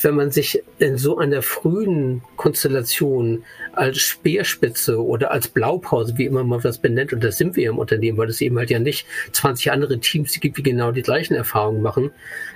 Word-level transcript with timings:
wenn 0.00 0.14
man 0.14 0.30
sich 0.30 0.62
in 0.78 0.98
so 0.98 1.18
einer 1.18 1.42
frühen 1.42 2.22
Konstellation 2.36 3.44
als 3.72 3.98
Speerspitze 3.98 5.02
oder 5.02 5.30
als 5.30 5.48
Blaupause, 5.48 6.16
wie 6.16 6.26
immer 6.26 6.44
man 6.44 6.60
das 6.60 6.78
benennt, 6.78 7.12
und 7.12 7.24
das 7.24 7.38
sind 7.38 7.56
wir 7.56 7.70
im 7.70 7.78
Unternehmen, 7.78 8.18
weil 8.18 8.28
es 8.28 8.40
eben 8.40 8.58
halt 8.58 8.70
ja 8.70 8.78
nicht 8.78 9.06
20 9.32 9.72
andere 9.72 9.98
Teams 9.98 10.38
gibt, 10.40 10.58
die 10.58 10.62
genau 10.62 10.92
die 10.92 11.02
gleichen 11.02 11.34
Erfahrungen 11.34 11.82
machen, 11.82 12.10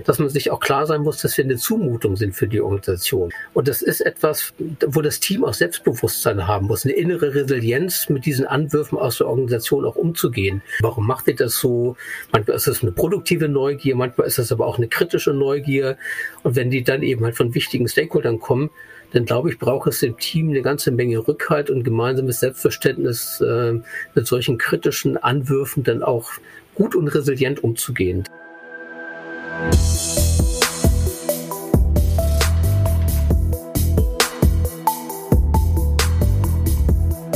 dass 0.05 0.19
man 0.19 0.29
sich 0.29 0.51
auch 0.51 0.61
klar 0.61 0.87
sein 0.87 1.03
muss, 1.03 1.23
dass 1.23 1.37
wir 1.37 1.45
eine 1.45 1.57
Zumutung 1.57 2.17
sind 2.17 2.35
für 2.35 2.47
die 2.47 2.61
Organisation. 2.61 3.33
Und 3.55 3.69
das 3.69 3.83
ist 3.83 4.01
etwas, 4.01 4.53
wo 4.87 5.01
das 5.01 5.21
Team 5.21 5.45
auch 5.45 5.55
Selbstbewusstsein 5.55 6.47
haben 6.47 6.67
muss, 6.67 6.85
eine 6.85 6.95
innere 6.95 7.35
Resilienz 7.35 8.09
mit 8.09 8.27
diesen 8.27 8.47
Anwürfen 8.47 8.99
aus 8.99 9.19
der 9.19 9.29
Organisation 9.29 9.85
auch 9.85 9.97
umzugehen. 9.97 10.63
Warum 10.81 11.07
macht 11.07 11.29
ihr 11.29 11.37
das 11.37 11.59
so? 11.59 11.97
Manchmal 12.33 12.57
ist 12.57 12.67
es 12.67 12.83
eine 12.83 12.93
produktive 12.93 13.49
Neugier, 13.49 13.97
manchmal 13.97 14.27
ist 14.27 14.39
es 14.39 14.53
aber 14.53 14.67
auch 14.67 14.79
eine 14.79 14.89
kritische 14.89 15.33
Neugier. 15.33 15.97
Und 16.43 16.57
wenn 16.57 16.71
die 16.71 16.85
dann 16.85 17.03
eben 17.03 17.25
halt 17.31 17.37
von 17.37 17.55
wichtigen 17.55 17.89
Stakeholdern 17.89 18.41
kommen, 18.41 18.71
dann 19.13 19.25
glaube 19.25 19.51
ich, 19.51 19.59
braucht 19.59 19.89
es 19.89 20.03
im 20.03 20.17
Team 20.17 20.51
eine 20.51 20.63
ganze 20.63 20.91
Menge 20.91 21.27
Rückhalt 21.27 21.71
und 21.71 21.83
gemeinsames 21.85 22.41
Selbstverständnis, 22.41 23.41
äh, 23.41 23.81
mit 24.15 24.27
solchen 24.27 24.59
kritischen 24.59 25.17
Anwürfen 25.17 25.83
dann 25.83 26.03
auch 26.03 26.31
gut 26.75 26.95
und 26.95 27.09
resilient 27.09 27.63
umzugehen. 27.65 28.25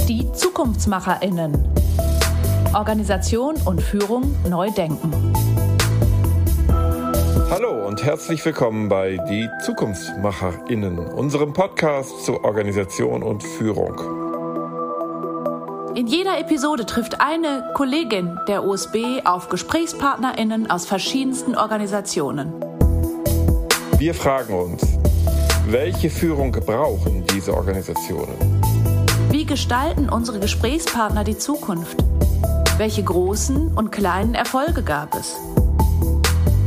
Die 0.08 0.30
ZukunftsmacherInnen. 0.32 1.52
Organisation 2.72 3.54
und 3.64 3.80
Führung 3.80 4.34
neu 4.48 4.70
denken. 4.70 5.12
Hallo 7.50 7.86
und 7.86 8.02
herzlich 8.02 8.44
willkommen 8.44 8.88
bei 8.88 9.18
Die 9.28 9.48
ZukunftsmacherInnen, 9.64 10.98
unserem 10.98 11.52
Podcast 11.52 12.24
zur 12.24 12.42
Organisation 12.44 13.22
und 13.22 13.42
Führung. 13.42 13.94
In 15.94 16.06
jeder 16.06 16.38
Episode 16.40 16.86
trifft 16.86 17.20
eine 17.20 17.70
Kollegin 17.74 18.38
der 18.48 18.64
USB 18.64 19.20
auf 19.24 19.48
GesprächspartnerInnen 19.50 20.70
aus 20.70 20.86
verschiedensten 20.86 21.54
Organisationen. 21.54 22.52
Wir 23.98 24.14
fragen 24.14 24.54
uns, 24.54 24.82
welche 25.66 26.10
Führung 26.10 26.52
brauchen 26.52 27.24
diese 27.26 27.54
Organisationen? 27.54 28.62
Wie 29.30 29.44
gestalten 29.44 30.08
unsere 30.08 30.40
Gesprächspartner 30.40 31.24
die 31.24 31.38
Zukunft? 31.38 31.96
Welche 32.78 33.04
großen 33.04 33.72
und 33.76 33.92
kleinen 33.92 34.34
Erfolge 34.34 34.82
gab 34.82 35.14
es? 35.14 35.36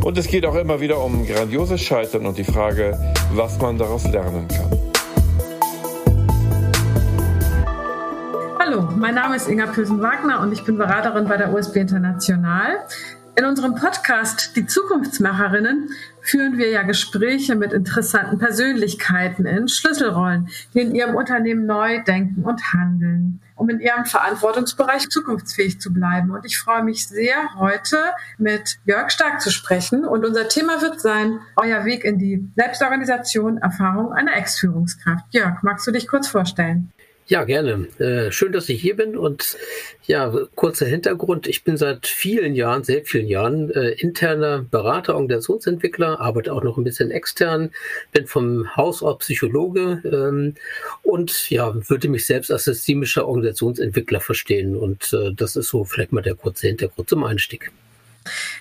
Und 0.08 0.18
es 0.18 0.28
geht 0.30 0.46
auch 0.46 0.56
immer 0.56 0.80
wieder 0.80 1.04
um 1.04 1.26
grandioses 1.26 1.82
Scheitern 1.82 2.26
und 2.28 2.38
die 2.38 2.46
Frage, 2.46 2.98
was 3.34 3.60
man 3.60 3.78
daraus 3.78 4.10
lernen 4.10 4.48
kann. 4.48 4.72
Hallo, 8.58 8.88
mein 8.96 9.16
Name 9.16 9.36
ist 9.36 9.50
Inga 9.50 9.66
Pösen-Wagner 9.66 10.40
und 10.40 10.54
ich 10.54 10.64
bin 10.64 10.78
Beraterin 10.78 11.28
bei 11.28 11.36
der 11.36 11.54
USB 11.54 11.76
International. 11.76 12.78
In 13.36 13.44
unserem 13.44 13.76
Podcast 13.76 14.56
Die 14.56 14.66
Zukunftsmacherinnen 14.66 15.90
führen 16.22 16.58
wir 16.58 16.70
ja 16.70 16.84
Gespräche 16.84 17.56
mit 17.56 17.74
interessanten 17.74 18.40
Persönlichkeiten 18.40 19.46
in 19.46 19.68
Schlüsselrollen, 19.68 20.48
die 20.74 20.80
in 20.80 20.96
ihrem 20.96 21.16
Unternehmen 21.16 21.66
neu 21.66 22.02
denken 22.06 22.44
und 22.44 22.72
handeln, 22.72 23.42
um 23.58 23.70
in 23.70 23.80
ihrem 23.80 24.06
Verantwortungsbereich 24.06 25.10
zukunftsfähig 25.10 25.82
zu 25.82 25.92
bleiben. 25.92 26.32
Und 26.32 26.46
ich 26.46 26.58
freue 26.58 26.84
mich 26.84 27.08
sehr, 27.08 27.36
heute 27.58 27.98
mit 28.38 28.80
Jörg 28.86 29.12
Stark 29.12 29.42
zu 29.42 29.52
sprechen. 29.52 30.06
Und 30.06 30.26
unser 30.26 30.48
Thema 30.48 30.82
wird 30.82 31.02
sein, 31.02 31.40
euer 31.56 31.84
Weg 31.84 32.06
in 32.06 32.20
die 32.20 32.48
Selbstorganisation, 32.56 33.58
Erfahrung 33.58 34.14
einer 34.14 34.36
Ex-Führungskraft. 34.36 35.26
Jörg, 35.32 35.64
magst 35.64 35.86
du 35.88 35.92
dich 35.92 36.08
kurz 36.08 36.28
vorstellen? 36.28 36.94
Ja, 37.30 37.44
gerne. 37.44 37.88
Äh, 38.00 38.32
schön, 38.32 38.54
dass 38.54 38.70
ich 38.70 38.82
hier 38.82 38.96
bin. 38.96 39.18
Und 39.18 39.58
ja, 40.06 40.32
kurzer 40.56 40.86
Hintergrund. 40.86 41.46
Ich 41.48 41.66
bin 41.66 41.76
seit 41.76 42.08
vielen 42.08 42.56
Jahren, 42.56 42.86
sehr 42.86 43.04
vielen 43.04 43.28
Jahren, 43.28 43.70
äh, 43.72 43.90
interner 43.90 44.60
Berater, 44.60 45.16
Organisationsentwickler, 45.16 46.22
arbeite 46.22 46.54
auch 46.54 46.64
noch 46.64 46.78
ein 46.78 46.86
bisschen 46.86 47.12
extern, 47.12 47.72
bin 48.14 48.28
vom 48.28 48.74
Haus 48.78 49.04
aus 49.04 49.18
Psychologe 49.20 50.02
ähm, 50.06 50.56
und 51.04 51.50
ja, 51.50 51.74
würde 51.90 52.08
mich 52.08 52.26
selbst 52.26 52.50
als 52.50 52.64
systemischer 52.64 53.28
Organisationsentwickler 53.28 54.22
verstehen. 54.22 54.78
Und 54.78 55.12
äh, 55.12 55.34
das 55.36 55.58
ist 55.58 55.68
so 55.68 55.84
vielleicht 55.84 56.14
mal 56.14 56.22
der 56.22 56.36
kurze 56.36 56.68
Hintergrund 56.68 57.10
zum 57.10 57.26
Einstieg. 57.26 57.74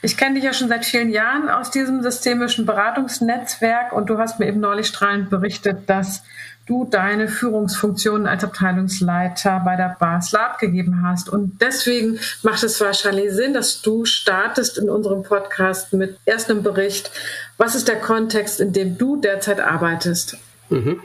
Ich 0.03 0.17
kenne 0.17 0.35
dich 0.35 0.45
ja 0.45 0.53
schon 0.53 0.69
seit 0.69 0.85
vielen 0.85 1.11
Jahren 1.11 1.49
aus 1.49 1.71
diesem 1.71 2.03
systemischen 2.03 2.67
Beratungsnetzwerk 2.67 3.93
und 3.93 4.11
du 4.11 4.19
hast 4.19 4.41
mir 4.41 4.47
eben 4.47 4.61
neulich 4.61 4.87
strahlend 4.87 5.31
berichtet, 5.31 5.89
dass 5.89 6.23
du 6.67 6.85
deine 6.85 7.29
Führungsfunktionen 7.29 8.27
als 8.27 8.45
Abteilungsleiter 8.45 9.63
bei 9.65 9.77
der 9.77 9.97
Basler 9.99 10.51
abgegeben 10.51 11.03
hast. 11.03 11.29
Und 11.29 11.61
deswegen 11.63 12.19
macht 12.43 12.63
es 12.63 12.81
wahrscheinlich 12.81 13.33
Sinn, 13.33 13.55
dass 13.55 13.83
du 13.83 14.05
startest 14.05 14.77
in 14.77 14.91
unserem 14.91 15.23
Podcast 15.23 15.93
mit 15.93 16.19
erst 16.27 16.51
einem 16.51 16.63
Bericht. 16.63 17.11
Was 17.57 17.75
ist 17.75 17.89
der 17.89 18.01
Kontext, 18.01 18.61
in 18.61 18.73
dem 18.73 18.99
du 18.99 19.17
derzeit 19.17 19.61
arbeitest? 19.61 20.37
Mhm. 20.69 21.01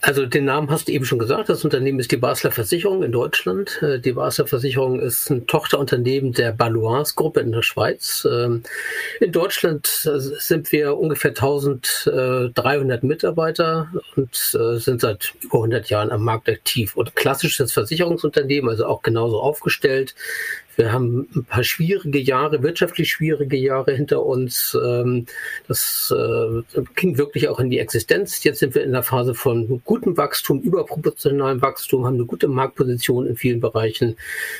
Also 0.00 0.26
den 0.26 0.44
Namen 0.44 0.70
hast 0.70 0.88
du 0.88 0.92
eben 0.92 1.04
schon 1.04 1.18
gesagt. 1.18 1.48
Das 1.48 1.64
Unternehmen 1.64 1.98
ist 1.98 2.12
die 2.12 2.16
Basler 2.16 2.52
Versicherung 2.52 3.02
in 3.02 3.12
Deutschland. 3.12 3.82
Äh, 3.82 3.98
die 3.98 4.12
Basler 4.12 4.46
Versicherung 4.46 5.00
ist 5.00 5.30
ein 5.30 5.46
Tochterunternehmen 5.46 6.32
der 6.32 6.52
Baloise 6.52 7.14
Gruppe 7.16 7.40
in 7.40 7.52
der 7.52 7.62
Schweiz. 7.62 8.26
Ähm, 8.30 8.62
in 9.20 9.32
Deutschland 9.32 9.86
äh, 10.04 10.18
sind 10.18 10.70
wir 10.70 10.96
ungefähr 10.96 11.30
1300 11.30 13.02
Mitarbeiter 13.02 13.88
und 14.14 14.34
äh, 14.54 14.78
sind 14.78 15.00
seit 15.00 15.34
über 15.42 15.56
100 15.58 15.88
Jahren 15.88 16.12
am 16.12 16.22
Markt 16.22 16.48
aktiv. 16.48 16.96
Und 16.96 17.16
klassisches 17.16 17.72
Versicherungsunternehmen, 17.72 18.70
also 18.70 18.86
auch 18.86 19.02
genauso 19.02 19.40
aufgestellt. 19.40 20.14
Wir 20.76 20.92
haben 20.92 21.26
ein 21.34 21.44
paar 21.44 21.64
schwierige 21.64 22.18
Jahre, 22.18 22.62
wirtschaftlich 22.62 23.10
schwierige 23.10 23.56
Jahre 23.56 23.94
hinter 23.94 24.24
uns. 24.24 24.76
Ähm, 24.84 25.26
das 25.68 26.14
äh, 26.16 26.62
ging 26.94 27.16
wirklich 27.16 27.48
auch 27.48 27.58
in 27.58 27.70
die 27.70 27.78
Existenz. 27.78 28.44
Jetzt 28.44 28.60
sind 28.60 28.74
wir 28.74 28.84
in 28.84 28.92
der 28.92 29.02
Phase 29.02 29.34
von 29.34 29.80
gutem 29.84 30.16
Wachstum, 30.16 30.60
überproportionalem 30.60 31.62
Wachstum, 31.62 32.04
haben 32.04 32.14
eine 32.14 32.26
gute 32.26 32.48
Marktposition 32.48 33.26
in 33.26 33.36
vielen 33.36 33.60
Bereichen 33.60 34.16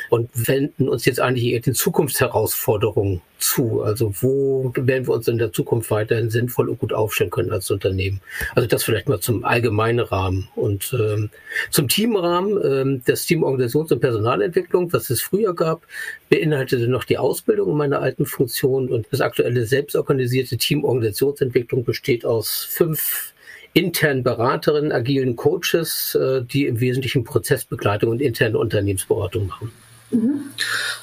und 0.08 0.30
wenden 0.34 0.88
uns 0.88 1.04
jetzt 1.04 1.20
eigentlich 1.20 1.44
eher 1.44 1.60
den 1.60 1.74
Zukunftsherausforderungen 1.74 3.20
zu? 3.38 3.82
Also 3.82 4.12
wo 4.20 4.72
werden 4.76 5.06
wir 5.06 5.14
uns 5.14 5.28
in 5.28 5.38
der 5.38 5.52
Zukunft 5.52 5.90
weiterhin 5.90 6.30
sinnvoll 6.30 6.68
und 6.68 6.78
gut 6.78 6.92
aufstellen 6.92 7.30
können 7.30 7.52
als 7.52 7.70
Unternehmen? 7.70 8.20
Also 8.54 8.68
das 8.68 8.84
vielleicht 8.84 9.08
mal 9.08 9.20
zum 9.20 9.44
allgemeinen 9.44 10.00
Rahmen. 10.00 10.48
Und 10.54 10.94
ähm, 10.98 11.30
zum 11.70 11.88
Teamrahmen, 11.88 12.58
ähm, 12.64 13.02
das 13.06 13.26
Team 13.26 13.44
Organisations- 13.44 13.92
und 13.92 14.00
Personalentwicklung, 14.00 14.92
was 14.92 15.10
es 15.10 15.22
früher 15.22 15.54
gab, 15.54 15.82
beinhaltete 16.28 16.88
noch 16.88 17.04
die 17.04 17.18
Ausbildung 17.18 17.70
in 17.70 17.76
meiner 17.76 18.00
alten 18.00 18.26
Funktion 18.26 18.88
und 18.88 19.06
das 19.10 19.20
aktuelle 19.20 19.66
selbstorganisierte 19.66 20.56
Team 20.56 20.84
Organisationsentwicklung 20.84 21.84
besteht 21.84 22.24
aus 22.24 22.66
fünf 22.68 23.32
internen 23.76 24.22
Beraterinnen, 24.22 24.90
agilen 24.90 25.36
Coaches, 25.36 26.14
äh, 26.14 26.42
die 26.42 26.66
im 26.66 26.80
Wesentlichen 26.80 27.24
Prozessbegleitung 27.24 28.10
und 28.10 28.22
interne 28.22 28.58
Unternehmensberatung 28.58 29.48
machen. 29.48 29.70
Mhm. 30.10 30.52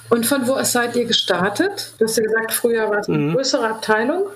Und 0.10 0.26
von 0.26 0.48
wo 0.48 0.62
seid 0.64 0.96
ihr 0.96 1.06
gestartet? 1.06 1.94
Du 1.98 2.06
hast 2.06 2.18
ja 2.18 2.24
gesagt, 2.24 2.54
früher 2.54 2.90
war 2.90 3.00
es 3.00 3.10
eine 3.10 3.18
mhm. 3.18 3.34
größere 3.34 3.68
Abteilung. 3.68 4.28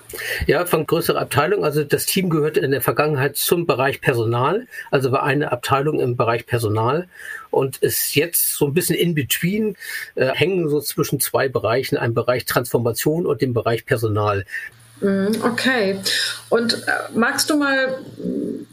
Ja, 0.46 0.66
von 0.66 0.86
größerer 0.86 1.22
Abteilung. 1.22 1.64
Also 1.64 1.84
das 1.84 2.06
Team 2.06 2.30
gehörte 2.30 2.60
in 2.60 2.72
der 2.72 2.82
Vergangenheit 2.82 3.38
zum 3.38 3.66
Bereich 3.66 4.02
Personal, 4.02 4.68
also 4.92 5.12
war 5.12 5.24
eine 5.24 5.52
Abteilung 5.52 6.00
im 6.00 6.18
Bereich 6.18 6.46
Personal 6.46 7.08
und 7.50 7.78
ist 7.78 8.16
jetzt 8.16 8.56
so 8.56 8.66
ein 8.66 8.74
bisschen 8.74 8.96
in 8.96 9.16
between, 9.16 9.78
äh, 10.16 10.28
hängen 10.34 10.70
so 10.70 10.82
zwischen 10.82 11.20
zwei 11.20 11.48
Bereichen, 11.48 11.98
einem 11.98 12.14
Bereich 12.14 12.46
Transformation 12.46 13.26
und 13.26 13.42
dem 13.42 13.54
Bereich 13.54 13.86
Personal. 13.86 14.46
Mhm, 15.00 15.32
okay. 15.44 16.00
Und 16.50 16.74
äh, 16.74 16.92
magst 17.14 17.50
du 17.50 17.58
mal 17.58 18.00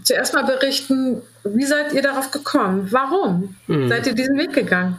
zuerst 0.02 0.34
mal 0.34 0.44
berichten, 0.44 1.22
wie 1.44 1.66
seid 1.66 1.92
ihr 1.92 2.02
darauf 2.02 2.30
gekommen? 2.30 2.88
Warum 2.90 3.56
mhm. 3.66 3.88
seid 3.88 4.06
ihr 4.06 4.14
diesen 4.14 4.38
Weg 4.38 4.52
gegangen? 4.52 4.98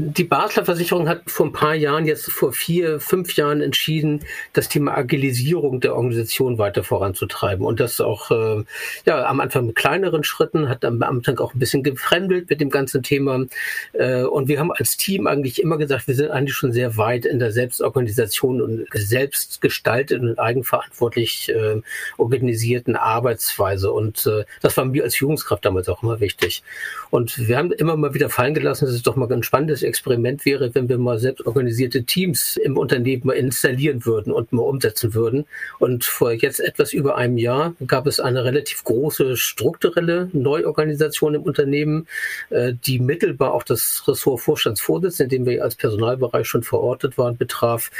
die 0.00 0.22
Basler 0.22 0.64
Versicherung 0.64 1.08
hat 1.08 1.22
vor 1.26 1.46
ein 1.46 1.52
paar 1.52 1.74
Jahren, 1.74 2.06
jetzt 2.06 2.30
vor 2.30 2.52
vier, 2.52 3.00
fünf 3.00 3.34
Jahren 3.34 3.60
entschieden, 3.60 4.20
das 4.52 4.68
Thema 4.68 4.96
Agilisierung 4.96 5.80
der 5.80 5.96
Organisation 5.96 6.56
weiter 6.56 6.84
voranzutreiben. 6.84 7.66
Und 7.66 7.80
das 7.80 8.00
auch 8.00 8.30
äh, 8.30 8.64
ja, 9.06 9.26
am 9.26 9.40
Anfang 9.40 9.66
mit 9.66 9.74
kleineren 9.74 10.22
Schritten, 10.22 10.68
hat 10.68 10.84
am 10.84 11.02
Anfang 11.02 11.38
auch 11.38 11.52
ein 11.52 11.58
bisschen 11.58 11.82
gefremdelt 11.82 12.48
mit 12.48 12.60
dem 12.60 12.70
ganzen 12.70 13.02
Thema. 13.02 13.44
Äh, 13.92 14.22
und 14.22 14.46
wir 14.46 14.60
haben 14.60 14.70
als 14.70 14.96
Team 14.96 15.26
eigentlich 15.26 15.60
immer 15.60 15.78
gesagt, 15.78 16.06
wir 16.06 16.14
sind 16.14 16.30
eigentlich 16.30 16.54
schon 16.54 16.72
sehr 16.72 16.96
weit 16.96 17.24
in 17.24 17.40
der 17.40 17.50
Selbstorganisation 17.50 18.62
und 18.62 18.86
selbstgestalteten 18.94 20.30
und 20.30 20.38
eigenverantwortlich 20.38 21.48
äh, 21.48 21.80
organisierten 22.18 22.94
Arbeitsweise. 22.94 23.90
Und 23.90 24.26
äh, 24.26 24.44
das 24.62 24.76
war 24.76 24.84
mir 24.84 25.02
als 25.02 25.16
Führungskraft 25.16 25.64
damals 25.64 25.88
auch 25.88 26.04
immer 26.04 26.20
wichtig. 26.20 26.62
Und 27.10 27.48
wir 27.48 27.56
haben 27.56 27.72
immer 27.72 27.96
mal 27.96 28.14
wieder 28.14 28.30
fallen 28.30 28.54
gelassen, 28.54 28.86
dass 28.86 28.94
es 28.94 29.02
doch 29.02 29.16
mal 29.16 29.26
ganz 29.26 29.44
spannend 29.44 29.72
ist, 29.72 29.87
Experiment 29.88 30.44
wäre, 30.44 30.74
wenn 30.74 30.88
wir 30.88 30.98
mal 30.98 31.18
selbst 31.18 31.46
organisierte 31.46 32.04
Teams 32.04 32.56
im 32.56 32.76
Unternehmen 32.76 33.22
mal 33.24 33.32
installieren 33.32 34.04
würden 34.06 34.32
und 34.32 34.52
mal 34.52 34.62
umsetzen 34.62 35.14
würden. 35.14 35.46
Und 35.78 36.04
vor 36.04 36.32
jetzt 36.32 36.60
etwas 36.60 36.92
über 36.92 37.16
einem 37.16 37.38
Jahr 37.38 37.74
gab 37.86 38.06
es 38.06 38.20
eine 38.20 38.44
relativ 38.44 38.84
große 38.84 39.36
strukturelle 39.36 40.28
Neuorganisation 40.32 41.34
im 41.34 41.42
Unternehmen, 41.42 42.06
äh, 42.50 42.74
die 42.84 42.98
mittelbar 42.98 43.54
auch 43.54 43.62
das 43.62 44.04
Ressort 44.06 44.40
Vorstandsvorsitz, 44.40 45.20
in 45.20 45.28
dem 45.28 45.46
wir 45.46 45.62
als 45.64 45.74
Personalbereich 45.74 46.46
schon 46.46 46.62
verortet 46.62 47.18
waren, 47.18 47.36
betraf. 47.36 47.90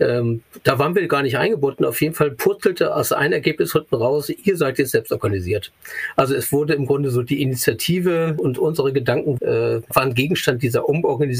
Ähm, 0.00 0.42
da 0.64 0.78
waren 0.78 0.94
wir 0.94 1.06
gar 1.06 1.22
nicht 1.22 1.38
eingebunden. 1.38 1.84
Auf 1.84 2.00
jeden 2.00 2.14
Fall 2.14 2.32
purzelte 2.32 2.94
aus 2.94 3.12
ein 3.12 3.32
Ergebnis 3.32 3.72
hinten 3.72 3.94
raus, 3.94 4.28
ihr 4.28 4.56
seid 4.56 4.78
jetzt 4.78 4.90
selbst 4.90 5.12
organisiert. 5.12 5.72
Also 6.16 6.34
es 6.34 6.52
wurde 6.52 6.74
im 6.74 6.86
Grunde 6.86 7.10
so 7.10 7.22
die 7.22 7.42
Initiative 7.42 8.34
und 8.38 8.58
unsere 8.58 8.92
Gedanken 8.92 9.40
äh, 9.40 9.82
waren 9.94 10.14
Gegenstand 10.14 10.62
dieser 10.62 10.88
Umorganisation 10.88 11.33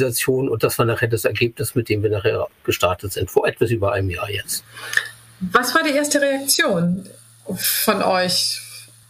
und 0.48 0.62
das 0.62 0.78
war 0.78 0.86
nachher 0.86 1.08
das 1.08 1.24
Ergebnis, 1.24 1.74
mit 1.74 1.88
dem 1.88 2.02
wir 2.02 2.10
nachher 2.10 2.46
gestartet 2.64 3.12
sind, 3.12 3.30
vor 3.30 3.46
etwas 3.46 3.70
über 3.70 3.92
einem 3.92 4.10
Jahr 4.10 4.30
jetzt. 4.30 4.64
Was 5.40 5.74
war 5.74 5.82
die 5.82 5.90
erste 5.90 6.20
Reaktion 6.20 7.08
von 7.56 8.02
euch, 8.02 8.60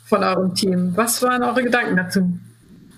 von 0.07 0.25
eurem 0.25 0.55
Team? 0.55 0.93
Was 0.97 1.23
waren 1.23 1.43
eure 1.43 1.63
Gedanken 1.63 1.97
dazu? 1.97 2.39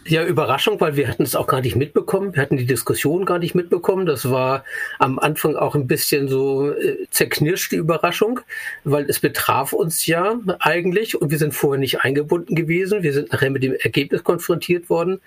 Ja, 0.08 0.24
Überraschung, 0.24 0.80
weil 0.80 0.94
wir 0.94 1.08
hatten 1.08 1.24
es 1.24 1.34
auch 1.34 1.48
gar 1.48 1.60
nicht 1.60 1.74
mitbekommen. 1.74 2.32
Wir 2.32 2.42
hatten 2.42 2.56
die 2.56 2.66
Diskussion 2.66 3.24
gar 3.24 3.40
nicht 3.40 3.56
mitbekommen. 3.56 4.06
Das 4.06 4.30
war 4.30 4.62
am 5.00 5.18
Anfang 5.18 5.56
auch 5.56 5.74
ein 5.74 5.88
bisschen 5.88 6.28
so 6.28 6.70
äh, 6.70 7.08
zerknirschte 7.10 7.74
Überraschung, 7.74 8.38
weil 8.84 9.06
es 9.10 9.18
betraf 9.18 9.72
uns 9.72 10.06
ja 10.06 10.38
eigentlich 10.60 11.20
und 11.20 11.32
wir 11.32 11.38
sind 11.38 11.54
vorher 11.54 11.80
nicht 11.80 12.02
eingebunden 12.02 12.54
gewesen. 12.54 13.02
Wir 13.02 13.12
sind 13.12 13.32
nachher 13.32 13.50
mit 13.50 13.64
dem 13.64 13.74
Ergebnis 13.74 14.22
konfrontiert 14.22 14.88
worden. 14.90 15.20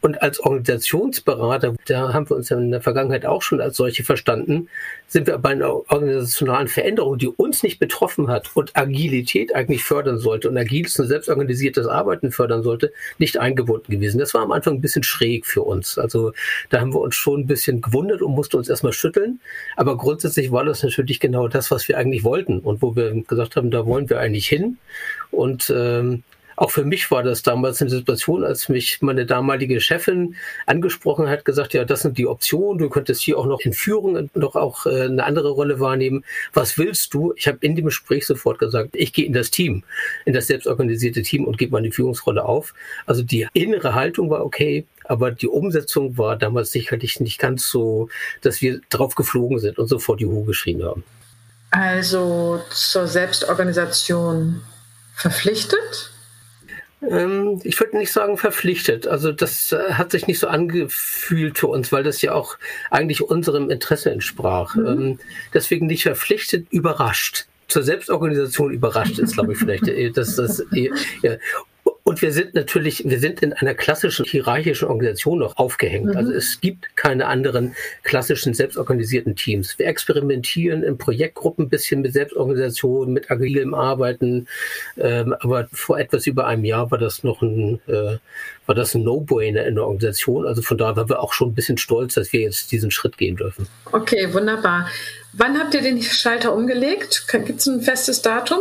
Und 0.00 0.20
als 0.20 0.40
Organisationsberater, 0.40 1.74
da 1.86 2.12
haben 2.12 2.28
wir 2.28 2.34
uns 2.34 2.48
ja 2.48 2.58
in 2.58 2.72
der 2.72 2.80
Vergangenheit 2.80 3.26
auch 3.26 3.42
schon 3.42 3.60
als 3.60 3.76
solche 3.76 4.02
verstanden, 4.02 4.68
sind 5.06 5.28
wir 5.28 5.38
bei 5.38 5.50
einer 5.50 5.72
organisationalen 5.72 6.66
Veränderung, 6.66 7.18
die 7.18 7.28
uns 7.28 7.62
nicht 7.62 7.78
betroffen 7.78 8.26
hat 8.26 8.50
und 8.54 8.76
Agilität 8.76 9.54
eigentlich 9.54 9.84
fördern 9.84 10.18
sollte 10.18 10.50
und 10.50 10.58
agiles 10.58 10.98
und 10.98 11.06
selbstorganisiertes 11.06 11.86
Arbeiten 11.86 12.32
fördern 12.32 12.64
sollte, 12.64 12.92
nicht 13.18 13.38
eingebunden 13.38 13.92
gewesen 13.92 14.23
das 14.24 14.32
war 14.32 14.42
am 14.42 14.52
Anfang 14.52 14.74
ein 14.74 14.80
bisschen 14.80 15.02
schräg 15.02 15.44
für 15.44 15.62
uns. 15.62 15.98
Also 15.98 16.32
da 16.70 16.80
haben 16.80 16.94
wir 16.94 17.00
uns 17.00 17.14
schon 17.14 17.40
ein 17.40 17.46
bisschen 17.46 17.82
gewundert 17.82 18.22
und 18.22 18.32
mussten 18.32 18.56
uns 18.56 18.70
erstmal 18.70 18.94
schütteln. 18.94 19.40
Aber 19.76 19.98
grundsätzlich 19.98 20.50
war 20.50 20.64
das 20.64 20.82
natürlich 20.82 21.20
genau 21.20 21.46
das, 21.46 21.70
was 21.70 21.86
wir 21.88 21.98
eigentlich 21.98 22.24
wollten 22.24 22.60
und 22.60 22.80
wo 22.80 22.96
wir 22.96 23.22
gesagt 23.22 23.56
haben, 23.56 23.70
da 23.70 23.84
wollen 23.84 24.08
wir 24.08 24.18
eigentlich 24.18 24.48
hin. 24.48 24.78
Und 25.30 25.70
ähm, 25.74 26.22
auch 26.56 26.70
für 26.70 26.84
mich 26.84 27.10
war 27.10 27.22
das 27.22 27.42
damals 27.42 27.80
eine 27.80 27.90
Situation, 27.90 28.44
als 28.44 28.68
mich 28.68 29.02
meine 29.02 29.26
damalige 29.26 29.80
Chefin 29.80 30.36
angesprochen 30.66 31.28
hat, 31.28 31.44
gesagt, 31.44 31.74
ja, 31.74 31.84
das 31.84 32.02
sind 32.02 32.18
die 32.18 32.26
Optionen, 32.26 32.78
du 32.78 32.88
könntest 32.88 33.22
hier 33.22 33.38
auch 33.38 33.46
noch 33.46 33.60
in 33.60 33.72
Führung 33.72 34.30
noch 34.34 34.54
auch 34.54 34.86
äh, 34.86 35.02
eine 35.02 35.24
andere 35.24 35.50
Rolle 35.50 35.80
wahrnehmen. 35.80 36.24
Was 36.52 36.78
willst 36.78 37.14
du? 37.14 37.32
Ich 37.36 37.48
habe 37.48 37.58
in 37.60 37.76
dem 37.76 37.86
Gespräch 37.86 38.26
sofort 38.26 38.58
gesagt, 38.58 38.90
ich 38.94 39.12
gehe 39.12 39.26
in 39.26 39.32
das 39.32 39.50
Team, 39.50 39.84
in 40.24 40.32
das 40.32 40.46
selbstorganisierte 40.46 41.22
Team 41.22 41.44
und 41.44 41.58
gebe 41.58 41.72
meine 41.72 41.90
Führungsrolle 41.90 42.44
auf. 42.44 42.74
Also 43.06 43.22
die 43.22 43.46
innere 43.52 43.94
Haltung 43.94 44.30
war 44.30 44.44
okay, 44.44 44.86
aber 45.04 45.30
die 45.30 45.48
Umsetzung 45.48 46.16
war 46.16 46.36
damals 46.36 46.72
sicherlich 46.72 47.20
nicht 47.20 47.38
ganz 47.38 47.68
so, 47.68 48.08
dass 48.42 48.62
wir 48.62 48.80
drauf 48.90 49.14
geflogen 49.14 49.58
sind 49.58 49.78
und 49.78 49.88
sofort 49.88 50.20
die 50.20 50.24
Juhu 50.24 50.44
geschrien 50.44 50.82
haben. 50.82 51.04
Also 51.70 52.62
zur 52.70 53.06
Selbstorganisation 53.06 54.62
verpflichtet? 55.14 56.13
Ähm, 57.10 57.60
ich 57.64 57.78
würde 57.80 57.96
nicht 57.96 58.12
sagen 58.12 58.36
verpflichtet. 58.36 59.06
Also 59.06 59.32
das 59.32 59.72
äh, 59.72 59.92
hat 59.92 60.10
sich 60.10 60.26
nicht 60.26 60.38
so 60.38 60.48
angefühlt 60.48 61.58
für 61.58 61.68
uns, 61.68 61.92
weil 61.92 62.02
das 62.02 62.22
ja 62.22 62.32
auch 62.32 62.56
eigentlich 62.90 63.22
unserem 63.22 63.70
Interesse 63.70 64.10
entsprach. 64.10 64.74
Mhm. 64.74 64.86
Ähm, 64.86 65.18
deswegen 65.52 65.86
nicht 65.86 66.04
verpflichtet, 66.04 66.66
überrascht 66.70 67.46
zur 67.68 67.82
Selbstorganisation 67.82 68.72
überrascht 68.72 69.18
ist, 69.18 69.34
glaube 69.34 69.52
ich, 69.52 69.58
vielleicht. 69.58 69.88
Äh, 69.88 70.10
dass 70.10 70.36
das, 70.36 70.60
äh, 70.72 70.90
ja. 71.22 71.36
Und 72.14 72.22
wir 72.22 72.32
sind 72.32 72.54
natürlich, 72.54 73.02
wir 73.04 73.18
sind 73.18 73.42
in 73.42 73.52
einer 73.54 73.74
klassischen 73.74 74.24
hierarchischen 74.24 74.86
Organisation 74.86 75.40
noch 75.40 75.56
aufgehängt. 75.56 76.06
Mhm. 76.06 76.16
Also 76.16 76.30
es 76.30 76.60
gibt 76.60 76.94
keine 76.94 77.26
anderen 77.26 77.74
klassischen 78.04 78.54
selbstorganisierten 78.54 79.34
Teams. 79.34 79.76
Wir 79.80 79.88
experimentieren 79.88 80.84
in 80.84 80.96
Projektgruppen 80.96 81.64
ein 81.64 81.68
bisschen 81.68 82.02
mit 82.02 82.12
Selbstorganisation, 82.12 83.12
mit 83.12 83.32
agilem 83.32 83.74
Arbeiten. 83.74 84.46
Ähm, 84.96 85.34
aber 85.40 85.66
vor 85.72 85.98
etwas 85.98 86.28
über 86.28 86.46
einem 86.46 86.64
Jahr 86.64 86.92
war 86.92 86.98
das 86.98 87.24
noch 87.24 87.42
ein, 87.42 87.80
äh, 87.88 88.18
war 88.66 88.76
das 88.76 88.94
ein 88.94 89.02
No-Brainer 89.02 89.66
in 89.66 89.74
der 89.74 89.82
Organisation. 89.82 90.46
Also 90.46 90.62
von 90.62 90.78
daher 90.78 90.94
waren 90.94 91.08
wir 91.08 91.18
auch 91.18 91.32
schon 91.32 91.48
ein 91.48 91.54
bisschen 91.54 91.78
stolz, 91.78 92.14
dass 92.14 92.32
wir 92.32 92.42
jetzt 92.42 92.70
diesen 92.70 92.92
Schritt 92.92 93.18
gehen 93.18 93.34
dürfen. 93.34 93.66
Okay, 93.90 94.32
wunderbar. 94.32 94.88
Wann 95.32 95.58
habt 95.58 95.74
ihr 95.74 95.82
den 95.82 96.00
Schalter 96.00 96.54
umgelegt? 96.54 97.26
Gibt 97.28 97.58
es 97.58 97.66
ein 97.66 97.80
festes 97.80 98.22
Datum? 98.22 98.60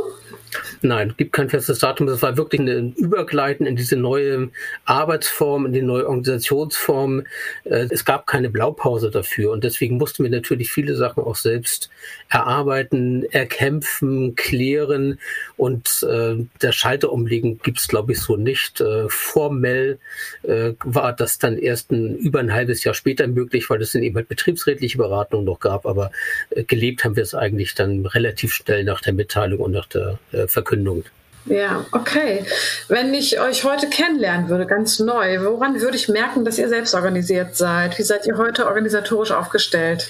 Nein, 0.82 1.14
gibt 1.18 1.34
kein 1.34 1.50
festes 1.50 1.80
Datum. 1.80 2.08
Das 2.08 2.22
war 2.22 2.38
wirklich 2.38 2.62
ein 2.62 2.94
Übergleiten 2.94 3.66
in 3.66 3.76
diese 3.76 3.96
neue 3.96 4.50
Arbeitsform, 4.86 5.66
in 5.66 5.74
die 5.74 5.82
neue 5.82 6.08
Organisationsform. 6.08 7.24
Äh, 7.64 7.88
es 7.90 8.06
gab 8.06 8.28
keine 8.28 8.50
Blaupause 8.50 9.12
dafür 9.12 9.52
und 9.52 9.64
deswegen 9.64 9.98
mussten 9.98 10.24
wir 10.24 10.32
natürlich 10.32 10.72
viele 10.72 10.96
Sachen 10.96 11.24
auch 11.24 11.36
selbst 11.36 11.90
erarbeiten, 12.30 13.24
erkämpfen, 13.32 14.36
klären 14.36 15.20
und 15.58 16.04
äh, 16.04 16.36
der 16.62 16.72
Schalter 16.72 17.12
umlegen 17.12 17.60
gibt 17.60 17.80
es, 17.80 17.88
glaube 17.88 18.14
ich, 18.14 18.22
so 18.22 18.38
nicht. 18.38 18.82
Äh, 18.82 19.08
formell 19.10 20.00
äh, 20.44 20.74
war 20.84 21.14
das 21.14 21.40
dann 21.40 21.58
erst 21.58 21.92
ein, 21.92 22.18
über 22.18 22.40
ein 22.40 22.54
halbes 22.54 22.84
Jahr 22.84 22.94
später 22.94 23.28
möglich, 23.28 23.70
weil 23.70 23.82
es 23.82 23.92
dann 23.92 24.04
eben 24.04 24.16
halt 24.16 24.28
betriebsrätliche 24.28 24.98
Beratungen 24.98 25.46
noch 25.46 25.60
gab, 25.60 25.86
aber 25.86 26.12
äh, 26.50 26.64
gelebt 26.64 27.04
haben 27.04 27.16
wir 27.16 27.24
es 27.24 27.36
eigentlich 27.36 27.76
dann 27.76 28.06
relativ 28.06 28.54
schnell 28.54 28.84
nach 28.84 29.02
der 29.02 29.14
Mitteilung 29.14 29.60
und 29.60 29.72
nach 29.72 29.88
der 29.88 30.20
äh, 30.32 30.43
Verkündung. 30.48 31.04
Ja, 31.45 31.86
okay. 31.92 32.45
Wenn 32.88 33.13
ich 33.13 33.40
euch 33.40 33.63
heute 33.63 33.90
kennenlernen 33.90 34.50
würde, 34.50 34.66
ganz 34.66 35.00
neu, 35.00 35.44
woran 35.44 35.81
würde 35.81 35.98
ich 35.98 36.07
merken, 36.07 36.45
dass 36.45 36.57
ihr 36.57 36.69
selbst 36.69 36.94
organisiert 36.94 37.56
seid? 37.56 37.98
Wie 37.98 38.04
seid 38.04 38.25
ihr 38.25 38.38
heute 38.38 38.66
organisatorisch 38.66 39.31
aufgestellt? 39.31 40.10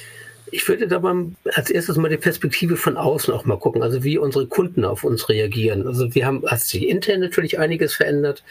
Ich 0.51 0.67
würde 0.67 0.87
da 0.87 0.99
mal 0.99 1.31
als 1.55 1.71
erstes 1.71 1.97
mal 1.97 2.09
die 2.09 2.17
Perspektive 2.17 2.77
von 2.77 2.97
außen 2.97 3.33
auch 3.33 3.45
mal 3.45 3.57
gucken, 3.57 3.81
also 3.81 4.03
wie 4.03 4.19
unsere 4.19 4.45
Kunden 4.45 4.85
auf 4.85 5.03
uns 5.03 5.27
reagieren. 5.27 5.87
Also 5.87 6.13
wir 6.13 6.27
haben, 6.27 6.43
hat 6.45 6.59
sich 6.59 6.87
intern 6.87 7.21
natürlich 7.21 7.57
einiges 7.57 7.95
verändert, 7.95 8.43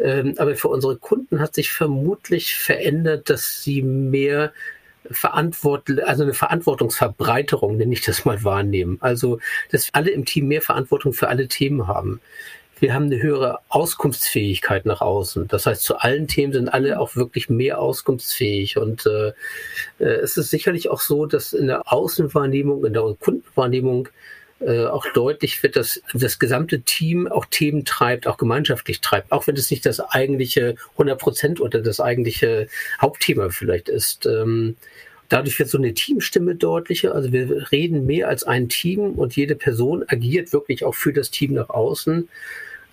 ähm, 0.00 0.34
aber 0.38 0.56
für 0.56 0.66
unsere 0.66 0.96
Kunden 0.96 1.38
hat 1.38 1.54
sich 1.54 1.70
vermutlich 1.70 2.56
verändert, 2.56 3.30
dass 3.30 3.62
sie 3.62 3.82
mehr 3.82 4.52
Verantwort 5.10 5.90
also 6.04 6.22
eine 6.22 6.34
Verantwortungsverbreiterung, 6.34 7.76
nenne 7.76 7.92
ich 7.92 8.02
das 8.02 8.24
mal 8.24 8.42
wahrnehmen. 8.44 8.98
Also, 9.00 9.38
dass 9.70 9.88
alle 9.92 10.10
im 10.10 10.24
Team 10.24 10.48
mehr 10.48 10.62
Verantwortung 10.62 11.12
für 11.12 11.28
alle 11.28 11.48
Themen 11.48 11.86
haben. 11.86 12.20
Wir 12.80 12.92
haben 12.92 13.04
eine 13.04 13.22
höhere 13.22 13.60
Auskunftsfähigkeit 13.68 14.84
nach 14.84 15.00
außen. 15.00 15.48
Das 15.48 15.66
heißt, 15.66 15.82
zu 15.82 15.96
allen 15.98 16.26
Themen 16.26 16.52
sind 16.52 16.68
alle 16.68 16.98
auch 16.98 17.16
wirklich 17.16 17.48
mehr 17.48 17.78
auskunftsfähig. 17.78 18.78
Und 18.78 19.06
äh, 19.06 19.28
äh 20.00 20.20
es 20.22 20.36
ist 20.36 20.50
sicherlich 20.50 20.90
auch 20.90 21.00
so, 21.00 21.26
dass 21.26 21.52
in 21.52 21.68
der 21.68 21.92
Außenwahrnehmung, 21.92 22.84
in 22.84 22.92
der 22.92 23.02
Kundenwahrnehmung 23.20 24.08
äh, 24.66 24.86
auch 24.86 25.06
deutlich 25.12 25.62
wird, 25.62 25.76
dass 25.76 26.00
das 26.12 26.38
gesamte 26.38 26.80
Team 26.80 27.26
auch 27.26 27.44
Themen 27.46 27.84
treibt, 27.84 28.26
auch 28.26 28.36
gemeinschaftlich 28.36 29.00
treibt, 29.00 29.32
auch 29.32 29.46
wenn 29.46 29.56
es 29.56 29.70
nicht 29.70 29.84
das 29.86 30.00
eigentliche 30.00 30.76
100 30.92 31.18
Prozent 31.18 31.60
oder 31.60 31.80
das 31.80 32.00
eigentliche 32.00 32.68
Hauptthema 33.00 33.50
vielleicht 33.50 33.88
ist. 33.88 34.26
Ähm, 34.26 34.76
Dadurch 35.30 35.58
wird 35.58 35.70
so 35.70 35.78
eine 35.78 35.94
Teamstimme 35.94 36.54
deutlicher. 36.54 37.14
Also 37.14 37.32
wir 37.32 37.72
reden 37.72 38.06
mehr 38.06 38.28
als 38.28 38.44
ein 38.44 38.68
Team 38.68 39.12
und 39.12 39.34
jede 39.34 39.54
Person 39.54 40.04
agiert 40.06 40.52
wirklich 40.52 40.84
auch 40.84 40.94
für 40.94 41.12
das 41.12 41.30
Team 41.30 41.54
nach 41.54 41.70
außen. 41.70 42.28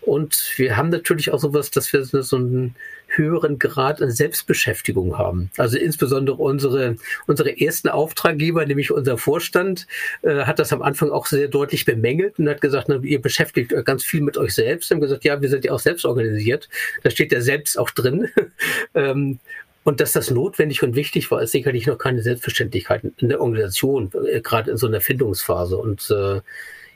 Und 0.02 0.54
wir 0.56 0.78
haben 0.78 0.90
natürlich 0.90 1.32
auch 1.32 1.40
sowas, 1.40 1.70
dass 1.72 1.94
wir 1.94 2.04
so 2.04 2.36
einen 2.36 2.76
höheren 3.08 3.60
Grad 3.60 4.02
an 4.02 4.10
Selbstbeschäftigung 4.10 5.18
haben. 5.18 5.52
Also 5.58 5.78
insbesondere 5.78 6.38
unsere, 6.38 6.96
unsere 7.28 7.60
ersten 7.60 7.90
Auftraggeber, 7.90 8.66
nämlich 8.66 8.92
unser 8.92 9.18
Vorstand, 9.18 9.88
äh, 10.22 10.44
hat 10.46 10.60
das 10.60 10.74
am 10.74 10.82
Anfang 10.82 11.12
auch 11.12 11.26
sehr 11.26 11.48
deutlich 11.48 11.86
bemängelt 11.86 12.40
und 12.40 12.50
hat 12.50 12.62
gesagt, 12.62 12.88
na, 12.90 12.98
ihr 13.04 13.22
beschäftigt 13.22 13.74
euch 13.74 13.86
ganz 13.86 14.04
viel 14.04 14.22
mit 14.22 14.38
euch 14.38 14.54
selbst. 14.54 14.90
Wir 14.90 14.96
haben 14.96 15.02
gesagt, 15.02 15.24
ja, 15.24 15.42
wir 15.42 15.50
sind 15.50 15.66
ja 15.66 15.72
auch 15.72 15.80
selbst 15.80 16.06
organisiert. 16.06 16.70
Da 17.04 17.10
steht 17.10 17.32
ja 17.32 17.42
selbst 17.42 17.78
auch 17.78 17.92
drin. 17.92 18.30
ähm, 18.96 19.40
und 19.84 20.00
dass 20.00 20.14
das 20.14 20.30
notwendig 20.30 20.84
und 20.84 20.96
wichtig 20.96 21.32
war, 21.32 21.42
ist 21.42 21.52
sicherlich 21.52 21.88
noch 21.88 21.98
keine 21.98 22.22
Selbstverständlichkeit 22.22 23.04
in 23.18 23.30
der 23.30 23.42
Organisation, 23.42 24.12
äh, 24.32 24.42
gerade 24.42 24.72
in 24.72 24.78
so 24.78 24.88
einer 24.88 25.02
Findungsphase. 25.02 25.78
Und 25.78 26.10
äh, 26.12 26.42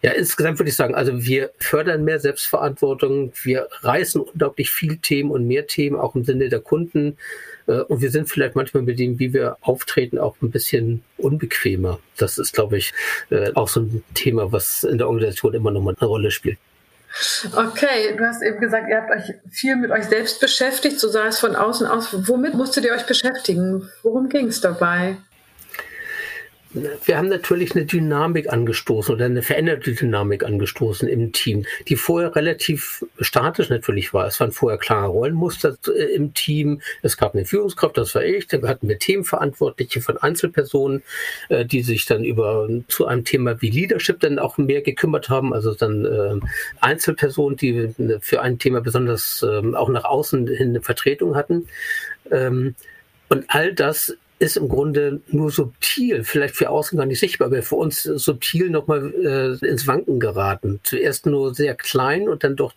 ja, 0.06 0.12
insgesamt 0.12 0.60
würde 0.60 0.70
ich 0.70 0.76
sagen, 0.76 0.94
also 0.94 1.26
wir 1.26 1.50
fördern 1.58 2.04
mehr 2.04 2.20
Selbstverantwortung, 2.20 3.34
wir 3.42 3.68
reißen 3.82 4.22
unglaublich 4.22 4.70
viel 4.70 4.98
Themen 4.98 5.32
und 5.32 5.48
mehr 5.48 5.66
Themen, 5.66 5.96
auch 5.96 6.14
im 6.14 6.24
Sinne 6.24 6.48
der 6.48 6.60
Kunden. 6.60 7.18
Äh, 7.66 7.80
und 7.80 8.02
wir 8.02 8.12
sind 8.12 8.30
vielleicht 8.30 8.56
manchmal 8.56 8.84
mit 8.84 9.00
dem, 9.00 9.18
wie 9.18 9.34
wir 9.34 9.58
auftreten, 9.62 10.20
auch 10.20 10.36
ein 10.44 10.52
bisschen 10.52 11.04
unbequemer. 11.18 11.98
Das 12.18 12.38
ist, 12.38 12.54
glaube 12.54 12.78
ich, 12.78 12.94
äh, 13.32 13.52
auch 13.56 13.68
so 13.68 13.80
ein 13.80 14.04
Thema, 14.14 14.52
was 14.52 14.84
in 14.84 15.00
der 15.00 15.08
Organisation 15.08 15.56
immer 15.56 15.72
noch 15.72 15.82
mal 15.82 15.96
eine 16.00 16.08
Rolle 16.08 16.30
spielt. 16.30 16.60
Okay, 17.56 18.16
du 18.16 18.28
hast 18.28 18.44
eben 18.44 18.60
gesagt, 18.60 18.88
ihr 18.88 18.98
habt 18.98 19.10
euch 19.10 19.34
viel 19.50 19.76
mit 19.76 19.90
euch 19.90 20.04
selbst 20.04 20.40
beschäftigt, 20.40 21.00
so 21.00 21.08
sah 21.08 21.26
es 21.26 21.40
von 21.40 21.56
außen 21.56 21.88
aus. 21.88 22.10
Womit 22.28 22.54
musstet 22.54 22.86
ihr 22.86 22.94
euch 22.94 23.08
beschäftigen? 23.08 23.90
Worum 24.04 24.30
ging 24.30 24.50
es 24.50 24.62
dabei? 24.62 25.18
Wir 27.06 27.18
haben 27.18 27.30
natürlich 27.30 27.76
eine 27.76 27.86
Dynamik 27.86 28.52
angestoßen 28.52 29.16
oder 29.16 29.26
eine 29.26 29.42
veränderte 29.42 29.94
Dynamik 29.94 30.44
angestoßen 30.44 31.08
im 31.08 31.32
Team, 31.32 31.66
die 31.88 31.96
vorher 31.96 32.36
relativ 32.36 33.06
statisch 33.20 33.70
natürlich 33.70 34.14
war. 34.14 34.28
Es 34.28 34.40
waren 34.40 34.52
vorher 34.52 34.78
klare 34.78 35.08
Rollenmuster 35.08 35.78
äh, 35.88 36.16
im 36.16 36.34
Team. 36.34 36.82
Es 37.02 37.18
gab 37.18 37.34
eine 37.34 37.46
Führungskraft, 37.46 37.98
das 37.98 38.14
war 38.16 38.24
ich. 38.24 38.48
Dann 38.48 38.68
hatten 38.68 38.90
wir 38.90 39.00
Themenverantwortliche 39.00 40.02
von 40.02 40.18
Einzelpersonen, 40.18 41.02
äh, 41.50 41.66
die 41.66 41.82
sich 41.82 42.06
dann 42.06 42.24
über 42.24 42.68
zu 42.88 43.06
einem 43.06 43.24
Thema 43.24 43.62
wie 43.62 43.70
Leadership 43.70 44.20
dann 44.20 44.38
auch 44.38 44.58
mehr 44.58 44.82
gekümmert 44.82 45.30
haben. 45.30 45.54
Also 45.54 45.74
dann 45.74 46.06
äh, 46.06 46.46
Einzelpersonen, 46.82 47.58
die 47.58 48.20
für 48.20 48.42
ein 48.42 48.60
Thema 48.60 48.82
besonders 48.82 49.46
ähm, 49.48 49.76
auch 49.76 49.90
nach 49.90 50.04
außen 50.04 50.48
hin 50.48 50.70
eine 50.70 50.82
Vertretung 50.82 51.36
hatten. 51.36 51.68
Ähm, 52.32 52.76
und 53.30 53.46
all 53.48 53.74
das 53.74 54.16
ist 54.40 54.58
im 54.58 54.68
Grunde 54.68 55.22
nur 55.28 55.50
subtil, 55.50 56.24
vielleicht 56.24 56.56
für 56.56 56.70
außen 56.70 56.98
gar 56.98 57.06
nicht 57.06 57.20
sichtbar, 57.20 57.48
aber 57.48 57.62
für 57.62 57.76
uns 57.76 58.04
subtil 58.04 58.70
nochmal 58.70 59.14
äh, 59.24 59.66
ins 59.66 59.88
Wanken 59.88 60.20
geraten. 60.20 60.80
Zuerst 60.84 61.26
nur 61.26 61.56
sehr 61.56 61.76
klein 61.76 62.28
und 62.28 62.44
dann 62.44 62.56
doch 62.56 62.74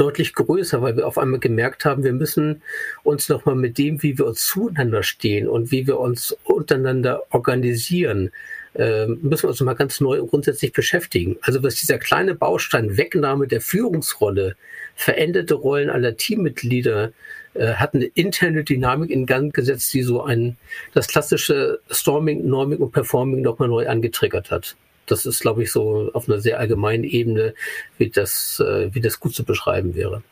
deutlich 0.00 0.32
größer, 0.32 0.80
weil 0.80 0.96
wir 0.96 1.06
auf 1.06 1.18
einmal 1.18 1.40
gemerkt 1.40 1.84
haben, 1.84 2.02
wir 2.02 2.14
müssen 2.14 2.62
uns 3.02 3.28
nochmal 3.28 3.56
mit 3.56 3.76
dem, 3.76 4.02
wie 4.02 4.16
wir 4.16 4.26
uns 4.26 4.46
zueinander 4.46 5.02
stehen 5.02 5.46
und 5.46 5.70
wie 5.70 5.86
wir 5.86 6.00
uns 6.00 6.34
untereinander 6.44 7.22
organisieren, 7.28 8.30
äh, 8.74 9.06
müssen 9.06 9.44
wir 9.44 9.50
uns 9.50 9.60
nochmal 9.60 9.74
ganz 9.74 10.00
neu 10.00 10.22
und 10.22 10.30
grundsätzlich 10.30 10.72
beschäftigen. 10.72 11.36
Also 11.42 11.62
was 11.62 11.74
dieser 11.74 11.98
kleine 11.98 12.34
Baustein 12.34 12.96
Wegnahme 12.96 13.46
der 13.46 13.60
Führungsrolle, 13.60 14.56
veränderte 14.94 15.54
Rollen 15.54 15.90
aller 15.90 16.16
Teammitglieder, 16.16 17.12
hat 17.54 17.94
eine 17.94 18.04
interne 18.04 18.64
Dynamik 18.64 19.10
in 19.10 19.26
Gang 19.26 19.52
gesetzt, 19.52 19.92
die 19.92 20.02
so 20.02 20.22
ein, 20.22 20.56
das 20.94 21.08
klassische 21.08 21.80
Storming, 21.90 22.46
Norming 22.46 22.78
und 22.78 22.92
Performing 22.92 23.42
nochmal 23.42 23.68
neu 23.68 23.88
angetriggert 23.88 24.50
hat. 24.50 24.76
Das 25.06 25.26
ist, 25.26 25.40
glaube 25.40 25.62
ich, 25.62 25.72
so 25.72 26.10
auf 26.12 26.28
einer 26.28 26.40
sehr 26.40 26.60
allgemeinen 26.60 27.04
Ebene, 27.04 27.54
wie 27.98 28.10
das, 28.10 28.60
äh, 28.60 28.94
wie 28.94 29.00
das 29.00 29.18
gut 29.18 29.34
zu 29.34 29.44
beschreiben 29.44 29.94
wäre. 29.94 30.22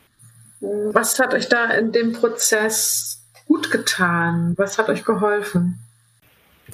Was 0.61 1.19
hat 1.19 1.33
euch 1.33 1.49
da 1.49 1.71
in 1.71 1.91
dem 1.91 2.13
Prozess 2.13 3.21
gut 3.45 3.71
getan? 3.71 4.53
Was 4.57 4.77
hat 4.77 4.89
euch 4.89 5.03
geholfen? 5.03 5.79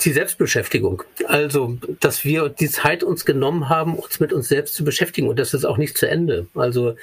Die 0.03 0.11
Selbstbeschäftigung. 0.11 1.03
Also, 1.25 1.77
dass 2.01 2.25
wir 2.25 2.49
die 2.49 2.69
Zeit 2.69 3.03
uns 3.03 3.25
genommen 3.25 3.69
haben, 3.69 3.95
uns 3.95 4.19
mit 4.19 4.33
uns 4.33 4.49
selbst 4.49 4.75
zu 4.75 4.83
beschäftigen. 4.83 5.29
Und 5.29 5.39
das 5.39 5.53
ist 5.53 5.65
auch 5.65 5.77
nicht 5.77 5.97
zu 5.97 6.07
Ende. 6.07 6.47
Also, 6.53 6.95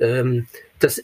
ähm, 0.00 0.48
das 0.80 1.02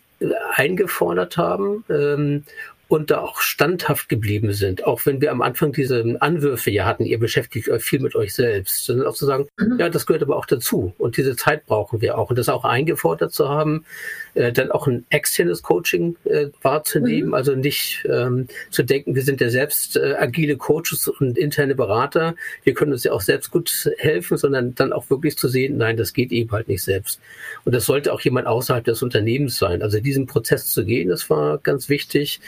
eingefordert 0.54 1.36
haben 1.36 1.84
ähm, 1.88 2.44
und 2.88 3.10
da 3.10 3.20
auch 3.20 3.40
standhaft 3.40 4.08
geblieben 4.08 4.52
sind, 4.52 4.86
auch 4.86 5.04
wenn 5.04 5.20
wir 5.20 5.30
am 5.30 5.42
Anfang 5.42 5.72
diese 5.72 6.16
Anwürfe 6.20 6.70
ja 6.70 6.86
hatten, 6.86 7.04
ihr 7.04 7.18
beschäftigt 7.18 7.68
euch 7.68 7.82
viel 7.82 8.00
mit 8.00 8.16
euch 8.16 8.34
selbst, 8.34 8.86
sondern 8.86 9.06
auch 9.06 9.14
zu 9.14 9.26
sagen, 9.26 9.46
mhm. 9.58 9.78
ja, 9.78 9.90
das 9.90 10.06
gehört 10.06 10.22
aber 10.22 10.36
auch 10.36 10.46
dazu. 10.46 10.94
Und 10.96 11.18
diese 11.18 11.36
Zeit 11.36 11.66
brauchen 11.66 12.00
wir 12.00 12.16
auch. 12.16 12.30
Und 12.30 12.38
das 12.38 12.48
auch 12.48 12.64
eingefordert 12.64 13.32
zu 13.32 13.48
haben, 13.48 13.84
äh, 14.38 14.52
dann 14.52 14.70
auch 14.70 14.86
ein 14.86 15.04
externes 15.10 15.62
Coaching 15.62 16.16
äh, 16.24 16.46
wahrzunehmen, 16.62 17.28
mhm. 17.28 17.34
also 17.34 17.56
nicht 17.56 18.06
ähm, 18.08 18.46
zu 18.70 18.84
denken, 18.84 19.16
wir 19.16 19.22
sind 19.22 19.40
ja 19.40 19.50
selbst 19.50 19.96
äh, 19.96 20.14
agile 20.16 20.56
Coaches 20.56 21.08
und 21.08 21.36
interne 21.36 21.74
Berater, 21.74 22.36
wir 22.62 22.72
können 22.72 22.92
uns 22.92 23.02
ja 23.02 23.12
auch 23.12 23.20
selbst 23.20 23.50
gut 23.50 23.90
helfen, 23.98 24.36
sondern 24.36 24.76
dann 24.76 24.92
auch 24.92 25.10
wirklich 25.10 25.36
zu 25.36 25.48
sehen, 25.48 25.76
nein, 25.76 25.96
das 25.96 26.12
geht 26.12 26.30
eben 26.30 26.52
halt 26.52 26.68
nicht 26.68 26.82
selbst. 26.84 27.20
Und 27.64 27.74
das 27.74 27.86
sollte 27.86 28.12
auch 28.12 28.20
jemand 28.20 28.46
außerhalb 28.46 28.84
des 28.84 29.02
Unternehmens 29.02 29.58
sein. 29.58 29.82
Also 29.82 29.98
diesen 29.98 30.26
Prozess 30.26 30.68
zu 30.68 30.84
gehen, 30.84 31.08
das 31.08 31.28
war 31.30 31.58
ganz 31.58 31.88
wichtig 31.88 32.40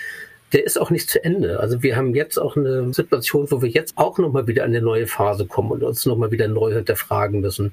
der 0.53 0.65
ist 0.65 0.81
auch 0.81 0.91
nicht 0.91 1.09
zu 1.09 1.23
Ende. 1.23 1.61
Also 1.61 1.83
wir 1.83 1.97
haben 1.97 2.15
jetzt 2.15 2.39
auch 2.39 2.57
eine 2.57 2.93
Situation, 2.93 3.51
wo 3.51 3.63
wir 3.63 3.69
jetzt 3.69 3.97
auch 3.97 4.19
nochmal 4.19 4.47
wieder 4.47 4.65
an 4.65 4.71
eine 4.71 4.83
neue 4.83 5.07
Phase 5.07 5.47
kommen 5.47 5.71
und 5.71 5.83
uns 5.83 6.07
nochmal 6.07 6.33
wieder 6.33 6.49
neu 6.49 6.75
hinterfragen 6.75 7.41
müssen. 7.41 7.73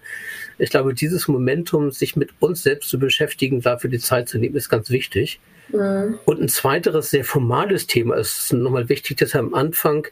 Ich 0.59 0.69
glaube, 0.69 0.93
dieses 0.93 1.27
Momentum, 1.27 1.91
sich 1.91 2.15
mit 2.15 2.31
uns 2.39 2.63
selbst 2.63 2.89
zu 2.89 2.99
beschäftigen, 2.99 3.61
dafür 3.61 3.89
die 3.89 3.99
Zeit 3.99 4.29
zu 4.29 4.37
nehmen, 4.37 4.55
ist 4.55 4.69
ganz 4.69 4.89
wichtig. 4.89 5.39
Mhm. 5.69 6.19
Und 6.25 6.41
ein 6.41 6.49
zweiteres, 6.49 7.09
sehr 7.09 7.25
formales 7.25 7.87
Thema 7.87 8.15
ist 8.15 8.53
nochmal 8.53 8.89
wichtig, 8.89 9.17
dass 9.17 9.33
wir 9.33 9.39
am 9.39 9.55
Anfang 9.55 10.07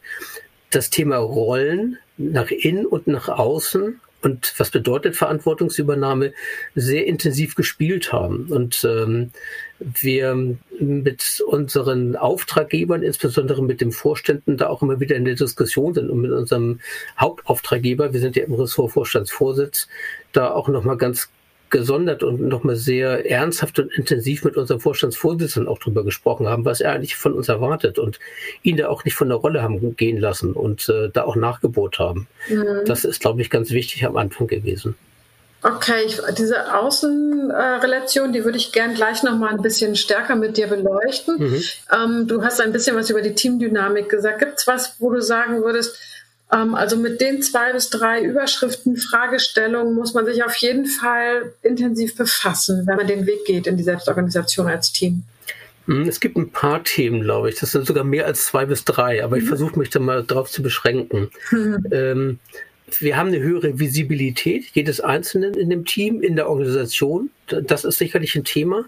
das 0.70 0.90
Thema 0.90 1.16
Rollen 1.16 1.98
nach 2.18 2.50
innen 2.50 2.86
und 2.86 3.06
nach 3.06 3.28
außen 3.28 4.00
und 4.22 4.54
was 4.58 4.70
bedeutet 4.70 5.16
Verantwortungsübernahme, 5.16 6.32
sehr 6.74 7.06
intensiv 7.06 7.54
gespielt 7.54 8.12
haben. 8.12 8.46
Und 8.50 8.84
ähm, 8.84 9.30
wir 9.78 10.56
mit 10.80 11.42
unseren 11.46 12.16
Auftraggebern, 12.16 13.02
insbesondere 13.02 13.62
mit 13.62 13.80
den 13.80 13.92
Vorständen, 13.92 14.56
da 14.56 14.68
auch 14.68 14.82
immer 14.82 15.00
wieder 15.00 15.16
in 15.16 15.24
der 15.24 15.34
Diskussion 15.34 15.94
sind 15.94 16.10
und 16.10 16.20
mit 16.20 16.32
unserem 16.32 16.80
Hauptauftraggeber, 17.18 18.12
wir 18.12 18.20
sind 18.20 18.36
ja 18.36 18.44
im 18.44 18.54
Ressortvorstandsvorsitz, 18.54 19.88
da 20.32 20.50
auch 20.50 20.68
nochmal 20.68 20.96
ganz 20.96 21.28
gesondert 21.70 22.22
und 22.22 22.40
nochmal 22.40 22.76
sehr 22.76 23.28
ernsthaft 23.28 23.78
und 23.78 23.92
intensiv 23.92 24.44
mit 24.44 24.56
unserem 24.56 24.80
Vorstandsvorsitzenden 24.80 25.68
auch 25.68 25.78
drüber 25.78 26.04
gesprochen 26.04 26.46
haben, 26.46 26.64
was 26.64 26.80
er 26.80 26.92
eigentlich 26.92 27.16
von 27.16 27.32
uns 27.32 27.48
erwartet 27.48 27.98
und 27.98 28.18
ihn 28.62 28.76
da 28.76 28.88
auch 28.88 29.04
nicht 29.04 29.14
von 29.14 29.28
der 29.28 29.38
Rolle 29.38 29.62
haben 29.62 29.96
gehen 29.96 30.18
lassen 30.18 30.52
und 30.52 30.88
äh, 30.88 31.10
da 31.12 31.24
auch 31.24 31.36
Nachgebot 31.36 31.98
haben. 31.98 32.28
Mhm. 32.48 32.84
Das 32.86 33.04
ist, 33.04 33.20
glaube 33.20 33.40
ich, 33.40 33.50
ganz 33.50 33.70
wichtig 33.70 34.04
am 34.04 34.16
Anfang 34.16 34.46
gewesen. 34.46 34.94
Okay, 35.62 36.04
ich, 36.06 36.20
diese 36.38 36.74
Außenrelation, 36.74 38.32
die 38.32 38.44
würde 38.44 38.58
ich 38.58 38.72
gern 38.72 38.94
gleich 38.94 39.24
noch 39.24 39.36
mal 39.36 39.50
ein 39.50 39.62
bisschen 39.62 39.96
stärker 39.96 40.36
mit 40.36 40.56
dir 40.56 40.68
beleuchten. 40.68 41.38
Mhm. 41.38 41.62
Ähm, 41.92 42.28
du 42.28 42.42
hast 42.42 42.60
ein 42.60 42.72
bisschen 42.72 42.94
was 42.94 43.10
über 43.10 43.22
die 43.22 43.34
Teamdynamik 43.34 44.08
gesagt. 44.08 44.38
Gibt 44.38 44.58
es 44.58 44.66
was, 44.66 44.96
wo 45.00 45.10
du 45.10 45.20
sagen 45.20 45.64
würdest, 45.64 45.98
also 46.48 46.96
mit 46.96 47.20
den 47.20 47.42
zwei 47.42 47.72
bis 47.72 47.90
drei 47.90 48.22
Überschriften, 48.22 48.96
Fragestellungen 48.96 49.94
muss 49.94 50.14
man 50.14 50.24
sich 50.26 50.44
auf 50.44 50.54
jeden 50.56 50.86
Fall 50.86 51.52
intensiv 51.62 52.16
befassen, 52.16 52.86
wenn 52.86 52.96
man 52.96 53.06
den 53.06 53.26
Weg 53.26 53.44
geht 53.44 53.66
in 53.66 53.76
die 53.76 53.82
Selbstorganisation 53.82 54.68
als 54.68 54.92
Team. 54.92 55.24
Hm, 55.86 56.08
es 56.08 56.20
gibt 56.20 56.36
ein 56.36 56.50
paar 56.50 56.84
Themen, 56.84 57.22
glaube 57.22 57.48
ich. 57.48 57.58
Das 57.58 57.72
sind 57.72 57.86
sogar 57.86 58.04
mehr 58.04 58.26
als 58.26 58.46
zwei 58.46 58.66
bis 58.66 58.84
drei, 58.84 59.24
aber 59.24 59.36
mhm. 59.36 59.42
ich 59.42 59.48
versuche 59.48 59.78
mich 59.78 59.90
da 59.90 59.98
mal 59.98 60.24
drauf 60.24 60.50
zu 60.50 60.62
beschränken. 60.62 61.30
Mhm. 61.50 61.86
Ähm, 61.92 62.38
wir 63.00 63.16
haben 63.16 63.28
eine 63.28 63.40
höhere 63.40 63.78
Visibilität 63.78 64.66
jedes 64.72 65.00
Einzelnen 65.00 65.54
in 65.54 65.70
dem 65.70 65.84
Team, 65.84 66.22
in 66.22 66.36
der 66.36 66.48
Organisation. 66.48 67.30
Das 67.46 67.84
ist 67.84 67.98
sicherlich 67.98 68.36
ein 68.36 68.44
Thema. 68.44 68.84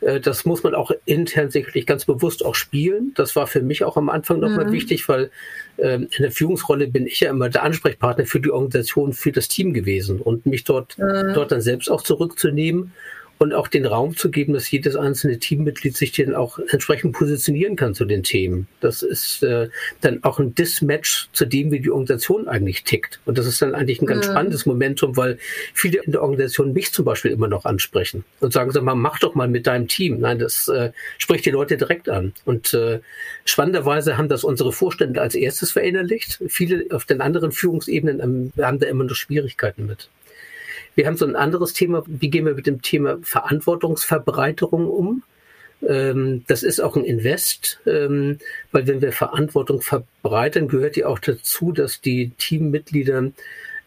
Äh, 0.00 0.20
das 0.20 0.44
muss 0.44 0.62
man 0.62 0.74
auch 0.74 0.90
intern 1.06 1.50
sicherlich 1.50 1.86
ganz 1.86 2.04
bewusst 2.04 2.44
auch 2.44 2.54
spielen. 2.54 3.12
Das 3.14 3.36
war 3.36 3.46
für 3.46 3.62
mich 3.62 3.84
auch 3.84 3.96
am 3.96 4.10
Anfang 4.10 4.40
nochmal 4.40 4.66
mhm. 4.66 4.72
wichtig, 4.72 5.08
weil 5.08 5.30
ähm, 5.78 6.08
in 6.16 6.22
der 6.22 6.32
Führungsrolle 6.32 6.88
bin 6.88 7.06
ich 7.06 7.20
ja 7.20 7.30
immer 7.30 7.48
der 7.48 7.62
Ansprechpartner 7.62 8.26
für 8.26 8.40
die 8.40 8.50
Organisation, 8.50 9.12
für 9.12 9.32
das 9.32 9.48
Team 9.48 9.72
gewesen 9.72 10.20
und 10.20 10.44
mich 10.44 10.64
dort, 10.64 10.98
mhm. 10.98 11.32
dort 11.34 11.50
dann 11.50 11.62
selbst 11.62 11.90
auch 11.90 12.02
zurückzunehmen 12.02 12.92
und 13.38 13.54
auch 13.54 13.68
den 13.68 13.86
Raum 13.86 14.16
zu 14.16 14.30
geben, 14.30 14.52
dass 14.52 14.70
jedes 14.70 14.96
einzelne 14.96 15.38
Teammitglied 15.38 15.96
sich 15.96 16.12
dann 16.12 16.34
auch 16.34 16.58
entsprechend 16.58 17.12
positionieren 17.12 17.76
kann 17.76 17.94
zu 17.94 18.04
den 18.04 18.22
Themen. 18.22 18.66
Das 18.80 19.02
ist 19.02 19.42
äh, 19.42 19.68
dann 20.00 20.22
auch 20.24 20.38
ein 20.38 20.54
Dismatch 20.54 21.28
zu 21.32 21.46
dem, 21.46 21.70
wie 21.70 21.80
die 21.80 21.90
Organisation 21.90 22.48
eigentlich 22.48 22.84
tickt. 22.84 23.20
Und 23.26 23.38
das 23.38 23.46
ist 23.46 23.62
dann 23.62 23.74
eigentlich 23.74 24.02
ein 24.02 24.06
ganz 24.06 24.26
mhm. 24.26 24.32
spannendes 24.32 24.66
Momentum, 24.66 25.16
weil 25.16 25.38
viele 25.72 26.02
in 26.02 26.12
der 26.12 26.22
Organisation 26.22 26.72
mich 26.72 26.92
zum 26.92 27.04
Beispiel 27.04 27.30
immer 27.30 27.48
noch 27.48 27.64
ansprechen 27.64 28.24
und 28.40 28.52
sagen, 28.52 28.72
sag 28.72 28.82
mal, 28.82 28.94
mach 28.94 29.20
doch 29.20 29.34
mal 29.34 29.48
mit 29.48 29.66
deinem 29.66 29.88
Team. 29.88 30.18
Nein, 30.20 30.38
das 30.38 30.68
äh, 30.68 30.90
spricht 31.18 31.46
die 31.46 31.50
Leute 31.50 31.76
direkt 31.76 32.08
an. 32.08 32.32
Und 32.44 32.74
äh, 32.74 33.00
spannenderweise 33.44 34.18
haben 34.18 34.28
das 34.28 34.42
unsere 34.42 34.72
Vorstände 34.72 35.20
als 35.20 35.34
erstes 35.34 35.70
verinnerlicht. 35.70 36.42
Viele 36.48 36.86
auf 36.90 37.04
den 37.04 37.20
anderen 37.20 37.52
Führungsebenen 37.52 38.20
ähm, 38.20 38.52
haben 38.62 38.80
da 38.80 38.86
immer 38.86 39.04
noch 39.04 39.14
Schwierigkeiten 39.14 39.86
mit. 39.86 40.08
Wir 40.98 41.06
haben 41.06 41.16
so 41.16 41.26
ein 41.26 41.36
anderes 41.36 41.74
Thema. 41.74 42.02
Wie 42.08 42.28
gehen 42.28 42.44
wir 42.44 42.54
mit 42.54 42.66
dem 42.66 42.82
Thema 42.82 43.18
Verantwortungsverbreiterung 43.22 44.88
um? 44.88 45.22
Ähm, 45.86 46.42
das 46.48 46.64
ist 46.64 46.80
auch 46.80 46.96
ein 46.96 47.04
Invest, 47.04 47.78
ähm, 47.86 48.38
weil 48.72 48.88
wenn 48.88 49.00
wir 49.00 49.12
Verantwortung 49.12 49.80
verbreitern, 49.80 50.66
gehört 50.66 50.96
ja 50.96 51.06
auch 51.06 51.20
dazu, 51.20 51.70
dass 51.70 52.00
die 52.00 52.30
Teammitglieder 52.30 53.30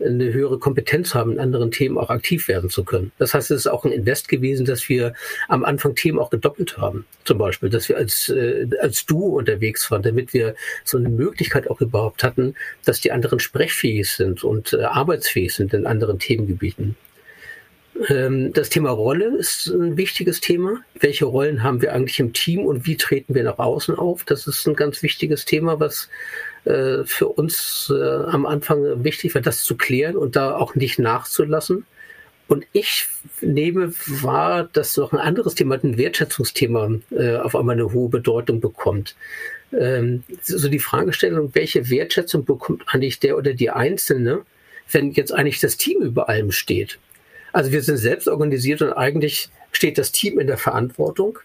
eine 0.04 0.34
höhere 0.34 0.60
Kompetenz 0.60 1.14
haben, 1.14 1.34
in 1.34 1.40
anderen 1.40 1.72
Themen 1.72 1.98
auch 1.98 2.10
aktiv 2.10 2.48
werden 2.48 2.70
zu 2.70 2.84
können. 2.84 3.12
Das 3.18 3.34
heißt, 3.34 3.52
es 3.52 3.62
ist 3.62 3.68
auch 3.68 3.86
ein 3.86 3.92
Invest 3.92 4.28
gewesen, 4.30 4.66
dass 4.66 4.90
wir 4.90 5.14
am 5.48 5.64
Anfang 5.64 5.96
Themen 5.96 6.20
auch 6.20 6.30
gedoppelt 6.30 6.78
haben. 6.78 7.06
Zum 7.26 7.38
Beispiel, 7.38 7.70
dass 7.70 7.90
wir 7.90 7.98
als, 7.98 8.30
äh, 8.30 8.68
als 8.82 9.06
Du 9.06 9.38
unterwegs 9.38 9.90
waren, 9.92 10.02
damit 10.02 10.34
wir 10.34 10.56
so 10.84 10.98
eine 10.98 11.10
Möglichkeit 11.10 11.70
auch 11.70 11.82
überhaupt 11.82 12.24
hatten, 12.24 12.56
dass 12.86 13.02
die 13.02 13.12
anderen 13.12 13.40
sprechfähig 13.40 14.10
sind 14.10 14.44
und 14.44 14.74
äh, 14.74 14.84
arbeitsfähig 14.84 15.54
sind 15.54 15.74
in 15.74 15.86
anderen 15.86 16.20
Themengebieten. 16.20 16.96
Ähm, 18.10 18.54
das 18.54 18.70
Thema 18.70 18.90
Rolle 18.92 19.38
ist 19.38 19.68
ein 19.68 19.98
wichtiges 19.98 20.40
Thema. 20.42 20.82
Welche 21.00 21.26
Rollen 21.26 21.64
haben 21.64 21.82
wir 21.82 21.94
eigentlich 21.94 22.20
im 22.20 22.34
Team 22.34 22.66
und 22.66 22.86
wie 22.86 22.98
treten 22.98 23.36
wir 23.36 23.44
nach 23.44 23.60
außen 23.60 23.96
auf? 23.96 24.24
Das 24.24 24.48
ist 24.48 24.68
ein 24.68 24.76
ganz 24.76 25.04
wichtiges 25.04 25.46
Thema, 25.46 25.80
was 25.80 26.10
äh, 26.66 27.04
für 27.06 27.28
uns 27.28 27.92
äh, 27.96 28.04
am 28.04 28.46
Anfang 28.46 29.04
wichtig 29.04 29.34
war, 29.34 29.42
das 29.42 29.64
zu 29.64 29.76
klären 29.76 30.16
und 30.16 30.36
da 30.36 30.56
auch 30.56 30.76
nicht 30.76 31.00
nachzulassen. 31.00 31.86
Und 32.48 32.66
ich 32.74 33.08
nehme 33.40 33.94
wahr, 34.06 34.70
dass 34.74 34.98
noch 34.98 35.14
ein 35.14 35.20
anderes 35.20 35.56
Thema, 35.56 35.80
ein 35.82 35.98
Wertschätzungsthema, 35.98 37.00
äh, 37.12 37.38
auf 37.38 37.56
einmal 37.56 37.76
eine 37.76 37.94
hohe 37.94 38.10
Bedeutung 38.10 38.60
bekommt. 38.60 39.16
Ähm, 39.72 40.24
so 40.42 40.68
die 40.68 40.80
Fragestellung, 40.80 41.52
welche 41.54 41.90
Wertschätzung 41.90 42.44
bekommt 42.44 42.84
eigentlich 42.88 43.20
der 43.20 43.38
oder 43.38 43.54
die 43.54 43.70
Einzelne, 43.70 44.42
wenn 44.92 45.12
jetzt 45.12 45.32
eigentlich 45.32 45.62
das 45.62 45.78
Team 45.78 46.02
über 46.02 46.28
allem 46.28 46.52
steht? 46.52 47.00
Also 47.54 47.72
wir 47.72 47.82
sind 47.82 47.98
selbst 47.98 48.28
organisiert 48.28 48.82
und 48.82 48.94
eigentlich 48.94 49.50
steht 49.72 49.98
das 49.98 50.12
Team 50.12 50.38
in 50.38 50.48
der 50.48 50.58
Verantwortung. 50.58 51.40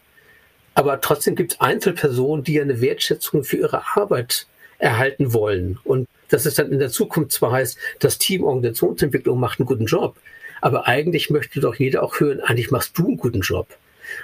Aber 0.74 1.00
trotzdem 1.00 1.36
gibt 1.36 1.52
es 1.52 1.60
Einzelpersonen, 1.60 2.44
die 2.44 2.60
eine 2.60 2.80
Wertschätzung 2.80 3.44
für 3.44 3.56
ihre 3.56 3.82
Arbeit 3.94 4.46
erhalten 4.78 5.32
wollen. 5.32 5.78
Und 5.84 6.08
dass 6.28 6.46
es 6.46 6.54
dann 6.54 6.72
in 6.72 6.78
der 6.78 6.90
Zukunft 6.90 7.32
zwar 7.32 7.52
heißt, 7.52 7.78
das 8.00 8.18
Team 8.18 8.44
Organisationsentwicklung 8.44 9.38
macht 9.38 9.60
einen 9.60 9.66
guten 9.66 9.86
Job, 9.86 10.16
aber 10.60 10.86
eigentlich 10.86 11.30
möchte 11.30 11.60
doch 11.60 11.76
jeder 11.76 12.02
auch 12.02 12.20
hören, 12.20 12.40
eigentlich 12.40 12.70
machst 12.70 12.96
du 12.98 13.06
einen 13.06 13.16
guten 13.16 13.40
Job. 13.40 13.68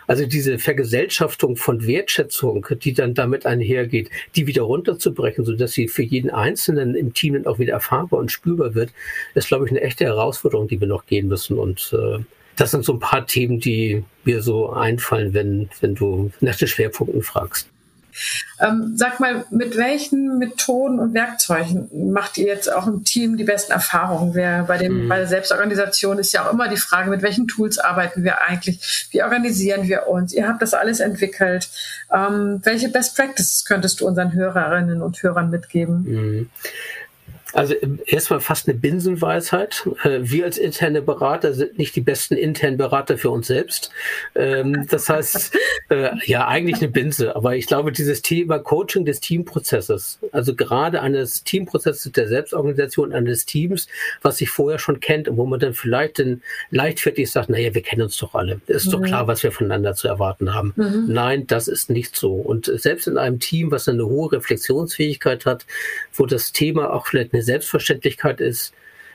Also 0.06 0.26
diese 0.26 0.59
Vergesellschaftung 0.59 1.56
von 1.56 1.87
Wertschätzung, 1.87 2.66
die 2.82 2.92
dann 2.92 3.14
damit 3.14 3.47
einhergeht, 3.47 4.11
die 4.37 4.47
wieder 4.47 4.62
runterzubrechen, 4.62 5.44
sodass 5.44 5.73
sie 5.73 5.88
für 5.88 6.02
jeden 6.02 6.30
Einzelnen 6.30 6.94
im 6.94 7.14
Team 7.14 7.35
dann 7.35 7.47
auch 7.47 7.59
wieder 7.59 7.73
erfahrbar 7.73 8.21
und 8.21 8.30
spürbar 8.30 8.75
wird, 8.75 8.90
ist, 9.35 9.49
glaube 9.49 9.66
ich, 9.66 9.71
eine 9.71 9.80
echte 9.80 10.04
Herausforderung, 10.04 10.68
die 10.68 10.80
wir 10.80 10.88
noch 10.88 11.06
gehen 11.06 11.28
müssen. 11.28 11.59
Und 11.59 11.92
äh, 11.92 12.18
das 12.56 12.71
sind 12.71 12.85
so 12.85 12.92
ein 12.94 13.00
paar 13.00 13.26
Themen, 13.26 13.61
die 13.61 14.04
mir 14.25 14.42
so 14.42 14.71
einfallen, 14.71 15.35
wenn, 15.35 15.68
wenn 15.80 15.94
du 15.94 16.30
nach 16.40 16.56
den 16.56 16.68
Schwerpunkten 16.68 17.23
fragst. 17.23 17.68
Ähm, 18.61 18.95
sag 18.97 19.21
mal, 19.21 19.45
mit 19.50 19.76
welchen 19.76 20.38
Methoden 20.38 20.99
und 20.99 21.14
Werkzeugen 21.14 22.12
macht 22.12 22.38
ihr 22.38 22.47
jetzt 22.47 22.73
auch 22.73 22.87
im 22.87 23.04
Team 23.04 23.37
die 23.37 23.45
besten 23.45 23.73
Erfahrungen? 23.73 24.35
Wer 24.35 24.64
bei, 24.64 24.78
dem, 24.78 25.04
mhm. 25.04 25.09
bei 25.09 25.19
der 25.19 25.26
Selbstorganisation 25.26 26.19
ist 26.19 26.33
ja 26.33 26.47
auch 26.47 26.52
immer 26.52 26.69
die 26.69 26.76
Frage, 26.76 27.11
mit 27.11 27.23
welchen 27.23 27.49
Tools 27.49 27.78
arbeiten 27.78 28.25
wir 28.25 28.42
eigentlich? 28.42 29.09
Wie 29.11 29.23
organisieren 29.23 29.88
wir 29.88 30.07
uns? 30.07 30.33
Ihr 30.33 30.49
habt 30.49 30.62
das 30.62 30.75
alles 30.75 31.00
entwickelt. 31.00 31.69
Ähm, 32.12 32.61
welche 32.62 32.88
Best 32.88 33.16
Practices 33.16 33.64
könntest 33.64 34.00
du 34.00 34.07
unseren 34.07 34.33
Hörerinnen 34.33 35.02
und 35.02 35.23
Hörern 35.23 35.50
mitgeben? 35.50 36.02
Mhm. 36.02 36.50
Also 37.52 37.75
ähm, 37.80 38.00
erstmal 38.06 38.40
fast 38.40 38.68
eine 38.68 38.78
Binsenweisheit. 38.78 39.88
Äh, 40.04 40.21
wir 40.23 40.44
als 40.44 40.59
interne 40.59 41.02
Berater 41.02 41.52
sind 41.52 41.78
nicht 41.78 41.94
die 41.97 42.00
besten 42.00 42.35
internen 42.35 42.76
Berater 42.76 43.18
für 43.18 43.30
uns 43.30 43.47
selbst. 43.47 43.90
Ähm, 44.35 44.87
das 44.88 45.09
heißt, 45.09 45.56
äh, 45.90 46.11
ja, 46.25 46.47
eigentlich 46.47 46.76
eine 46.78 46.88
Binse. 46.88 47.37
Aber 47.37 47.56
ich 47.56 47.66
glaube, 47.66 47.92
dieses 47.92 48.23
Thema 48.23 48.59
Coaching 48.59 49.04
des 49.04 49.21
Teamprozesses, 49.21 50.18
also 50.32 50.54
gerade 50.54 51.00
eines 51.00 51.44
Teamprozesses 51.44 52.11
der 52.12 52.28
Selbstorganisation 52.28 53.12
eines 53.12 53.44
Teams, 53.47 53.88
was 54.23 54.38
sich 54.38 54.50
vorher 54.50 54.78
schon 54.78 55.00
kennt 55.00 55.28
und 55.28 55.37
wo 55.37 55.47
man 55.47 55.61
dann 55.61 55.75
vielleicht 55.75 56.18
dann 56.18 56.42
leichtfertig 56.71 57.30
sagt, 57.30 57.50
naja, 57.50 57.75
wir 57.75 57.82
kennen 57.82 58.02
uns 58.02 58.16
doch 58.16 58.35
alle. 58.35 58.61
Es 58.66 58.85
ist 58.85 58.87
mhm. 58.87 58.90
doch 58.92 59.02
klar, 59.02 59.26
was 59.26 59.42
wir 59.42 59.52
voneinander 59.52 59.94
zu 59.94 60.09
erwarten 60.09 60.54
haben. 60.54 60.73
Mhm. 60.76 61.04
Nein, 61.09 61.47
das 61.47 61.68
ist 61.68 61.90
nicht 61.90 62.16
so. 62.16 62.35
Und 62.35 62.66
selbst 62.66 63.06
in 63.06 63.18
einem 63.18 63.38
Team, 63.40 63.71
was 63.71 63.88
eine 63.88 64.06
hohe 64.06 64.32
Reflexionsfähigkeit 64.32 65.47
hat, 65.47 65.66
wo 66.14 66.26
das 66.26 66.52
Thema 66.52 66.92
auch 66.92 67.06
vielleicht 67.06 67.35
eine 67.35 67.41
Selbstverständlichkeit 67.42 68.40
ist, 68.40 68.72